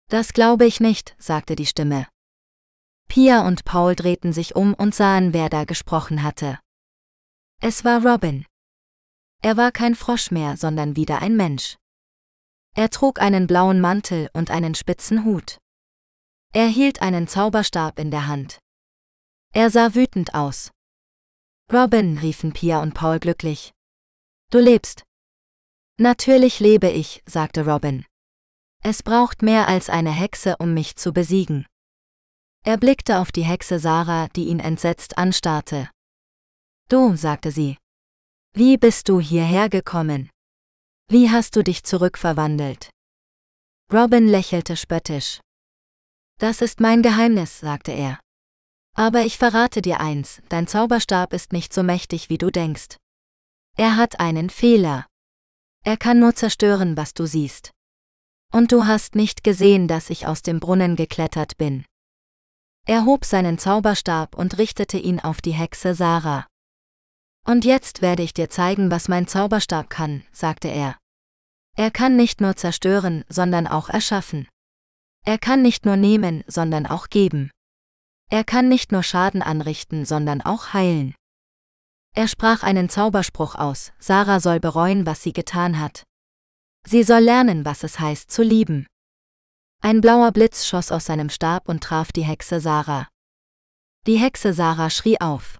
Das 0.10 0.34
glaube 0.34 0.66
ich 0.66 0.82
nicht, 0.82 1.16
sagte 1.18 1.56
die 1.56 1.66
Stimme. 1.66 2.08
Pia 3.08 3.48
und 3.48 3.64
Paul 3.64 3.96
drehten 3.96 4.34
sich 4.34 4.56
um 4.56 4.74
und 4.74 4.94
sahen, 4.94 5.34
wer 5.34 5.50
da 5.50 5.64
gesprochen 5.64 6.24
hatte. 6.24 6.60
Es 7.62 7.86
war 7.86 8.06
Robin. 8.06 8.46
Er 9.42 9.56
war 9.56 9.72
kein 9.72 9.96
Frosch 9.96 10.32
mehr, 10.32 10.58
sondern 10.58 10.98
wieder 10.98 11.22
ein 11.22 11.38
Mensch. 11.38 11.78
Er 12.76 12.90
trug 12.90 13.22
einen 13.22 13.48
blauen 13.48 13.80
Mantel 13.80 14.30
und 14.34 14.52
einen 14.52 14.76
spitzen 14.76 15.24
Hut. 15.24 15.58
Er 16.54 16.68
hielt 16.68 17.02
einen 17.02 17.28
Zauberstab 17.28 18.00
in 18.00 18.12
der 18.12 18.28
Hand. 18.28 18.60
Er 19.58 19.72
sah 19.72 19.96
wütend 19.96 20.36
aus. 20.36 20.70
Robin, 21.74 22.20
riefen 22.20 22.54
Pia 22.54 22.80
und 22.80 22.94
Paul 22.94 23.18
glücklich. 23.18 23.72
Du 24.52 24.60
lebst. 24.60 25.02
Natürlich 26.00 26.60
lebe 26.60 26.92
ich, 26.92 27.24
sagte 27.26 27.66
Robin. 27.66 28.06
Es 28.84 29.02
braucht 29.02 29.42
mehr 29.42 29.68
als 29.68 29.90
eine 29.90 30.12
Hexe, 30.12 30.58
um 30.60 30.76
mich 30.76 30.96
zu 30.96 31.12
besiegen. 31.12 31.66
Er 32.66 32.78
blickte 32.78 33.18
auf 33.18 33.32
die 33.32 33.46
Hexe 33.46 33.80
Sarah, 33.80 34.28
die 34.36 34.46
ihn 34.50 34.60
entsetzt 34.60 35.18
anstarrte. 35.18 35.90
Du, 36.88 37.16
sagte 37.16 37.50
sie. 37.50 37.78
Wie 38.54 38.78
bist 38.78 39.10
du 39.10 39.20
hierher 39.20 39.70
gekommen? 39.70 40.30
Wie 41.10 41.32
hast 41.32 41.56
du 41.56 41.64
dich 41.64 41.84
zurückverwandelt? 41.84 42.92
Robin 43.92 44.28
lächelte 44.28 44.78
spöttisch. 44.78 45.40
Das 46.38 46.62
ist 46.62 46.80
mein 46.80 47.02
Geheimnis, 47.02 47.60
sagte 47.60 47.92
er. 47.92 48.20
Aber 48.98 49.22
ich 49.22 49.38
verrate 49.38 49.84
dir 49.84 50.00
eins, 50.00 50.42
dein 50.50 50.66
Zauberstab 50.66 51.32
ist 51.32 51.54
nicht 51.54 51.72
so 51.72 51.84
mächtig, 51.84 52.32
wie 52.32 52.40
du 52.40 52.50
denkst. 52.50 52.98
Er 53.78 53.96
hat 53.96 54.20
einen 54.20 54.50
Fehler. 54.50 55.06
Er 55.84 55.98
kann 55.98 56.20
nur 56.20 56.34
zerstören, 56.34 56.98
was 56.98 57.14
du 57.14 57.28
siehst. 57.28 57.72
Und 58.52 58.72
du 58.72 58.86
hast 58.86 59.14
nicht 59.14 59.44
gesehen, 59.44 59.88
dass 59.88 60.10
ich 60.10 60.26
aus 60.26 60.42
dem 60.42 60.60
Brunnen 60.60 60.96
geklettert 60.96 61.58
bin. 61.58 61.86
Er 62.88 63.06
hob 63.06 63.24
seinen 63.24 63.60
Zauberstab 63.60 64.36
und 64.36 64.58
richtete 64.58 64.98
ihn 64.98 65.20
auf 65.20 65.42
die 65.42 65.52
Hexe 65.52 65.94
Sarah. 65.94 66.48
Und 67.46 67.66
jetzt 67.66 68.02
werde 68.02 68.24
ich 68.24 68.34
dir 68.34 68.50
zeigen, 68.50 68.90
was 68.90 69.10
mein 69.10 69.28
Zauberstab 69.28 69.92
kann, 69.92 70.24
sagte 70.32 70.70
er. 70.70 70.98
Er 71.76 71.92
kann 71.92 72.16
nicht 72.16 72.42
nur 72.42 72.56
zerstören, 72.56 73.24
sondern 73.30 73.68
auch 73.68 73.90
erschaffen. 73.90 74.48
Er 75.24 75.38
kann 75.38 75.62
nicht 75.62 75.86
nur 75.86 75.98
nehmen, 75.98 76.44
sondern 76.48 76.88
auch 76.88 77.10
geben. 77.10 77.52
Er 78.30 78.44
kann 78.44 78.68
nicht 78.68 78.92
nur 78.92 79.04
Schaden 79.04 79.42
anrichten, 79.42 80.06
sondern 80.06 80.42
auch 80.42 80.74
heilen. 80.74 81.16
Er 82.14 82.28
sprach 82.28 82.64
einen 82.64 82.90
Zauberspruch 82.90 83.56
aus, 83.56 83.94
Sarah 84.00 84.40
soll 84.40 84.60
bereuen, 84.60 85.06
was 85.06 85.24
sie 85.24 85.34
getan 85.34 85.80
hat. 85.80 86.04
Sie 86.86 87.04
soll 87.04 87.22
lernen, 87.22 87.64
was 87.64 87.84
es 87.84 88.00
heißt 88.00 88.32
zu 88.32 88.44
lieben. 88.44 88.88
Ein 89.82 90.02
blauer 90.02 90.32
Blitz 90.32 90.66
schoss 90.66 90.92
aus 90.92 91.06
seinem 91.06 91.30
Stab 91.30 91.70
und 91.70 91.84
traf 91.84 92.12
die 92.12 92.24
Hexe 92.24 92.60
Sarah. 92.60 93.08
Die 94.08 94.18
Hexe 94.18 94.54
Sarah 94.54 94.90
schrie 94.90 95.22
auf. 95.22 95.58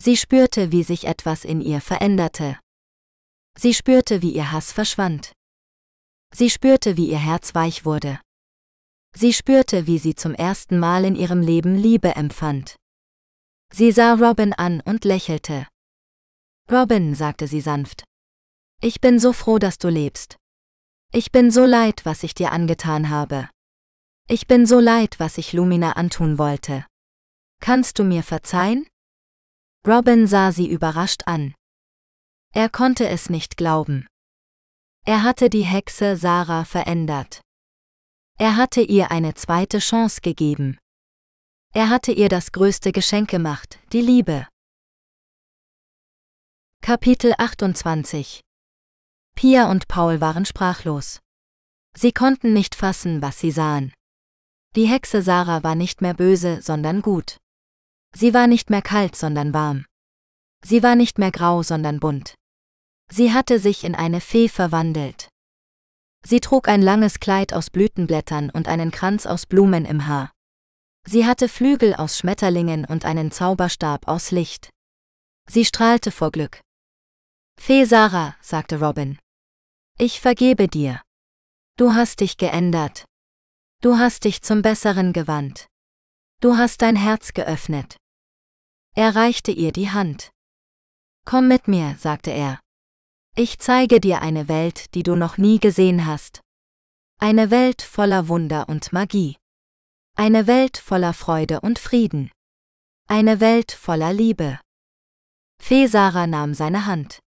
Sie 0.00 0.16
spürte, 0.16 0.72
wie 0.72 0.82
sich 0.82 1.06
etwas 1.06 1.44
in 1.44 1.60
ihr 1.60 1.80
veränderte. 1.80 2.58
Sie 3.56 3.74
spürte, 3.74 4.22
wie 4.22 4.34
ihr 4.34 4.50
Hass 4.50 4.72
verschwand. 4.72 5.32
Sie 6.34 6.50
spürte, 6.50 6.96
wie 6.96 7.10
ihr 7.10 7.18
Herz 7.18 7.54
weich 7.54 7.84
wurde. 7.84 8.18
Sie 9.14 9.32
spürte, 9.32 9.86
wie 9.86 9.98
sie 9.98 10.14
zum 10.14 10.34
ersten 10.34 10.78
Mal 10.78 11.04
in 11.04 11.14
ihrem 11.14 11.40
Leben 11.40 11.76
Liebe 11.76 12.16
empfand. 12.16 12.76
Sie 13.72 13.92
sah 13.92 14.14
Robin 14.14 14.52
an 14.52 14.80
und 14.80 15.04
lächelte. 15.04 15.66
Robin, 16.70 17.14
sagte 17.14 17.46
sie 17.46 17.60
sanft. 17.60 18.04
Ich 18.80 19.00
bin 19.00 19.18
so 19.18 19.32
froh, 19.32 19.58
dass 19.58 19.78
du 19.78 19.88
lebst. 19.88 20.36
Ich 21.12 21.30
bin 21.30 21.50
so 21.50 21.64
leid, 21.64 22.04
was 22.04 22.22
ich 22.22 22.34
dir 22.34 22.52
angetan 22.52 23.10
habe. 23.10 23.48
Ich 24.28 24.46
bin 24.46 24.66
so 24.66 24.80
leid, 24.80 25.20
was 25.20 25.36
ich 25.36 25.52
Lumina 25.52 25.92
antun 25.92 26.38
wollte. 26.38 26.86
Kannst 27.60 27.98
du 27.98 28.04
mir 28.04 28.22
verzeihen? 28.22 28.86
Robin 29.86 30.26
sah 30.26 30.52
sie 30.52 30.68
überrascht 30.68 31.22
an. 31.26 31.54
Er 32.54 32.68
konnte 32.68 33.08
es 33.08 33.30
nicht 33.30 33.56
glauben. 33.56 34.06
Er 35.04 35.22
hatte 35.22 35.50
die 35.50 35.64
Hexe 35.64 36.16
Sarah 36.16 36.64
verändert. 36.64 37.40
Er 38.38 38.56
hatte 38.56 38.80
ihr 38.80 39.10
eine 39.10 39.34
zweite 39.34 39.78
Chance 39.78 40.20
gegeben. 40.20 40.78
Er 41.72 41.88
hatte 41.88 42.12
ihr 42.12 42.28
das 42.28 42.52
größte 42.52 42.92
Geschenk 42.92 43.30
gemacht, 43.30 43.78
die 43.92 44.00
Liebe. 44.00 44.46
Kapitel 46.80 47.34
28 47.38 48.40
Pia 49.34 49.70
und 49.70 49.88
Paul 49.88 50.20
waren 50.20 50.44
sprachlos. 50.44 51.20
Sie 51.96 52.12
konnten 52.12 52.52
nicht 52.52 52.74
fassen, 52.74 53.22
was 53.22 53.38
sie 53.38 53.50
sahen. 53.50 53.92
Die 54.74 54.86
Hexe 54.86 55.22
Sarah 55.22 55.62
war 55.62 55.74
nicht 55.74 56.00
mehr 56.00 56.14
böse, 56.14 56.60
sondern 56.62 57.02
gut. 57.02 57.38
Sie 58.14 58.34
war 58.34 58.46
nicht 58.46 58.70
mehr 58.70 58.82
kalt, 58.82 59.16
sondern 59.16 59.54
warm. 59.54 59.84
Sie 60.64 60.82
war 60.82 60.96
nicht 60.96 61.18
mehr 61.18 61.30
grau, 61.30 61.62
sondern 61.62 62.00
bunt. 62.00 62.34
Sie 63.10 63.32
hatte 63.32 63.58
sich 63.58 63.84
in 63.84 63.94
eine 63.94 64.20
Fee 64.20 64.48
verwandelt. 64.48 65.28
Sie 66.24 66.40
trug 66.40 66.68
ein 66.68 66.82
langes 66.82 67.20
Kleid 67.20 67.52
aus 67.52 67.70
Blütenblättern 67.70 68.50
und 68.50 68.68
einen 68.68 68.90
Kranz 68.90 69.26
aus 69.26 69.46
Blumen 69.46 69.84
im 69.84 70.06
Haar. 70.06 70.32
Sie 71.04 71.26
hatte 71.26 71.48
Flügel 71.48 71.94
aus 71.94 72.18
Schmetterlingen 72.18 72.84
und 72.84 73.04
einen 73.04 73.32
Zauberstab 73.32 74.06
aus 74.06 74.30
Licht. 74.30 74.70
Sie 75.48 75.64
strahlte 75.64 76.12
vor 76.12 76.30
Glück. 76.30 76.60
Fee 77.60 77.84
Sarah, 77.84 78.36
sagte 78.40 78.80
Robin. 78.80 79.18
Ich 79.98 80.20
vergebe 80.20 80.68
dir. 80.68 81.02
Du 81.76 81.94
hast 81.94 82.20
dich 82.20 82.36
geändert. 82.36 83.04
Du 83.80 83.98
hast 83.98 84.24
dich 84.24 84.42
zum 84.42 84.62
Besseren 84.62 85.12
gewandt. 85.12 85.66
Du 86.40 86.56
hast 86.56 86.82
dein 86.82 86.96
Herz 86.96 87.34
geöffnet. 87.34 87.96
Er 88.94 89.16
reichte 89.16 89.50
ihr 89.50 89.72
die 89.72 89.90
Hand. 89.90 90.30
Komm 91.24 91.48
mit 91.48 91.66
mir, 91.66 91.96
sagte 91.98 92.30
er. 92.30 92.60
Ich 93.34 93.58
zeige 93.58 93.98
dir 93.98 94.20
eine 94.20 94.48
Welt, 94.48 94.94
die 94.94 95.02
du 95.02 95.16
noch 95.16 95.38
nie 95.38 95.58
gesehen 95.58 96.04
hast. 96.04 96.42
Eine 97.18 97.50
Welt 97.50 97.80
voller 97.80 98.28
Wunder 98.28 98.68
und 98.68 98.92
Magie. 98.92 99.38
Eine 100.14 100.46
Welt 100.46 100.76
voller 100.76 101.14
Freude 101.14 101.62
und 101.62 101.78
Frieden. 101.78 102.30
Eine 103.08 103.40
Welt 103.40 103.72
voller 103.72 104.12
Liebe. 104.12 104.60
Fee 105.58 105.86
Sarah 105.86 106.26
nahm 106.26 106.52
seine 106.52 106.84
Hand. 106.84 107.20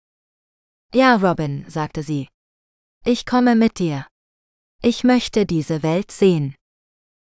Ja, 0.94 1.16
Robin, 1.16 1.64
sagte 1.70 2.04
sie. 2.04 2.28
Ich 3.06 3.26
komme 3.26 3.56
mit 3.56 3.80
dir. 3.80 4.06
Ich 4.82 5.06
möchte 5.06 5.46
diese 5.46 5.84
Welt 5.84 6.12
sehen. 6.12 6.56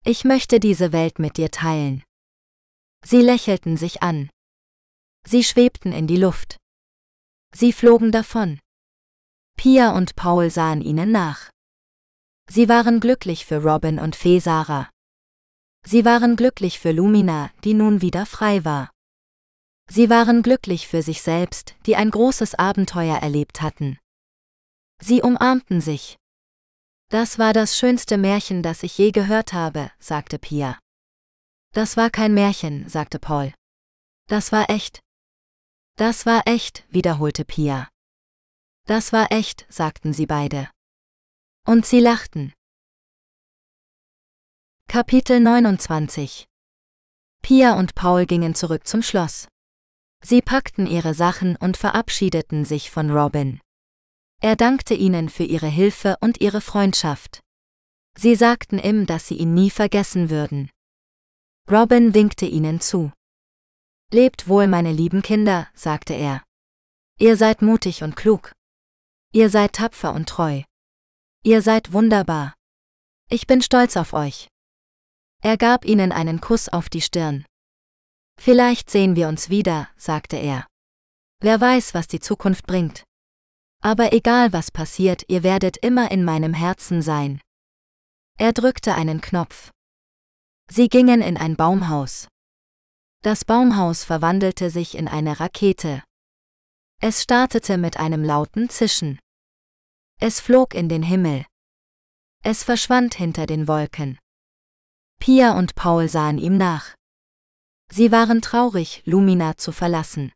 Ich 0.05 0.25
möchte 0.25 0.59
diese 0.59 0.93
Welt 0.93 1.20
mit 1.20 1.37
dir 1.37 1.53
teilen. 1.53 2.03
Sie 3.05 3.22
lächelten 3.22 3.77
sich 3.77 4.03
an. 4.03 4.31
Sie 5.25 5.45
schwebten 5.45 5.93
in 5.93 6.09
die 6.09 6.16
Luft. 6.16 6.57
Sie 7.55 7.72
flogen 7.72 8.11
davon. 8.11 8.59
Pia 9.57 9.93
und 9.97 10.17
Paul 10.17 10.51
sahen 10.51 10.83
ihnen 10.83 11.11
nach. 11.13 11.51
Sie 12.49 12.69
waren 12.69 13.01
glücklich 13.01 13.47
für 13.47 13.63
Robin 13.63 13.99
und 13.99 14.17
Fee 14.17 14.39
Sarah. 14.39 14.91
Sie 15.87 16.05
waren 16.05 16.37
glücklich 16.37 16.79
für 16.79 16.93
Lumina, 16.93 17.51
die 17.65 17.75
nun 17.75 18.01
wieder 18.01 18.27
frei 18.27 18.65
war. 18.65 18.91
Sie 19.89 20.09
waren 20.09 20.43
glücklich 20.43 20.89
für 20.89 21.03
sich 21.03 21.23
selbst, 21.23 21.75
die 21.87 21.97
ein 21.97 22.11
großes 22.11 22.55
Abenteuer 22.55 23.17
erlebt 23.17 23.61
hatten. 23.61 23.99
Sie 25.01 25.21
umarmten 25.23 25.81
sich. 25.81 26.17
Das 27.11 27.39
war 27.39 27.53
das 27.53 27.77
schönste 27.77 28.17
Märchen, 28.17 28.63
das 28.63 28.83
ich 28.83 28.97
je 28.97 29.11
gehört 29.11 29.53
habe, 29.53 29.91
sagte 29.99 30.39
Pia. 30.39 30.79
Das 31.73 31.97
war 31.97 32.09
kein 32.09 32.33
Märchen, 32.35 32.89
sagte 32.89 33.19
Paul. 33.19 33.53
Das 34.27 34.53
war 34.53 34.71
echt. 34.71 35.01
Das 35.97 36.25
war 36.25 36.43
echt, 36.47 36.85
wiederholte 36.89 37.45
Pia. 37.45 37.89
Das 38.87 39.14
war 39.14 39.32
echt, 39.32 39.64
sagten 39.70 40.12
sie 40.12 40.26
beide. 40.26 40.68
Und 41.66 41.87
sie 41.87 42.01
lachten. 42.01 42.53
Kapitel 44.89 45.41
29 45.41 46.45
Pia 47.43 47.78
und 47.78 47.95
Paul 47.95 48.26
gingen 48.26 48.55
zurück 48.55 48.87
zum 48.87 49.03
Schloss. 49.03 49.49
Sie 50.22 50.43
packten 50.43 50.87
ihre 50.87 51.14
Sachen 51.14 51.57
und 51.57 51.78
verabschiedeten 51.78 52.66
sich 52.66 52.91
von 52.91 53.11
Robin. 53.11 53.61
Er 54.43 54.55
dankte 54.55 54.93
ihnen 54.93 55.30
für 55.30 55.45
ihre 55.45 55.68
Hilfe 55.68 56.16
und 56.20 56.43
ihre 56.43 56.61
Freundschaft. 56.61 57.41
Sie 58.18 58.35
sagten 58.35 58.78
ihm, 58.78 59.07
dass 59.07 59.26
sie 59.28 59.37
ihn 59.37 59.55
nie 59.55 59.70
vergessen 59.70 60.28
würden. 60.28 60.70
Robin 61.70 62.12
winkte 62.12 62.45
ihnen 62.45 62.82
zu. 62.82 63.12
Lebt 64.12 64.47
wohl, 64.47 64.66
meine 64.68 64.93
lieben 64.93 65.22
Kinder, 65.22 65.68
sagte 65.74 66.12
er. 66.12 66.43
Ihr 67.18 67.39
seid 67.39 67.62
mutig 67.62 68.03
und 68.03 68.14
klug. 68.16 68.53
Ihr 69.35 69.51
seid 69.51 69.72
tapfer 69.72 70.14
und 70.14 70.28
treu. 70.28 70.62
Ihr 71.43 71.61
seid 71.61 71.93
wunderbar. 71.93 72.55
Ich 73.28 73.49
bin 73.49 73.62
stolz 73.62 73.97
auf 73.97 74.12
euch. 74.12 74.47
Er 75.43 75.57
gab 75.57 75.85
ihnen 75.85 76.12
einen 76.12 76.41
Kuss 76.41 76.68
auf 76.68 76.89
die 76.89 77.01
Stirn. 77.01 77.45
Vielleicht 78.41 78.91
sehen 78.91 79.16
wir 79.16 79.26
uns 79.26 79.51
wieder, 79.51 79.89
sagte 79.97 80.37
er. 80.37 80.68
Wer 81.41 81.61
weiß, 81.61 81.95
was 81.95 82.07
die 82.07 82.20
Zukunft 82.20 82.68
bringt. 82.68 83.03
Aber 83.82 84.12
egal 84.12 84.53
was 84.53 84.70
passiert, 84.70 85.24
ihr 85.26 85.43
werdet 85.43 85.78
immer 85.78 86.12
in 86.12 86.22
meinem 86.22 86.55
Herzen 86.55 87.03
sein. 87.03 87.41
Er 88.39 88.53
drückte 88.53 88.95
einen 88.95 89.20
Knopf. 89.20 89.72
Sie 90.70 90.89
gingen 90.89 91.22
in 91.22 91.37
ein 91.37 91.57
Baumhaus. 91.57 92.28
Das 93.22 93.45
Baumhaus 93.45 94.05
verwandelte 94.05 94.70
sich 94.70 94.97
in 94.97 95.09
eine 95.09 95.41
Rakete. 95.41 96.05
Es 97.01 97.20
startete 97.20 97.78
mit 97.78 97.97
einem 97.97 98.22
lauten 98.22 98.70
Zischen. 98.70 99.18
Es 100.27 100.41
flog 100.41 100.72
in 100.72 100.89
den 100.89 101.03
Himmel. 101.03 101.45
Es 102.43 102.64
verschwand 102.64 103.14
hinter 103.14 103.45
den 103.45 103.68
Wolken. 103.68 104.18
Pia 105.20 105.53
und 105.53 105.75
Paul 105.75 106.09
sahen 106.09 106.39
ihm 106.39 106.57
nach. 106.57 106.95
Sie 107.91 108.11
waren 108.11 108.41
traurig, 108.41 109.03
Lumina 109.05 109.59
zu 109.59 109.70
verlassen. 109.70 110.33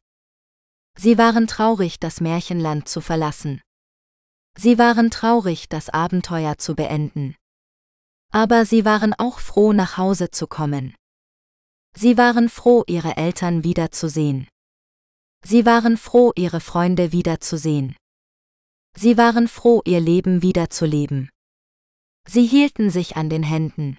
Sie 0.95 1.16
waren 1.16 1.47
traurig, 1.47 1.99
das 1.99 2.20
Märchenland 2.20 2.86
zu 2.86 3.01
verlassen. 3.01 3.62
Sie 4.59 4.76
waren 4.76 5.11
traurig, 5.11 5.70
das 5.70 5.89
Abenteuer 5.89 6.59
zu 6.59 6.74
beenden. 6.74 7.34
Aber 8.30 8.66
sie 8.66 8.84
waren 8.84 9.14
auch 9.14 9.39
froh, 9.39 9.72
nach 9.72 9.97
Hause 9.97 10.30
zu 10.30 10.47
kommen. 10.47 10.95
Sie 11.97 12.18
waren 12.18 12.51
froh, 12.51 12.84
ihre 12.86 13.16
Eltern 13.16 13.64
wiederzusehen. 13.64 14.49
Sie 15.43 15.64
waren 15.64 15.97
froh, 15.97 16.32
ihre 16.36 16.61
Freunde 16.61 17.11
wiederzusehen. 17.12 17.97
Sie 18.95 19.16
waren 19.16 19.49
froh, 19.49 19.82
ihr 19.84 20.01
Leben 20.01 20.43
wiederzuleben. 20.43 21.30
Sie 22.26 22.47
hielten 22.47 22.91
sich 22.91 23.16
an 23.16 23.30
den 23.30 23.43
Händen. 23.43 23.97